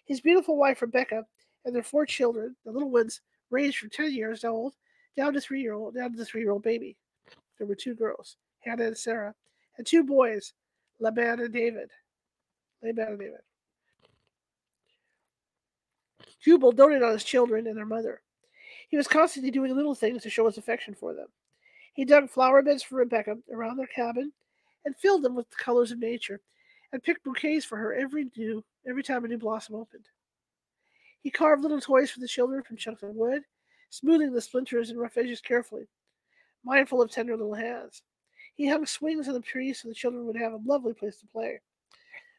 His 0.07 0.21
beautiful 0.21 0.57
wife 0.57 0.83
Rebecca 0.83 1.25
and 1.65 1.75
their 1.75 1.83
four 1.83 2.07
children, 2.07 2.57
the 2.65 2.73
little 2.73 2.91
ones, 2.91 3.21
ranged 3.51 3.79
from 3.79 3.91
ten 3.91 4.13
years 4.13 4.45
old 4.45 4.75
down 5.17 5.33
to 5.33 5.41
three 5.41 5.61
year 5.61 5.75
old 5.75 5.95
down 5.95 6.13
to 6.13 6.17
the 6.17 6.25
three 6.25 6.41
year 6.41 6.53
old 6.53 6.63
baby. 6.63 6.97
There 7.59 7.67
were 7.67 7.75
two 7.75 7.95
girls, 7.95 8.37
Hannah 8.61 8.87
and 8.87 8.97
Sarah, 8.97 9.35
and 9.77 9.87
two 9.87 10.03
boys, 10.03 10.55
Laban 10.99 11.41
and 11.41 11.53
David. 11.53 11.91
Laban 12.83 13.09
and 13.09 13.19
David. 13.19 13.41
Jubal 16.43 16.73
doted 16.73 17.03
on 17.03 17.13
his 17.13 17.25
children 17.25 17.67
and 17.67 17.77
their 17.77 17.85
mother. 17.85 18.23
He 18.89 18.97
was 18.97 19.07
constantly 19.07 19.51
doing 19.51 19.75
little 19.75 19.95
things 19.95 20.23
to 20.23 20.31
show 20.31 20.47
his 20.47 20.59
affection 20.59 20.95
for 20.95 21.15
them. 21.15 21.29
He 21.95 22.05
dug 22.05 22.31
flower 22.31 22.63
beds 22.63 22.83
for 22.83 22.97
Rebecca 22.97 23.37
around 23.53 23.77
their 23.77 23.87
cabin 23.87 24.33
and 24.85 24.97
filled 24.97 25.23
them 25.23 25.35
with 25.35 25.51
the 25.51 25.57
colors 25.57 25.91
of 25.91 25.99
nature 25.99 26.41
and 26.93 27.03
picked 27.03 27.25
bouquets 27.25 27.65
for 27.65 27.77
her 27.77 27.95
every 27.95 28.31
new 28.37 28.65
every 28.89 29.03
time 29.03 29.25
a 29.25 29.29
new 29.29 29.39
blossom 29.39 29.75
opened. 29.75 30.09
He 31.23 31.31
carved 31.31 31.63
little 31.63 31.81
toys 31.81 32.11
for 32.11 32.21
the 32.21 32.29
children 32.29 32.63
from 32.63 32.77
chunks 32.77 33.03
of 33.03 33.15
wood, 33.15 33.43
smoothing 33.91 34.33
the 34.33 34.41
splinters 34.41 34.91
and 34.91 34.99
rough 34.99 35.17
edges 35.17 35.41
carefully, 35.41 35.87
mindful 36.65 37.03
of 37.03 37.11
tender 37.11 37.37
little 37.37 37.55
hands. 37.55 38.03
He 38.55 38.69
hung 38.69 38.87
swings 38.87 39.29
in 39.29 39.35
the 39.35 39.41
trees 39.41 39.81
so 39.81 39.89
the 39.89 39.95
children 39.95 40.27
would 40.27 40.37
have 40.37 40.53
a 40.53 40.61
lovely 40.65 40.95
place 40.95 41.19
to 41.21 41.27
play. 41.27 41.61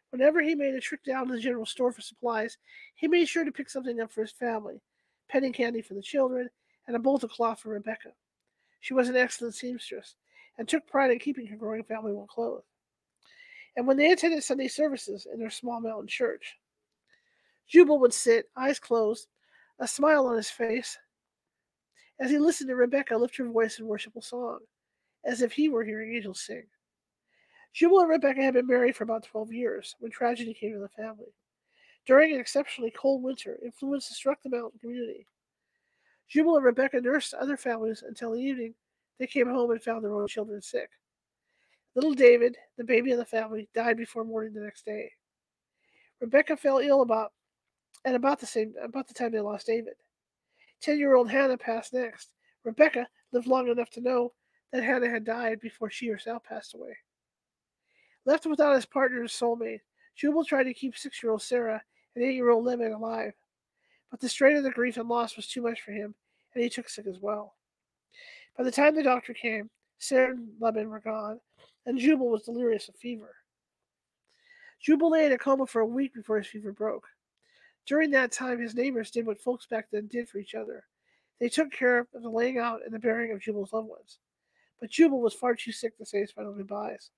Whenever 0.10 0.42
he 0.42 0.56
made 0.56 0.76
a 0.76 0.82
trip 0.82 1.04
down 1.04 1.28
to 1.28 1.34
the 1.34 1.40
general 1.40 1.66
store 1.66 1.92
for 1.92 2.02
supplies, 2.02 2.58
he 2.96 3.08
made 3.08 3.28
sure 3.28 3.46
to 3.46 3.52
pick 3.52 3.70
something 3.70 4.02
up 4.02 4.12
for 4.12 4.22
his 4.22 4.32
family 4.32 4.82
penny 5.32 5.52
candy 5.52 5.82
for 5.82 5.94
the 5.94 6.02
children, 6.02 6.50
and 6.88 6.96
a 6.96 7.00
bolt 7.00 7.24
of 7.24 7.32
cloth 7.32 7.62
for 7.62 7.70
Rebecca. 7.70 8.10
She 8.82 8.94
was 8.94 9.08
an 9.08 9.16
excellent 9.16 9.56
seamstress 9.56 10.16
and 10.58 10.68
took 10.68 10.86
pride 10.86 11.12
in 11.12 11.20
keeping 11.20 11.48
her 11.48 11.56
growing 11.56 11.84
family 11.84 12.12
well 12.12 12.28
clothed. 12.28 12.66
And 13.78 13.88
when 13.88 13.96
they 13.96 14.12
attended 14.12 14.44
Sunday 14.44 14.68
services 14.68 15.28
in 15.32 15.40
their 15.40 15.50
small 15.50 15.80
mountain 15.80 16.08
church, 16.08 16.58
Jubal 17.68 18.00
would 18.00 18.14
sit, 18.14 18.50
eyes 18.56 18.80
closed, 18.80 19.28
a 19.80 19.88
smile 19.88 20.28
on 20.28 20.36
his 20.36 20.50
face, 20.50 20.98
as 22.20 22.30
he 22.30 22.38
listened 22.38 22.70
to 22.70 22.76
Rebecca 22.76 23.18
lift 23.18 23.38
her 23.38 23.46
voice 23.46 23.80
in 23.80 23.88
worshipful 23.88 24.22
song, 24.22 24.60
as 25.26 25.42
if 25.42 25.52
he 25.52 25.70
were 25.70 25.84
hearing 25.84 26.16
angels 26.16 26.42
sing. 26.42 26.64
Jubal 27.74 28.02
and 28.02 28.10
Rebecca 28.10 28.42
had 28.42 28.54
been 28.54 28.68
married 28.68 28.96
for 28.96 29.06
about 29.06 29.24
12 29.24 29.54
years 29.54 29.96
when 30.00 30.12
tragedy 30.12 30.54
came 30.54 30.74
to 30.74 30.80
the 30.80 30.90
family. 30.90 31.34
During 32.06 32.34
an 32.34 32.40
exceptionally 32.40 32.92
cold 32.92 33.24
winter, 33.24 33.58
influenza 33.64 34.14
struck 34.14 34.42
the 34.42 34.50
mountain 34.50 34.80
community. 34.80 35.26
Jubal 36.28 36.58
and 36.58 36.66
Rebecca 36.66 37.00
nursed 37.00 37.34
other 37.34 37.58
families 37.58 38.04
until 38.08 38.32
the 38.32 38.40
evening 38.42 38.74
they 39.20 39.28
came 39.28 39.48
home 39.48 39.72
and 39.72 39.82
found 39.82 40.04
their 40.04 40.16
own 40.16 40.28
children 40.28 40.62
sick. 40.62 40.90
Little 41.96 42.14
David, 42.14 42.58
the 42.78 42.84
baby 42.84 43.12
of 43.12 43.18
the 43.18 43.26
family, 43.26 43.70
died 43.76 43.98
before 43.98 44.24
morning 44.24 44.54
the 44.54 44.62
next 44.62 44.86
day. 44.86 45.12
Rebecca 46.20 46.56
fell 46.56 46.80
ill 46.80 47.02
about 47.02 47.34
at 48.06 48.16
about 48.16 48.40
the 48.40 48.46
same 48.46 48.74
about 48.84 49.08
the 49.08 49.14
time 49.14 49.32
they 49.32 49.40
lost 49.40 49.68
David. 49.68 49.94
Ten-year-old 50.82 51.30
Hannah 51.30 51.58
passed 51.58 51.94
next. 51.94 52.32
Rebecca 52.64 53.08
lived 53.32 53.48
long 53.48 53.68
enough 53.68 53.90
to 53.92 54.02
know 54.02 54.34
that 54.72 54.84
Hannah 54.84 55.10
had 55.10 55.26
died 55.26 55.60
before 55.60 55.90
she 55.90 56.08
herself 56.08 56.44
passed 56.44 56.74
away. 56.74 56.98
Left 58.26 58.46
without 58.46 58.76
his 58.76 58.86
partner 58.86 59.20
and 59.20 59.30
soulmate, 59.30 59.82
Jubal 60.16 60.46
tried 60.46 60.64
to 60.64 60.74
keep 60.74 60.98
six-year-old 60.98 61.42
Sarah 61.42 61.82
and 62.16 62.24
eight-year-old 62.24 62.66
Lemon 62.66 62.94
alive, 62.94 63.34
but 64.10 64.20
the 64.20 64.30
strain 64.30 64.58
of 64.58 64.64
the 64.64 64.72
grief 64.72 64.98
and 64.98 65.10
loss 65.10 65.36
was 65.36 65.48
too 65.48 65.62
much 65.62 65.82
for 65.82 65.92
him, 65.92 66.14
and 66.54 66.64
he 66.64 66.70
took 66.70 66.90
sick 66.90 67.08
as 67.08 67.20
well. 67.20 67.56
By 68.58 68.64
the 68.64 68.72
time 68.72 68.96
the 68.96 69.04
doctor 69.04 69.34
came, 69.34 69.70
Sarah 70.00 70.32
and 70.32 70.50
Lemon 70.60 70.90
were 70.90 71.00
gone, 71.00 71.40
and 71.86 71.98
Jubal 71.98 72.30
was 72.30 72.44
delirious 72.44 72.90
of 72.90 72.96
fever. 72.96 73.36
Jubal 74.82 75.12
lay 75.12 75.26
in 75.26 75.32
a 75.32 75.38
coma 75.38 75.66
for 75.66 75.82
a 75.82 75.86
week 75.86 76.14
before 76.14 76.38
his 76.38 76.48
fever 76.48 76.72
broke. 76.72 77.08
During 77.86 78.12
that 78.12 78.32
time, 78.32 78.60
his 78.60 78.76
neighbors 78.76 79.12
did 79.12 79.26
what 79.26 79.42
folks 79.42 79.66
back 79.66 79.88
then 79.92 80.08
did 80.08 80.30
for 80.30 80.38
each 80.38 80.56
other. 80.56 80.86
They 81.40 81.50
took 81.50 81.72
care 81.72 82.00
of 82.00 82.08
the 82.14 82.30
laying 82.30 82.58
out 82.60 82.82
and 82.86 82.94
the 82.94 83.00
burying 83.00 83.32
of 83.32 83.42
Jubal's 83.42 83.74
loved 83.74 83.90
ones. 83.90 84.20
But 84.80 84.92
Jubal 84.92 85.22
was 85.22 85.34
far 85.34 85.56
too 85.56 85.72
sick 85.72 85.98
to 85.98 86.06
say 86.06 86.20
his 86.20 86.32
final 86.32 86.54
goodbyes. 86.54 87.10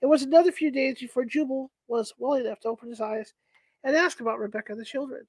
It 0.00 0.06
was 0.06 0.22
another 0.22 0.52
few 0.52 0.70
days 0.70 0.98
before 0.98 1.24
Jubal 1.24 1.70
was 1.88 2.12
well 2.18 2.34
enough 2.34 2.60
to 2.60 2.68
open 2.68 2.90
his 2.90 3.00
eyes 3.00 3.32
and 3.84 3.96
ask 3.96 4.20
about 4.20 4.38
Rebecca 4.38 4.72
and 4.72 4.80
the 4.80 4.84
children. 4.84 5.26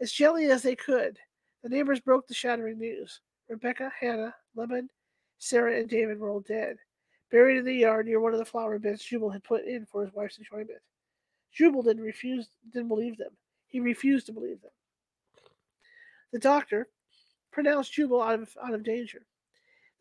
As 0.00 0.12
gently 0.12 0.46
as 0.46 0.62
they 0.62 0.76
could, 0.76 1.18
the 1.62 1.68
neighbors 1.68 2.00
broke 2.00 2.26
the 2.26 2.34
shattering 2.34 2.78
news. 2.78 3.20
Rebecca, 3.48 3.90
Hannah, 3.98 4.34
Lemon, 4.54 4.88
Sarah, 5.38 5.78
and 5.78 5.88
David 5.88 6.18
were 6.18 6.30
all 6.30 6.40
dead, 6.40 6.76
buried 7.30 7.58
in 7.58 7.64
the 7.64 7.74
yard 7.74 8.06
near 8.06 8.20
one 8.20 8.32
of 8.32 8.38
the 8.38 8.44
flower 8.44 8.78
beds 8.78 9.02
Jubal 9.02 9.30
had 9.30 9.44
put 9.44 9.64
in 9.64 9.86
for 9.86 10.04
his 10.04 10.14
wife's 10.14 10.38
enjoyment. 10.38 10.80
Jubal 11.52 11.82
didn't 11.82 12.02
refuse 12.02 12.48
didn't 12.72 12.88
believe 12.88 13.18
them. 13.18 13.32
He 13.66 13.80
refused 13.80 14.26
to 14.26 14.32
believe 14.32 14.60
them. 14.62 14.70
The 16.32 16.38
doctor 16.38 16.88
pronounced 17.50 17.92
Jubal 17.92 18.22
out 18.22 18.40
of 18.40 18.56
out 18.62 18.74
of 18.74 18.84
danger. 18.84 19.26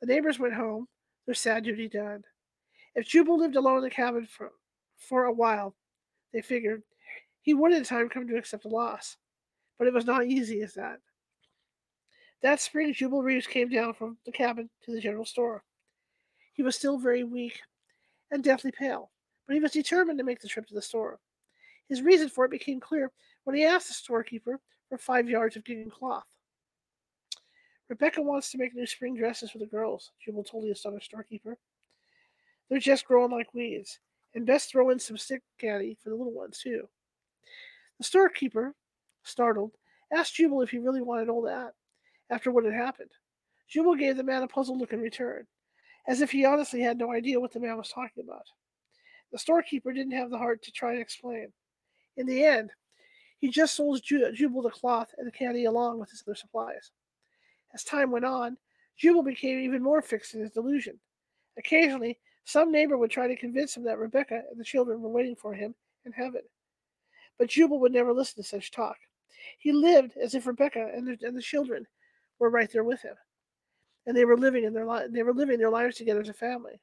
The 0.02 0.08
neighbors 0.08 0.40
went 0.40 0.54
home, 0.54 0.88
their 1.26 1.36
sad 1.36 1.64
duty 1.64 1.88
done. 1.88 2.24
If 2.96 3.08
Jubal 3.08 3.38
lived 3.38 3.56
alone 3.56 3.78
in 3.78 3.84
the 3.84 3.90
cabin 3.90 4.26
for 4.26 4.52
for 4.98 5.26
a 5.26 5.34
while, 5.34 5.76
they 6.34 6.42
figured, 6.42 6.84
he 7.42 7.54
would 7.54 7.72
in 7.72 7.84
time 7.84 8.10
come 8.10 8.28
to 8.28 8.38
accept 8.38 8.64
the 8.64 8.70
loss. 8.70 9.18
But 9.78 9.88
it 9.88 9.94
was 9.94 10.06
not 10.06 10.26
easy 10.26 10.62
as 10.62 10.74
that. 10.74 11.00
That 12.42 12.60
spring, 12.60 12.94
Jubal 12.94 13.24
Reeves 13.24 13.48
came 13.48 13.70
down 13.70 13.94
from 13.94 14.18
the 14.26 14.32
cabin 14.32 14.70
to 14.84 14.92
the 14.92 15.02
general 15.02 15.26
store. 15.26 15.64
He 16.54 16.64
was 16.64 16.76
still 16.76 16.98
very 16.98 17.24
weak 17.24 17.62
and 18.32 18.44
deathly 18.44 18.72
pale, 18.72 19.12
but 19.48 19.54
he 19.54 19.60
was 19.60 19.72
determined 19.72 20.20
to 20.20 20.26
make 20.26 20.40
the 20.42 20.48
trip 20.48 20.68
to 20.68 20.74
the 20.74 20.82
store. 20.82 21.20
His 21.90 22.04
reason 22.04 22.30
for 22.30 22.46
it 22.46 22.52
became 22.52 22.80
clear 22.80 23.12
when 23.44 23.56
he 23.56 23.66
asked 23.66 23.88
the 23.88 23.94
storekeeper 23.96 24.60
for 24.88 24.98
five 24.98 25.28
yards 25.28 25.56
of 25.56 25.64
gingham 25.64 25.90
cloth. 25.90 26.28
Rebecca 27.90 28.22
wants 28.22 28.52
to 28.52 28.60
make 28.60 28.76
new 28.76 28.86
spring 28.86 29.16
dresses 29.16 29.50
for 29.50 29.58
the 29.58 29.66
girls, 29.66 30.12
Jubal 30.24 30.44
told 30.44 30.64
the 30.64 30.72
astonished 30.72 31.08
storekeeper. 31.08 31.58
They're 32.70 32.80
just 32.80 33.08
growing 33.08 33.32
like 33.32 33.54
weeds, 33.56 34.00
and 34.36 34.46
best 34.46 34.70
throw 34.70 34.92
in 34.92 35.00
some 35.00 35.18
stick 35.18 35.42
candy 35.58 35.98
for 36.02 36.10
the 36.10 36.16
little 36.16 36.34
ones, 36.34 36.60
too. 36.60 36.88
The 37.98 38.04
storekeeper, 38.04 38.76
startled, 39.24 39.72
asked 40.14 40.36
Jubal 40.36 40.62
if 40.62 40.70
he 40.70 40.78
really 40.78 41.02
wanted 41.02 41.30
all 41.30 41.42
that 41.44 41.74
after 42.30 42.52
what 42.52 42.64
had 42.64 42.74
happened. 42.74 43.10
Jubal 43.68 43.96
gave 43.96 44.18
the 44.18 44.24
man 44.24 44.44
a 44.44 44.48
puzzled 44.48 44.78
look 44.78 44.94
in 44.94 45.02
return, 45.02 45.48
as 46.08 46.22
if 46.22 46.30
he 46.30 46.46
honestly 46.46 46.82
had 46.82 47.00
no 47.00 47.12
idea 47.12 47.40
what 47.40 47.52
the 47.52 47.60
man 47.60 47.78
was 47.78 47.90
talking 47.90 48.24
about. 48.24 48.46
The 49.32 49.40
storekeeper 49.40 49.92
didn't 49.92 50.14
have 50.14 50.30
the 50.30 50.38
heart 50.38 50.62
to 50.64 50.72
try 50.72 50.94
and 50.94 51.02
explain. 51.02 51.52
In 52.18 52.26
the 52.26 52.44
end, 52.44 52.72
he 53.40 53.50
just 53.50 53.76
sold 53.76 54.02
Jubal 54.04 54.62
the 54.62 54.70
cloth 54.70 55.14
and 55.18 55.26
the 55.26 55.32
candy 55.32 55.66
along 55.66 56.00
with 56.00 56.12
his 56.12 56.24
other 56.28 56.36
supplies. 56.36 56.92
As 57.74 57.84
time 57.84 58.12
went 58.12 58.26
on, 58.26 58.58
Jubal 58.98 59.24
became 59.24 59.60
even 59.60 59.82
more 59.82 60.02
fixed 60.02 60.34
in 60.34 60.42
his 60.42 60.52
delusion. 60.52 61.00
Occasionally, 61.58 62.20
some 62.44 62.72
neighbor 62.72 62.98
would 62.98 63.12
try 63.12 63.28
to 63.28 63.36
convince 63.36 63.78
him 63.78 63.84
that 63.84 64.00
Rebecca 64.00 64.42
and 64.50 64.60
the 64.60 64.66
children 64.66 65.02
were 65.02 65.10
waiting 65.10 65.36
for 65.36 65.54
him 65.54 65.76
in 66.06 66.12
heaven. 66.12 66.42
But 67.38 67.50
Jubal 67.50 67.80
would 67.80 67.94
never 67.94 68.12
listen 68.12 68.44
to 68.44 68.50
such 68.50 68.72
talk. 68.72 68.98
He 69.60 69.72
lived 69.72 70.18
as 70.18 70.36
if 70.36 70.48
Rebecca 70.48 70.92
and 70.94 71.08
the, 71.08 71.18
and 71.26 71.38
the 71.38 71.42
children 71.42 71.88
were 72.40 72.50
right 72.50 72.70
there 72.72 72.84
with 72.84 73.02
him, 73.02 73.16
and 74.06 74.16
they 74.16 74.26
were 74.26 74.38
living 74.38 74.66
in 74.66 74.74
their 74.74 74.86
li- 74.86 75.08
they 75.10 75.24
were 75.24 75.34
living 75.34 75.60
their 75.60 75.70
lives 75.70 75.96
together 75.96 76.22
as 76.22 76.30
a 76.30 76.34
family. 76.34 76.82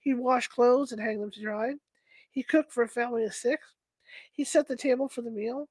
He'd 0.00 0.14
wash 0.14 0.48
clothes 0.48 0.92
and 0.92 1.00
hang 1.00 1.20
them 1.20 1.30
to 1.30 1.40
dry. 1.40 1.74
He 2.30 2.42
cooked 2.42 2.72
for 2.72 2.82
a 2.82 2.88
family 2.88 3.24
of 3.24 3.34
six. 3.34 3.62
He 4.32 4.44
set 4.44 4.68
the 4.68 4.76
table 4.76 5.08
for 5.08 5.22
the 5.22 5.30
meal, 5.30 5.68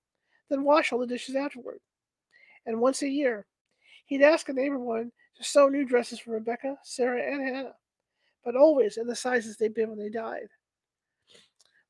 then 0.49 0.63
wash 0.63 0.91
all 0.91 0.99
the 0.99 1.07
dishes 1.07 1.35
afterward. 1.35 1.79
And 2.65 2.79
once 2.79 3.01
a 3.01 3.09
year, 3.09 3.45
he'd 4.05 4.21
ask 4.21 4.49
a 4.49 4.53
neighbor 4.53 4.79
woman 4.79 5.11
to 5.37 5.43
sew 5.43 5.67
new 5.67 5.85
dresses 5.85 6.19
for 6.19 6.31
Rebecca, 6.31 6.77
Sarah, 6.83 7.21
and 7.21 7.41
Hannah, 7.41 7.75
but 8.43 8.55
always 8.55 8.97
in 8.97 9.07
the 9.07 9.15
sizes 9.15 9.57
they'd 9.57 9.73
been 9.73 9.89
when 9.89 9.99
they 9.99 10.09
died. 10.09 10.47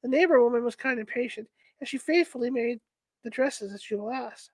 The 0.02 0.10
neighbor 0.10 0.42
woman 0.42 0.64
was 0.64 0.76
kind 0.76 1.00
and 1.00 1.08
patient, 1.08 1.48
and 1.80 1.88
she 1.88 1.98
faithfully 1.98 2.50
made 2.50 2.80
the 3.24 3.30
dresses 3.30 3.72
that 3.72 3.82
Jubal 3.82 4.12
asked. 4.12 4.52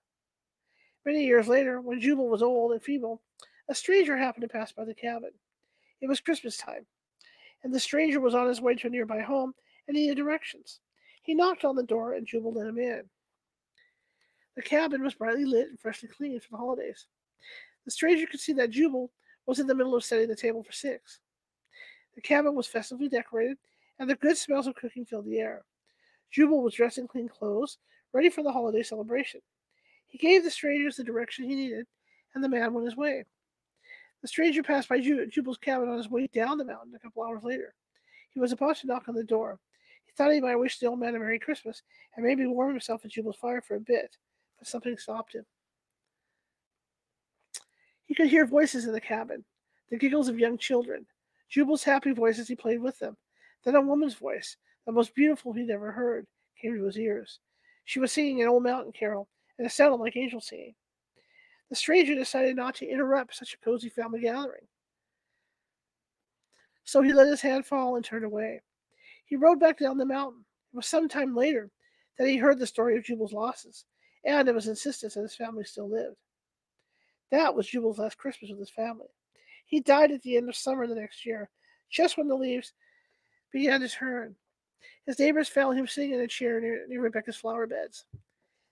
Many 1.04 1.24
years 1.24 1.48
later, 1.48 1.80
when 1.80 2.00
Jubal 2.00 2.28
was 2.28 2.42
old 2.42 2.72
and 2.72 2.82
feeble, 2.82 3.22
a 3.68 3.74
stranger 3.74 4.16
happened 4.16 4.42
to 4.42 4.48
pass 4.48 4.72
by 4.72 4.84
the 4.84 4.94
cabin. 4.94 5.30
It 6.00 6.08
was 6.08 6.20
Christmas 6.20 6.56
time, 6.56 6.86
and 7.62 7.72
the 7.72 7.80
stranger 7.80 8.20
was 8.20 8.34
on 8.34 8.48
his 8.48 8.60
way 8.60 8.74
to 8.74 8.86
a 8.86 8.90
nearby 8.90 9.20
home 9.20 9.54
and 9.86 9.96
needed 9.96 10.16
directions. 10.16 10.80
He 11.22 11.34
knocked 11.34 11.64
on 11.64 11.76
the 11.76 11.82
door, 11.82 12.14
and 12.14 12.26
Jubal 12.26 12.52
let 12.52 12.66
him 12.66 12.78
in. 12.78 13.02
The 14.56 14.62
cabin 14.62 15.02
was 15.02 15.14
brightly 15.14 15.44
lit 15.44 15.68
and 15.68 15.80
freshly 15.80 16.08
cleaned 16.08 16.42
for 16.42 16.50
the 16.50 16.56
holidays. 16.58 17.06
The 17.84 17.90
stranger 17.90 18.26
could 18.26 18.40
see 18.40 18.52
that 18.54 18.70
Jubal 18.70 19.10
was 19.46 19.58
in 19.58 19.66
the 19.66 19.74
middle 19.74 19.94
of 19.94 20.04
setting 20.04 20.28
the 20.28 20.36
table 20.36 20.62
for 20.62 20.72
six. 20.72 21.20
The 22.14 22.20
cabin 22.20 22.54
was 22.54 22.66
festively 22.66 23.08
decorated, 23.08 23.56
and 23.98 24.10
the 24.10 24.16
good 24.16 24.36
smells 24.36 24.66
of 24.66 24.74
cooking 24.74 25.06
filled 25.06 25.26
the 25.26 25.38
air. 25.38 25.64
Jubal 26.30 26.62
was 26.62 26.74
dressed 26.74 26.98
in 26.98 27.08
clean 27.08 27.28
clothes, 27.28 27.78
ready 28.12 28.28
for 28.28 28.42
the 28.42 28.52
holiday 28.52 28.82
celebration. 28.82 29.40
He 30.06 30.18
gave 30.18 30.44
the 30.44 30.50
strangers 30.50 30.96
the 30.96 31.04
direction 31.04 31.48
he 31.48 31.54
needed, 31.54 31.86
and 32.34 32.44
the 32.44 32.48
man 32.48 32.74
went 32.74 32.86
his 32.86 32.96
way. 32.96 33.24
The 34.20 34.28
stranger 34.28 34.62
passed 34.62 34.88
by 34.88 35.00
Jubal's 35.00 35.58
cabin 35.58 35.88
on 35.88 35.96
his 35.96 36.10
way 36.10 36.26
down 36.26 36.58
the 36.58 36.64
mountain 36.64 36.94
a 36.94 36.98
couple 36.98 37.22
hours 37.22 37.42
later. 37.42 37.74
He 38.30 38.40
was 38.40 38.52
about 38.52 38.76
to 38.78 38.86
knock 38.86 39.08
on 39.08 39.14
the 39.14 39.24
door. 39.24 39.58
He 40.12 40.16
thought 40.16 40.32
he 40.32 40.40
might 40.42 40.56
wish 40.56 40.78
the 40.78 40.86
old 40.86 41.00
man 41.00 41.14
a 41.14 41.18
Merry 41.18 41.38
Christmas 41.38 41.82
and 42.14 42.24
maybe 42.24 42.44
warm 42.44 42.72
himself 42.72 43.02
at 43.04 43.12
Jubal's 43.12 43.36
fire 43.36 43.62
for 43.62 43.76
a 43.76 43.80
bit, 43.80 44.18
but 44.58 44.68
something 44.68 44.98
stopped 44.98 45.34
him. 45.34 45.46
He 48.04 48.14
could 48.14 48.28
hear 48.28 48.44
voices 48.44 48.84
in 48.84 48.92
the 48.92 49.00
cabin, 49.00 49.42
the 49.88 49.96
giggles 49.96 50.28
of 50.28 50.38
young 50.38 50.58
children, 50.58 51.06
Jubal's 51.48 51.82
happy 51.82 52.12
voice 52.12 52.38
as 52.38 52.46
he 52.46 52.54
played 52.54 52.82
with 52.82 52.98
them. 52.98 53.16
Then 53.64 53.74
a 53.74 53.80
woman's 53.80 54.14
voice, 54.14 54.58
the 54.84 54.92
most 54.92 55.14
beautiful 55.14 55.54
he'd 55.54 55.70
ever 55.70 55.92
heard, 55.92 56.26
came 56.60 56.74
to 56.74 56.84
his 56.84 56.98
ears. 56.98 57.40
She 57.86 57.98
was 57.98 58.12
singing 58.12 58.42
an 58.42 58.48
old 58.48 58.64
mountain 58.64 58.92
carol, 58.92 59.28
and 59.56 59.66
it 59.66 59.70
sounded 59.70 59.96
like 59.96 60.16
angel 60.16 60.42
singing. 60.42 60.74
The 61.70 61.76
stranger 61.76 62.14
decided 62.14 62.54
not 62.54 62.74
to 62.76 62.86
interrupt 62.86 63.34
such 63.34 63.54
a 63.54 63.64
cozy 63.64 63.88
family 63.88 64.20
gathering. 64.20 64.66
So 66.84 67.00
he 67.00 67.14
let 67.14 67.28
his 67.28 67.40
hand 67.40 67.64
fall 67.64 67.96
and 67.96 68.04
turned 68.04 68.26
away. 68.26 68.60
He 69.24 69.36
rode 69.36 69.60
back 69.60 69.78
down 69.78 69.98
the 69.98 70.04
mountain. 70.04 70.44
It 70.72 70.76
was 70.76 70.86
some 70.86 71.08
time 71.08 71.34
later 71.34 71.70
that 72.18 72.28
he 72.28 72.36
heard 72.36 72.58
the 72.58 72.66
story 72.66 72.96
of 72.96 73.04
Jubal's 73.04 73.32
losses, 73.32 73.84
and 74.24 74.48
of 74.48 74.54
his 74.54 74.68
insistence 74.68 75.14
that 75.14 75.22
his 75.22 75.34
family 75.34 75.64
still 75.64 75.88
lived. 75.88 76.16
That 77.30 77.54
was 77.54 77.66
Jubal's 77.66 77.98
last 77.98 78.18
Christmas 78.18 78.50
with 78.50 78.60
his 78.60 78.70
family. 78.70 79.08
He 79.66 79.80
died 79.80 80.12
at 80.12 80.22
the 80.22 80.36
end 80.36 80.48
of 80.48 80.56
summer 80.56 80.86
the 80.86 80.94
next 80.94 81.24
year, 81.24 81.48
just 81.90 82.18
when 82.18 82.28
the 82.28 82.34
leaves 82.34 82.72
began 83.52 83.80
to 83.80 83.88
turn. 83.88 84.36
His 85.06 85.18
neighbors 85.18 85.48
found 85.48 85.78
him 85.78 85.86
sitting 85.86 86.12
in 86.12 86.20
a 86.20 86.26
chair 86.26 86.60
near, 86.60 86.86
near 86.88 87.00
Rebecca's 87.00 87.36
flower 87.36 87.66
beds. 87.66 88.04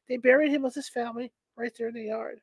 They 0.08 0.16
buried 0.16 0.50
him 0.50 0.62
with 0.62 0.74
his 0.74 0.88
family 0.88 1.32
right 1.56 1.72
there 1.76 1.88
in 1.88 1.94
the 1.94 2.04
yard. 2.04 2.40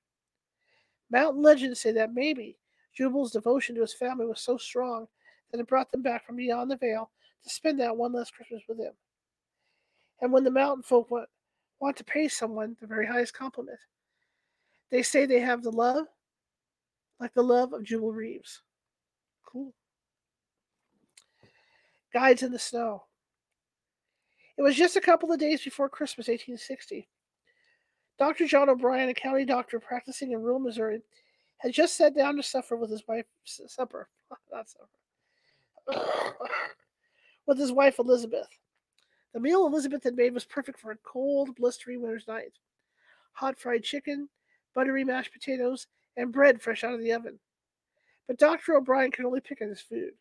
Mountain 1.10 1.41
legends 1.41 1.80
say 1.80 1.91
that 1.93 2.14
maybe 2.14 2.58
Jubal's 2.93 3.32
devotion 3.32 3.76
to 3.76 3.82
his 3.82 3.93
family 3.93 4.26
was 4.26 4.41
so 4.41 4.58
strong 4.58 5.08
that 5.51 5.60
it 5.60 5.68
brought 5.68 5.91
them 5.91 6.01
back 6.01 6.26
from 6.26 6.36
beyond 6.36 6.70
the 6.70 6.78
veil 6.78 7.12
to 7.43 7.49
spend 7.49 7.79
that 7.79 7.95
one 7.95 8.13
last 8.13 8.33
Christmas 8.33 8.63
with 8.67 8.79
him. 8.79 8.93
And 10.21 10.31
when 10.31 10.43
the 10.43 10.51
mountain 10.51 10.83
folk 10.83 11.11
want, 11.11 11.29
want 11.79 11.95
to 11.97 12.03
pay 12.03 12.27
someone 12.27 12.75
the 12.81 12.88
very 12.88 13.05
highest 13.05 13.33
compliment, 13.33 13.79
they 14.89 15.03
say 15.03 15.25
they 15.25 15.39
have 15.39 15.63
the 15.63 15.71
love, 15.71 16.05
like 17.19 17.33
the 17.33 17.43
love 17.43 17.73
of 17.73 17.83
Jubal 17.83 18.13
Reeves. 18.13 18.61
Cool. 19.45 19.73
Guides 22.13 22.43
in 22.43 22.51
the 22.51 22.59
Snow. 22.59 23.03
It 24.57 24.61
was 24.61 24.75
just 24.75 24.95
a 24.95 25.01
couple 25.01 25.31
of 25.31 25.39
days 25.39 25.63
before 25.63 25.88
Christmas, 25.88 26.27
1860. 26.27 27.07
Dr. 28.17 28.47
John 28.47 28.69
O'Brien, 28.69 29.09
a 29.09 29.13
county 29.13 29.45
doctor 29.45 29.79
practicing 29.79 30.31
in 30.31 30.41
rural 30.41 30.59
Missouri, 30.59 31.01
had 31.57 31.73
just 31.73 31.95
sat 31.95 32.15
down 32.15 32.35
to 32.35 32.43
supper 32.43 32.75
with 32.75 32.89
his 32.89 33.03
wife, 33.07 33.25
supper, 33.45 34.09
not 34.51 34.67
supper, 34.67 34.89
with 37.48 37.58
his 37.58 37.72
wife 37.72 38.00
Elizabeth. 38.00 38.48
The 39.34 39.39
meal 39.39 39.66
Elizabeth 39.66 40.04
had 40.04 40.16
made 40.16 40.34
was 40.34 40.45
perfect 40.45 40.80
for 40.80 40.91
a 40.91 40.98
cold, 40.98 41.56
blustery 41.56 41.98
winter's 41.98 42.28
night. 42.28 42.54
Hot 43.34 43.58
fried 43.58 43.84
chicken, 43.84 44.30
buttery 44.76 45.04
mashed 45.04 45.34
potatoes, 45.34 45.88
and 46.16 46.32
bread 46.32 46.62
fresh 46.62 46.84
out 46.84 46.93
of 46.93 47.00
the 47.00 47.14
oven. 47.14 47.39
But 48.28 48.39
Dr. 48.39 48.76
O'Brien 48.76 49.12
could 49.12 49.26
only 49.26 49.41
pick 49.41 49.62
at 49.62 49.70
his 49.70 49.82
food. 49.82 50.12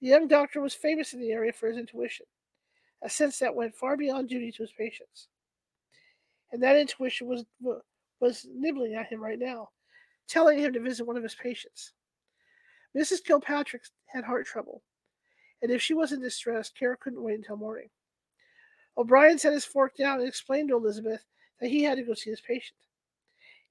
The 0.00 0.08
young 0.08 0.26
doctor 0.28 0.60
was 0.60 0.74
famous 0.74 1.12
in 1.12 1.20
the 1.20 1.32
area 1.32 1.52
for 1.52 1.68
his 1.68 1.76
intuition, 1.76 2.26
a 3.02 3.10
sense 3.10 3.38
that 3.38 3.54
went 3.54 3.76
far 3.76 3.96
beyond 3.96 4.28
duty 4.28 4.50
to 4.52 4.62
his 4.62 4.72
patients 4.72 5.28
and 6.52 6.62
that 6.62 6.76
intuition 6.76 7.26
was 7.26 7.44
was 8.20 8.46
nibbling 8.54 8.94
at 8.94 9.06
him 9.06 9.20
right 9.20 9.38
now, 9.38 9.68
telling 10.28 10.58
him 10.58 10.72
to 10.72 10.80
visit 10.80 11.06
one 11.06 11.16
of 11.16 11.22
his 11.22 11.34
patients. 11.34 11.92
Mrs. 12.96 13.24
Kilpatrick 13.24 13.82
had 14.06 14.24
heart 14.24 14.46
trouble, 14.46 14.82
and 15.62 15.70
if 15.70 15.82
she 15.82 15.94
wasn't 15.94 16.22
distressed, 16.22 16.76
Kara 16.76 16.96
couldn't 16.96 17.22
wait 17.22 17.36
until 17.38 17.56
morning. 17.56 17.88
O'Brien 18.96 19.38
set 19.38 19.52
his 19.52 19.64
fork 19.64 19.96
down 19.96 20.18
and 20.18 20.28
explained 20.28 20.68
to 20.68 20.76
Elizabeth 20.76 21.24
that 21.60 21.70
he 21.70 21.82
had 21.82 21.96
to 21.96 22.02
go 22.02 22.14
see 22.14 22.30
his 22.30 22.40
patient. 22.40 22.78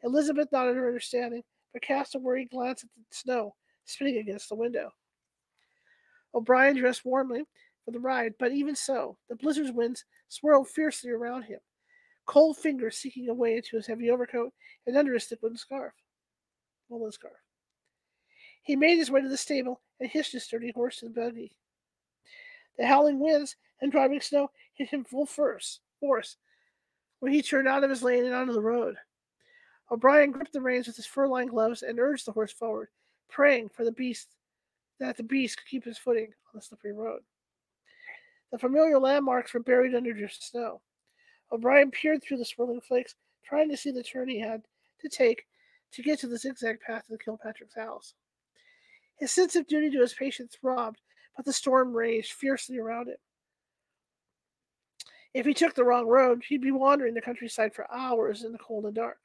Elizabeth 0.03 0.51
nodded 0.51 0.75
her 0.75 0.87
understanding, 0.87 1.43
but 1.73 1.81
cast 1.81 2.15
a 2.15 2.19
worried 2.19 2.49
glance 2.49 2.83
at 2.83 2.89
the 2.95 3.03
snow 3.09 3.55
spinning 3.85 4.17
against 4.17 4.49
the 4.49 4.55
window. 4.55 4.91
O'Brien 6.33 6.77
dressed 6.77 7.05
warmly 7.05 7.43
for 7.83 7.91
the 7.91 7.99
ride, 7.99 8.35
but 8.39 8.51
even 8.51 8.75
so, 8.75 9.17
the 9.27 9.35
blizzard's 9.35 9.71
winds 9.71 10.05
swirled 10.29 10.69
fiercely 10.69 11.09
around 11.09 11.43
him, 11.43 11.59
cold 12.25 12.57
fingers 12.57 12.97
seeking 12.97 13.29
a 13.29 13.33
way 13.33 13.57
into 13.57 13.75
his 13.75 13.87
heavy 13.87 14.11
overcoat 14.11 14.53
and 14.85 14.95
under 14.95 15.13
his 15.13 15.25
thick 15.25 15.41
woolen 15.41 15.57
scarf. 15.57 15.93
Woolen 16.87 17.11
scarf. 17.11 17.33
He 18.61 18.75
made 18.75 18.97
his 18.97 19.09
way 19.09 19.21
to 19.21 19.29
the 19.29 19.37
stable 19.37 19.81
and 19.99 20.09
hitched 20.09 20.33
his 20.33 20.43
sturdy 20.43 20.71
horse 20.71 20.97
to 20.97 21.05
the 21.05 21.11
buggy. 21.11 21.55
The 22.79 22.87
howling 22.87 23.19
winds 23.19 23.57
and 23.81 23.91
driving 23.91 24.21
snow 24.21 24.51
hit 24.73 24.89
him 24.89 25.03
full 25.03 25.25
force, 25.25 25.81
force 25.99 26.37
when 27.19 27.33
he 27.33 27.41
turned 27.41 27.67
out 27.67 27.83
of 27.83 27.89
his 27.89 28.01
lane 28.01 28.25
and 28.25 28.33
onto 28.33 28.53
the 28.53 28.61
road. 28.61 28.95
O'Brien 29.91 30.31
gripped 30.31 30.53
the 30.53 30.61
reins 30.61 30.87
with 30.87 30.95
his 30.95 31.05
fur-lined 31.05 31.49
gloves 31.49 31.83
and 31.83 31.99
urged 31.99 32.25
the 32.25 32.31
horse 32.31 32.53
forward, 32.53 32.87
praying 33.29 33.67
for 33.67 33.83
the 33.83 33.91
beast 33.91 34.29
that 34.97 35.17
the 35.17 35.23
beast 35.23 35.57
could 35.57 35.67
keep 35.67 35.83
his 35.83 35.97
footing 35.97 36.27
on 36.27 36.51
the 36.53 36.61
slippery 36.61 36.93
road. 36.93 37.21
The 38.51 38.57
familiar 38.57 38.97
landmarks 38.97 39.53
were 39.53 39.59
buried 39.59 39.93
under 39.93 40.13
the 40.13 40.29
snow. 40.29 40.81
O'Brien 41.51 41.91
peered 41.91 42.23
through 42.23 42.37
the 42.37 42.45
swirling 42.45 42.81
flakes, 42.81 43.15
trying 43.43 43.69
to 43.69 43.77
see 43.77 43.91
the 43.91 44.03
turn 44.03 44.29
he 44.29 44.39
had 44.39 44.61
to 45.01 45.09
take 45.09 45.45
to 45.91 46.01
get 46.01 46.19
to 46.19 46.27
the 46.27 46.37
zigzag 46.37 46.79
path 46.79 47.07
to 47.07 47.11
the 47.11 47.17
Kilpatrick's 47.17 47.75
house. 47.75 48.13
His 49.17 49.31
sense 49.31 49.57
of 49.57 49.67
duty 49.67 49.89
to 49.91 49.99
his 49.99 50.13
patient 50.13 50.51
throbbed, 50.51 51.01
but 51.35 51.45
the 51.45 51.53
storm 51.53 51.93
raged 51.93 52.33
fiercely 52.33 52.77
around 52.77 53.07
him. 53.07 53.17
If 55.33 55.45
he 55.45 55.53
took 55.53 55.75
the 55.75 55.83
wrong 55.83 56.07
road, 56.07 56.43
he'd 56.47 56.61
be 56.61 56.71
wandering 56.71 57.13
the 57.13 57.21
countryside 57.21 57.73
for 57.73 57.91
hours 57.93 58.43
in 58.43 58.51
the 58.51 58.57
cold 58.57 58.85
and 58.85 58.95
dark. 58.95 59.19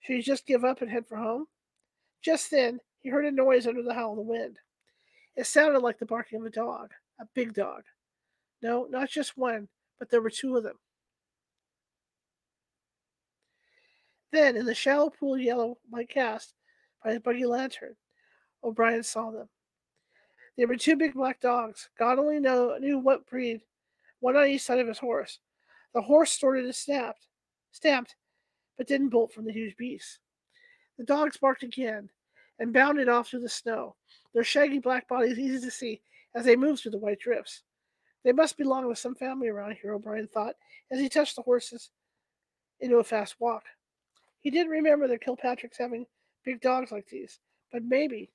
Should 0.00 0.16
he 0.16 0.22
just 0.22 0.46
give 0.46 0.64
up 0.64 0.82
and 0.82 0.90
head 0.90 1.06
for 1.06 1.16
home? 1.16 1.46
Just 2.22 2.50
then, 2.50 2.80
he 3.00 3.08
heard 3.08 3.24
a 3.24 3.30
noise 3.30 3.66
under 3.66 3.82
the 3.82 3.94
howl 3.94 4.12
of 4.12 4.16
the 4.16 4.22
wind. 4.22 4.58
It 5.36 5.46
sounded 5.46 5.80
like 5.80 5.98
the 5.98 6.06
barking 6.06 6.40
of 6.40 6.46
a 6.46 6.50
dog, 6.50 6.90
a 7.20 7.24
big 7.34 7.54
dog. 7.54 7.82
No, 8.62 8.86
not 8.88 9.10
just 9.10 9.36
one, 9.36 9.68
but 9.98 10.10
there 10.10 10.22
were 10.22 10.30
two 10.30 10.56
of 10.56 10.62
them. 10.62 10.78
Then, 14.30 14.56
in 14.56 14.66
the 14.66 14.74
shallow 14.74 15.10
pool 15.10 15.34
of 15.34 15.40
yellow 15.40 15.78
light 15.90 16.08
cast 16.08 16.54
by 17.02 17.12
his 17.12 17.20
buggy 17.20 17.46
lantern, 17.46 17.96
O'Brien 18.62 19.02
saw 19.02 19.30
them. 19.30 19.48
They 20.56 20.66
were 20.66 20.76
two 20.76 20.96
big 20.96 21.14
black 21.14 21.40
dogs. 21.40 21.88
God 21.98 22.18
only 22.18 22.38
know, 22.38 22.76
knew 22.78 22.98
what 22.98 23.26
breed, 23.26 23.62
one 24.20 24.36
on 24.36 24.46
each 24.46 24.62
side 24.62 24.78
of 24.78 24.88
his 24.88 24.98
horse. 24.98 25.38
The 25.94 26.02
horse 26.02 26.32
snorted 26.32 26.64
and 26.64 26.74
snapped, 26.74 27.26
stamped, 27.72 28.16
but 28.76 28.86
didn't 28.86 29.08
bolt 29.08 29.32
from 29.32 29.44
the 29.44 29.52
huge 29.52 29.76
beast. 29.76 30.18
The 30.98 31.04
dogs 31.04 31.36
barked 31.36 31.62
again 31.62 32.10
and 32.58 32.72
bounded 32.72 33.08
off 33.08 33.28
through 33.28 33.40
the 33.40 33.48
snow, 33.48 33.96
their 34.32 34.44
shaggy 34.44 34.78
black 34.78 35.08
bodies 35.08 35.38
easy 35.38 35.64
to 35.64 35.70
see 35.70 36.00
as 36.34 36.44
they 36.44 36.56
moved 36.56 36.82
through 36.82 36.92
the 36.92 36.98
white 36.98 37.18
drifts. 37.18 37.62
They 38.24 38.32
must 38.32 38.56
belong 38.56 38.88
to 38.88 38.96
some 38.96 39.14
family 39.14 39.48
around 39.48 39.76
here, 39.80 39.94
O'Brien 39.94 40.28
thought, 40.28 40.54
as 40.90 40.98
he 41.00 41.08
touched 41.08 41.36
the 41.36 41.42
horses 41.42 41.90
into 42.80 42.96
a 42.96 43.04
fast 43.04 43.36
walk. 43.38 43.64
He 44.40 44.50
didn't 44.50 44.72
remember 44.72 45.08
the 45.08 45.18
Kilpatricks 45.18 45.78
having 45.78 46.06
big 46.44 46.60
dogs 46.60 46.90
like 46.90 47.06
these, 47.06 47.38
but 47.72 47.82
maybe 47.82 48.30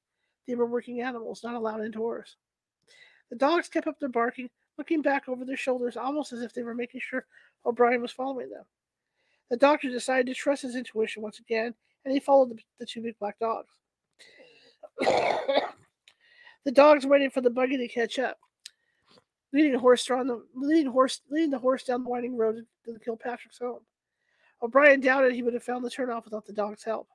they 0.49 0.55
were 0.55 0.65
working 0.65 1.01
animals 1.01 1.43
not 1.43 1.53
allowed 1.53 1.85
indoors. 1.85 2.35
The 3.29 3.35
dogs 3.35 3.69
kept 3.69 3.85
up 3.85 3.99
their 3.99 4.09
barking, 4.09 4.49
looking 4.79 5.03
back 5.03 5.29
over 5.29 5.45
their 5.45 5.55
shoulders 5.55 5.95
almost 5.95 6.33
as 6.33 6.41
if 6.41 6.53
they 6.53 6.63
were 6.63 6.73
making 6.73 7.01
sure 7.01 7.27
O'Brien 7.65 8.01
was 8.01 8.11
following 8.11 8.49
them. 8.49 8.63
The 9.51 9.57
doctor 9.57 9.89
decided 9.89 10.25
to 10.25 10.33
trust 10.33 10.63
his 10.63 10.75
intuition 10.75 11.21
once 11.21 11.39
again, 11.39 11.75
and 12.03 12.13
he 12.13 12.19
followed 12.19 12.49
the, 12.49 12.57
the 12.79 12.85
two 12.87 13.01
big 13.03 13.17
black 13.19 13.37
dogs. 13.37 13.69
the 16.65 16.71
dogs 16.71 17.05
waited 17.05 17.31
for 17.31 17.41
the 17.41 17.49
buggy 17.49 17.77
to 17.77 17.87
catch 17.87 18.17
up. 18.17 18.37
leading 19.53 19.75
a 19.75 19.79
horse 19.79 20.03
drawn 20.03 20.25
the 20.25 20.43
leading 20.55 20.91
horse 20.91 21.21
leading 21.29 21.51
the 21.51 21.59
horse 21.59 21.83
down 21.83 22.03
the 22.03 22.09
winding 22.09 22.35
road 22.35 22.65
to 22.85 22.93
the 22.93 22.99
Kilpatrick's 22.99 23.59
home. 23.59 23.81
O'Brien 24.63 24.99
doubted 24.99 25.33
he 25.33 25.43
would 25.43 25.53
have 25.53 25.63
found 25.63 25.85
the 25.85 25.89
turnoff 25.89 26.25
without 26.25 26.45
the 26.45 26.53
dog's 26.53 26.83
help. 26.83 27.07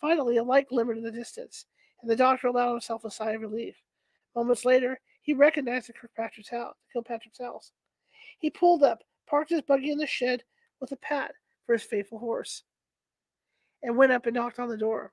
Finally, 0.00 0.36
a 0.36 0.42
light 0.42 0.68
glimmered 0.68 0.98
in 0.98 1.04
the 1.04 1.10
distance, 1.12 1.66
and 2.02 2.10
the 2.10 2.16
doctor 2.16 2.48
allowed 2.48 2.72
himself 2.72 3.04
a 3.04 3.10
sigh 3.10 3.32
of 3.32 3.40
relief. 3.40 3.76
Moments 4.34 4.64
later, 4.64 5.00
he 5.22 5.32
recognized 5.32 5.88
the 5.88 5.92
Kirkpatrick's 5.92 6.50
house, 6.50 6.74
Kilpatrick's 6.92 7.40
house. 7.40 7.72
He 8.38 8.50
pulled 8.50 8.82
up, 8.82 9.02
parked 9.28 9.50
his 9.50 9.62
buggy 9.62 9.90
in 9.90 9.98
the 9.98 10.06
shed 10.06 10.42
with 10.80 10.92
a 10.92 10.96
pat 10.96 11.32
for 11.64 11.72
his 11.72 11.82
faithful 11.82 12.18
horse, 12.18 12.62
and 13.82 13.96
went 13.96 14.12
up 14.12 14.26
and 14.26 14.34
knocked 14.34 14.58
on 14.58 14.68
the 14.68 14.76
door. 14.76 15.12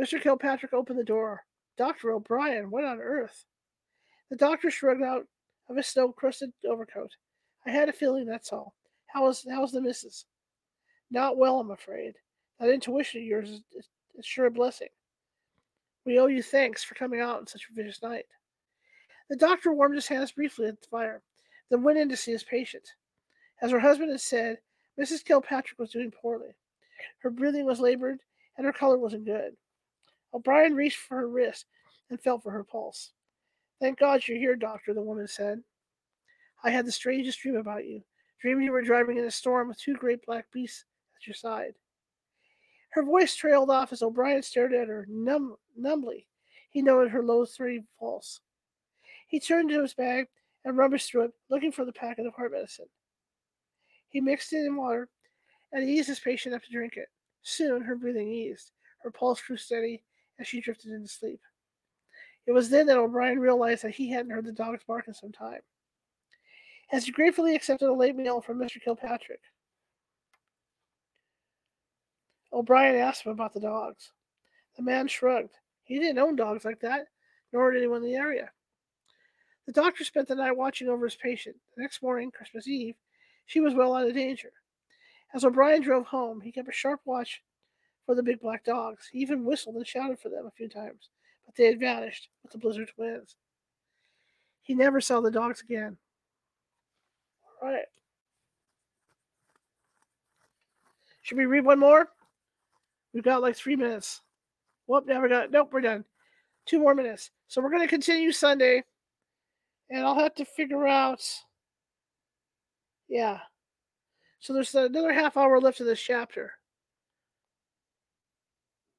Mr. 0.00 0.20
Kilpatrick 0.20 0.72
opened 0.72 0.98
the 0.98 1.04
door. 1.04 1.44
Dr. 1.78 2.12
O'Brien, 2.12 2.70
what 2.70 2.84
on 2.84 2.98
earth? 2.98 3.44
The 4.30 4.36
doctor 4.36 4.70
shrugged 4.70 5.02
out 5.02 5.26
of 5.68 5.76
his 5.76 5.86
snow 5.86 6.12
crusted 6.12 6.52
overcoat. 6.68 7.10
I 7.66 7.70
had 7.70 7.88
a 7.88 7.92
feeling, 7.92 8.26
that's 8.26 8.52
all. 8.52 8.74
How 9.06 9.28
is 9.28 9.46
how's 9.50 9.72
the 9.72 9.80
missus? 9.80 10.26
Not 11.10 11.36
well, 11.36 11.60
I'm 11.60 11.70
afraid. 11.70 12.14
That 12.58 12.70
intuition 12.70 13.20
of 13.20 13.26
yours 13.26 13.50
is, 13.50 13.62
is, 13.76 13.88
is 14.16 14.26
sure 14.26 14.46
a 14.46 14.50
blessing. 14.50 14.88
We 16.04 16.18
owe 16.18 16.26
you 16.26 16.42
thanks 16.42 16.82
for 16.82 16.94
coming 16.94 17.20
out 17.20 17.38
on 17.38 17.46
such 17.46 17.68
a 17.70 17.74
vicious 17.74 18.02
night. 18.02 18.26
The 19.28 19.36
doctor 19.36 19.72
warmed 19.72 19.94
his 19.94 20.08
hands 20.08 20.32
briefly 20.32 20.66
at 20.66 20.80
the 20.80 20.86
fire, 20.88 21.22
then 21.70 21.82
went 21.82 21.98
in 21.98 22.08
to 22.08 22.16
see 22.16 22.32
his 22.32 22.42
patient. 22.42 22.88
As 23.62 23.70
her 23.70 23.80
husband 23.80 24.10
had 24.10 24.20
said, 24.20 24.58
Mrs. 24.98 25.24
Kilpatrick 25.24 25.78
was 25.78 25.90
doing 25.90 26.10
poorly. 26.10 26.56
Her 27.18 27.30
breathing 27.30 27.64
was 27.64 27.80
labored, 27.80 28.20
and 28.56 28.66
her 28.66 28.72
color 28.72 28.98
wasn't 28.98 29.26
good. 29.26 29.56
O'Brien 30.32 30.74
reached 30.74 30.98
for 30.98 31.16
her 31.16 31.28
wrist 31.28 31.66
and 32.08 32.20
felt 32.20 32.42
for 32.42 32.50
her 32.50 32.64
pulse. 32.64 33.12
Thank 33.80 33.98
God 33.98 34.26
you're 34.26 34.38
here, 34.38 34.56
doctor, 34.56 34.92
the 34.92 35.02
woman 35.02 35.26
said. 35.26 35.62
I 36.62 36.70
had 36.70 36.86
the 36.86 36.92
strangest 36.92 37.40
dream 37.40 37.56
about 37.56 37.86
you. 37.86 38.02
Dreamed 38.40 38.64
you 38.64 38.72
were 38.72 38.82
driving 38.82 39.18
in 39.18 39.24
a 39.24 39.30
storm 39.30 39.68
with 39.68 39.78
two 39.78 39.94
great 39.94 40.24
black 40.24 40.46
beasts 40.52 40.84
at 41.16 41.26
your 41.26 41.34
side. 41.34 41.74
Her 42.90 43.02
voice 43.04 43.34
trailed 43.34 43.70
off 43.70 43.92
as 43.92 44.02
O'Brien 44.02 44.42
stared 44.42 44.74
at 44.74 44.88
her 44.88 45.06
numb, 45.08 45.56
numbly. 45.76 46.26
He 46.70 46.82
noted 46.82 47.10
her 47.10 47.22
low, 47.22 47.44
thready 47.44 47.84
pulse. 47.98 48.40
He 49.28 49.38
turned 49.38 49.70
to 49.70 49.82
his 49.82 49.94
bag 49.94 50.26
and 50.64 50.76
rummaged 50.76 51.08
through 51.08 51.24
it, 51.24 51.32
looking 51.48 51.72
for 51.72 51.84
the 51.84 51.92
packet 51.92 52.26
of 52.26 52.34
heart 52.34 52.52
medicine. 52.52 52.88
He 54.08 54.20
mixed 54.20 54.52
it 54.52 54.66
in 54.66 54.76
water 54.76 55.08
and 55.72 55.88
eased 55.88 56.08
his 56.08 56.18
patient 56.18 56.54
up 56.54 56.62
to 56.62 56.72
drink 56.72 56.96
it. 56.96 57.08
Soon 57.42 57.82
her 57.82 57.94
breathing 57.94 58.28
eased. 58.28 58.72
Her 59.02 59.10
pulse 59.10 59.40
grew 59.40 59.56
steady 59.56 60.02
as 60.38 60.48
she 60.48 60.60
drifted 60.60 60.90
into 60.90 61.08
sleep. 61.08 61.40
It 62.46 62.52
was 62.52 62.70
then 62.70 62.86
that 62.86 62.98
O'Brien 62.98 63.38
realized 63.38 63.84
that 63.84 63.94
he 63.94 64.10
hadn't 64.10 64.32
heard 64.32 64.44
the 64.44 64.52
dogs 64.52 64.82
bark 64.86 65.06
in 65.06 65.14
some 65.14 65.32
time. 65.32 65.60
As 66.92 67.04
he 67.04 67.12
gratefully 67.12 67.54
accepted 67.54 67.88
a 67.88 67.94
late 67.94 68.16
meal 68.16 68.40
from 68.40 68.58
Mr. 68.58 68.82
Kilpatrick, 68.82 69.40
O'Brien 72.52 72.96
asked 72.96 73.24
him 73.24 73.32
about 73.32 73.52
the 73.52 73.60
dogs. 73.60 74.12
The 74.76 74.82
man 74.82 75.08
shrugged. 75.08 75.54
He 75.84 75.98
didn't 75.98 76.18
own 76.18 76.36
dogs 76.36 76.64
like 76.64 76.80
that, 76.80 77.06
nor 77.52 77.70
did 77.70 77.78
anyone 77.78 78.02
in 78.02 78.10
the 78.10 78.16
area. 78.16 78.50
The 79.66 79.72
doctor 79.72 80.04
spent 80.04 80.28
the 80.28 80.34
night 80.34 80.56
watching 80.56 80.88
over 80.88 81.04
his 81.04 81.16
patient. 81.16 81.56
The 81.76 81.82
next 81.82 82.02
morning, 82.02 82.30
Christmas 82.30 82.66
Eve, 82.66 82.96
she 83.46 83.60
was 83.60 83.74
well 83.74 83.94
out 83.94 84.06
of 84.06 84.14
danger. 84.14 84.52
As 85.34 85.44
O'Brien 85.44 85.82
drove 85.82 86.06
home, 86.06 86.40
he 86.40 86.50
kept 86.50 86.68
a 86.68 86.72
sharp 86.72 87.00
watch 87.04 87.42
for 88.04 88.14
the 88.14 88.22
big 88.22 88.40
black 88.40 88.64
dogs. 88.64 89.08
He 89.12 89.20
even 89.20 89.44
whistled 89.44 89.76
and 89.76 89.86
shouted 89.86 90.18
for 90.18 90.28
them 90.28 90.46
a 90.46 90.50
few 90.50 90.68
times, 90.68 91.10
but 91.46 91.54
they 91.54 91.66
had 91.66 91.78
vanished 91.78 92.28
with 92.42 92.52
the 92.52 92.58
blizzard's 92.58 92.92
winds. 92.96 93.36
He 94.62 94.74
never 94.74 95.00
saw 95.00 95.20
the 95.20 95.30
dogs 95.30 95.62
again. 95.62 95.96
All 97.62 97.68
right. 97.68 97.86
Should 101.22 101.38
we 101.38 101.46
read 101.46 101.64
one 101.64 101.78
more? 101.78 102.08
We've 103.12 103.24
got 103.24 103.42
like 103.42 103.56
three 103.56 103.76
minutes. 103.76 104.20
Whoop, 104.86 105.06
now 105.06 105.22
we 105.22 105.28
got 105.28 105.50
nope, 105.50 105.70
we're 105.72 105.80
done. 105.80 106.04
Two 106.66 106.78
more 106.78 106.94
minutes. 106.94 107.30
So 107.48 107.60
we're 107.60 107.70
gonna 107.70 107.88
continue 107.88 108.32
Sunday. 108.32 108.84
And 109.90 110.06
I'll 110.06 110.18
have 110.18 110.34
to 110.36 110.44
figure 110.44 110.86
out. 110.86 111.22
Yeah. 113.08 113.38
So 114.38 114.52
there's 114.52 114.74
another 114.74 115.12
half 115.12 115.36
hour 115.36 115.60
left 115.60 115.80
of 115.80 115.86
this 115.86 116.00
chapter. 116.00 116.52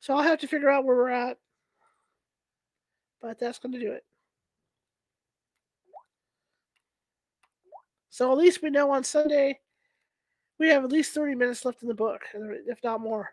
So 0.01 0.15
I'll 0.15 0.23
have 0.23 0.39
to 0.39 0.47
figure 0.47 0.69
out 0.69 0.83
where 0.83 0.95
we're 0.95 1.09
at. 1.09 1.37
But 3.21 3.39
that's 3.39 3.59
to 3.59 3.67
do 3.69 3.91
it. 3.91 4.03
So 8.09 8.31
at 8.31 8.37
least 8.37 8.61
we 8.61 8.69
know 8.69 8.91
on 8.91 9.03
Sunday 9.03 9.59
we 10.59 10.67
have 10.69 10.83
at 10.83 10.91
least 10.91 11.13
30 11.13 11.35
minutes 11.35 11.65
left 11.65 11.81
in 11.81 11.87
the 11.87 11.93
book, 11.93 12.21
if 12.33 12.83
not 12.83 12.99
more. 12.99 13.29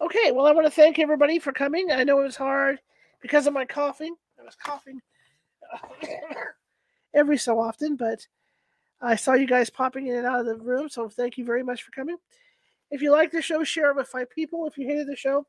Okay, 0.00 0.32
well, 0.32 0.46
I 0.46 0.52
want 0.52 0.66
to 0.66 0.70
thank 0.70 0.98
everybody 0.98 1.38
for 1.38 1.52
coming. 1.52 1.90
I 1.90 2.04
know 2.04 2.20
it 2.20 2.24
was 2.24 2.36
hard 2.36 2.78
because 3.20 3.46
of 3.46 3.52
my 3.52 3.64
coughing. 3.64 4.14
I 4.40 4.44
was 4.44 4.56
coughing 4.56 5.00
every 7.14 7.38
so 7.38 7.58
often, 7.60 7.96
but 7.96 8.26
I 9.00 9.16
saw 9.16 9.34
you 9.34 9.46
guys 9.46 9.70
popping 9.70 10.06
in 10.06 10.16
and 10.16 10.26
out 10.26 10.40
of 10.40 10.46
the 10.46 10.56
room, 10.56 10.88
so 10.88 11.08
thank 11.08 11.36
you 11.36 11.44
very 11.44 11.62
much 11.62 11.82
for 11.82 11.90
coming. 11.90 12.16
If 12.90 13.02
you 13.02 13.10
like 13.10 13.30
the 13.30 13.42
show, 13.42 13.64
share 13.64 13.90
it 13.90 13.96
with 13.96 14.08
five 14.08 14.30
people. 14.30 14.66
If 14.66 14.76
you 14.76 14.86
hated 14.86 15.08
the 15.08 15.16
show, 15.16 15.46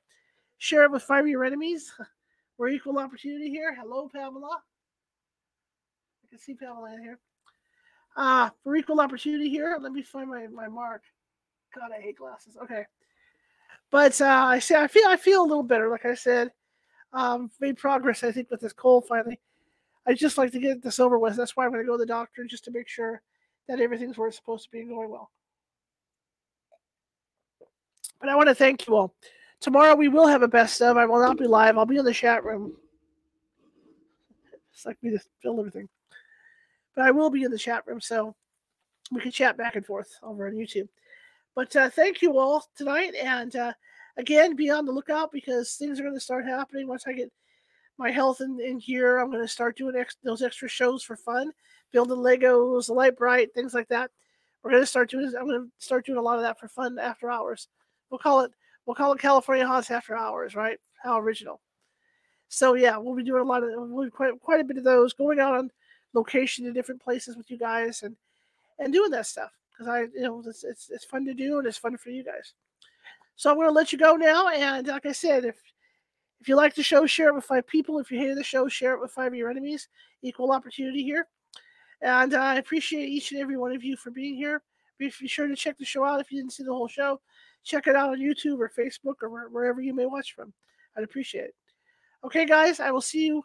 share 0.58 0.84
it 0.84 0.92
with 0.92 1.04
five 1.04 1.26
of 1.26 1.30
your 1.30 1.44
enemies. 1.44 1.92
We're 2.58 2.70
equal 2.70 3.00
opportunity 3.00 3.50
here. 3.50 3.76
Hello, 3.76 4.10
Pamela. 4.14 4.62
I 6.24 6.28
can 6.30 6.40
see 6.40 6.54
Pamela 6.54 6.94
in 6.94 7.02
here. 7.02 7.20
Uh, 8.16 8.50
for 8.64 8.76
equal 8.76 9.02
opportunity 9.02 9.50
here. 9.50 9.78
Let 9.82 9.92
me 9.92 10.04
find 10.04 10.30
my, 10.30 10.48
my 10.48 10.68
mark. 10.68 11.02
God, 11.76 11.90
I 11.96 12.00
hate 12.00 12.18
glasses. 12.18 12.56
Okay. 12.62 12.86
But 13.94 14.20
uh, 14.22 14.26
I 14.26 14.58
say 14.58 14.74
I 14.76 14.88
feel 14.88 15.08
I 15.08 15.18
feel 15.18 15.44
a 15.44 15.46
little 15.46 15.62
better. 15.62 15.88
Like 15.88 16.04
I 16.04 16.16
said, 16.16 16.52
um, 17.14 17.52
made 17.60 17.78
progress. 17.78 18.24
I 18.24 18.32
think 18.32 18.50
with 18.50 18.60
this 18.60 18.74
cold 18.74 19.06
finally. 19.08 19.40
I 20.08 20.16
just 20.16 20.36
like 20.36 20.52
to 20.54 20.60
get 20.60 20.82
this 20.82 21.00
over 21.00 21.20
with. 21.20 21.36
That's 21.36 21.56
why 21.56 21.64
I'm 21.64 21.72
going 21.72 21.84
to 21.84 21.88
go 21.88 21.94
to 21.94 22.00
the 22.00 22.08
doctor 22.08 22.44
just 22.44 22.66
to 22.66 22.72
make 22.72 22.88
sure 22.88 23.22
that 23.68 23.80
everything's 23.80 24.18
where 24.18 24.28
it's 24.28 24.36
supposed 24.36 24.64
to 24.64 24.72
be 24.72 24.80
and 24.80 24.90
going 24.90 25.12
well. 25.12 25.30
But 28.20 28.30
I 28.30 28.36
want 28.36 28.50
to 28.50 28.56
thank 28.56 28.88
you 28.88 28.96
all. 28.96 29.14
Tomorrow 29.60 29.94
we 29.94 30.08
will 30.08 30.26
have 30.26 30.42
a 30.42 30.48
best 30.48 30.82
of. 30.82 30.98
I 30.98 31.06
will 31.06 31.22
not 31.22 31.38
be 31.38 31.46
live. 31.46 31.78
I'll 31.78 31.86
be 31.86 31.98
in 31.98 32.04
the 32.04 32.14
chat 32.14 32.44
room. 32.44 32.74
It's 34.74 34.88
like 34.88 34.98
me 35.04 35.12
to 35.12 35.20
fill 35.44 35.60
everything. 35.60 35.88
But 36.96 37.06
I 37.06 37.12
will 37.12 37.30
be 37.30 37.44
in 37.44 37.52
the 37.52 37.60
chat 37.60 37.86
room, 37.86 38.02
so 38.02 38.36
we 39.12 39.22
can 39.22 39.32
chat 39.32 39.56
back 39.56 39.76
and 39.76 39.86
forth 39.86 40.18
over 40.24 40.48
on 40.48 40.54
YouTube. 40.54 40.90
But 41.56 41.76
uh, 41.76 41.90
thank 41.90 42.22
you 42.22 42.40
all 42.40 42.66
tonight. 42.76 43.14
And 43.16 43.56
uh, 43.56 43.74
again, 44.18 44.56
be 44.56 44.70
on 44.70 44.86
the 44.86 44.92
lookout 44.92 45.32
because 45.32 45.76
things 45.76 46.00
are 46.00 46.04
going 46.04 46.16
to 46.16 46.20
start 46.20 46.46
happening 46.46 46.88
once 46.88 47.04
I 47.08 47.14
get 47.14 47.32
my 47.98 48.10
health 48.10 48.42
in, 48.42 48.60
in 48.60 48.80
here. 48.80 49.20
I'm 49.20 49.30
going 49.30 49.44
to 49.44 49.48
start 49.48 49.78
doing 49.78 49.96
ex- 49.96 50.18
those 50.24 50.42
extra 50.42 50.68
shows 50.68 51.04
for 51.04 51.16
fun, 51.16 51.52
building 51.92 52.18
Legos, 52.18 52.90
Lite-Brite, 52.90 53.54
things 53.54 53.74
like 53.74 53.88
that. 53.90 54.10
We're 54.64 54.72
going 54.72 54.84
to 54.84 54.88
start 54.88 55.10
doing. 55.10 55.32
I'm 55.38 55.46
going 55.46 55.66
to 55.66 55.86
start 55.86 56.06
doing 56.06 56.18
a 56.18 56.22
lot 56.22 56.38
of 56.38 56.44
that 56.44 56.60
for 56.60 56.68
fun 56.68 56.98
after 56.98 57.30
hours. 57.30 57.68
We'll 58.10 58.20
call 58.20 58.42
it. 58.42 58.52
We'll 58.86 58.96
call 58.96 59.14
it 59.14 59.20
California 59.20 59.68
Haunts 59.68 59.92
After 59.92 60.16
Hours, 60.16 60.56
right? 60.56 60.78
How 61.02 61.20
original. 61.20 61.62
So 62.50 62.74
yeah, 62.76 62.98
we'll 62.98 63.16
be 63.16 63.24
doing 63.24 63.42
a 63.42 63.46
lot 63.46 63.64
of 63.64 63.70
we'll 63.76 64.10
quite 64.10 64.40
quite 64.40 64.62
a 64.62 64.64
bit 64.64 64.78
of 64.78 64.84
those, 64.84 65.14
going 65.14 65.40
out 65.40 65.56
on 65.56 65.72
location 66.14 66.66
in 66.66 66.74
different 66.74 67.02
places 67.02 67.36
with 67.36 67.52
you 67.52 67.58
guys, 67.58 68.04
and 68.04 68.16
and 68.80 68.94
doing 68.94 69.12
that 69.12 69.28
stuff 69.28 69.52
because 69.84 70.10
I, 70.14 70.18
you 70.18 70.24
know, 70.24 70.44
it's, 70.46 70.64
it's, 70.64 70.90
it's 70.90 71.06
fun 71.06 71.26
to 71.26 71.34
do 71.34 71.60
and 71.60 71.68
it's 71.68 71.78
fun 71.78 71.98
for 71.98 72.10
you 72.10 72.24
guys. 72.24 72.54
So 73.36 73.50
I'm 73.50 73.58
going 73.58 73.68
to 73.68 73.74
let 73.74 73.92
you 73.92 73.98
go 73.98 74.16
now. 74.16 74.48
And 74.48 74.88
like 74.88 75.06
I 75.06 75.12
said, 75.12 75.46
if 75.46 75.56
if 76.42 76.50
you 76.50 76.58
like 76.58 76.76
the 76.76 76.84
show, 76.84 77.06
share 77.06 77.30
it 77.30 77.36
with 77.36 77.46
five 77.46 77.66
people. 77.68 78.00
If 78.00 78.12
you 78.12 78.20
hate 78.20 78.36
the 78.36 78.44
show, 78.44 78.68
share 78.68 78.94
it 78.96 79.00
with 79.00 79.12
five 79.12 79.28
of 79.28 79.36
your 79.36 79.50
enemies. 79.50 79.88
Equal 80.24 80.52
opportunity 80.52 81.02
here. 81.02 81.28
And 82.02 82.34
uh, 82.34 82.38
I 82.38 82.56
appreciate 82.56 83.08
each 83.08 83.32
and 83.32 83.40
every 83.40 83.56
one 83.56 83.74
of 83.74 83.82
you 83.82 83.96
for 83.96 84.12
being 84.12 84.36
here. 84.36 84.62
Be 85.00 85.10
sure 85.10 85.48
to 85.48 85.56
check 85.56 85.78
the 85.78 85.86
show 85.86 86.04
out 86.04 86.20
if 86.20 86.34
you 86.34 86.40
didn't 86.40 86.52
see 86.52 86.64
the 86.64 86.74
whole 86.74 86.90
show. 86.90 87.22
Check 87.64 87.88
it 87.88 87.96
out 87.96 88.10
on 88.10 88.20
YouTube 88.20 88.60
or 88.60 88.70
Facebook 88.78 89.16
or 89.22 89.48
wherever 89.50 89.80
you 89.80 89.94
may 89.94 90.06
watch 90.06 90.36
from. 90.36 90.54
I'd 90.98 91.06
appreciate 91.06 91.46
it. 91.46 91.56
Okay, 92.26 92.46
guys, 92.46 92.82
I 92.82 92.92
will 92.92 93.02
see 93.02 93.26
you 93.26 93.42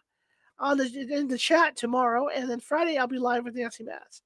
on 0.59 0.77
the 0.77 1.07
in 1.09 1.29
the 1.29 1.39
chat 1.39 1.77
tomorrow, 1.77 2.29
and 2.29 2.51
then 2.51 2.59
Friday 2.59 2.99
I'll 2.99 3.07
be 3.07 3.19
live 3.19 3.45
with 3.45 3.55
Nancy 3.55 3.85
Matz. 3.85 4.23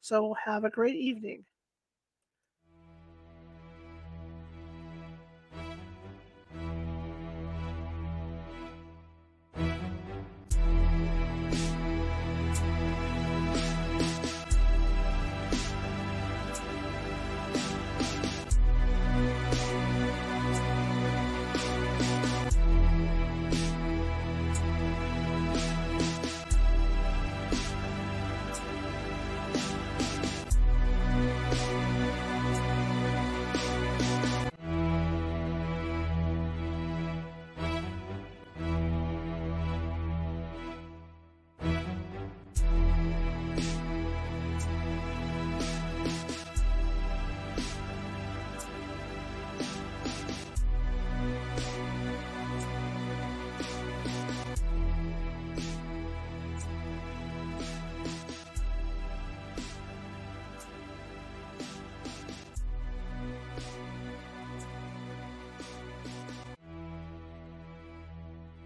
So 0.00 0.34
have 0.44 0.64
a 0.64 0.70
great 0.70 0.96
evening. 0.96 1.44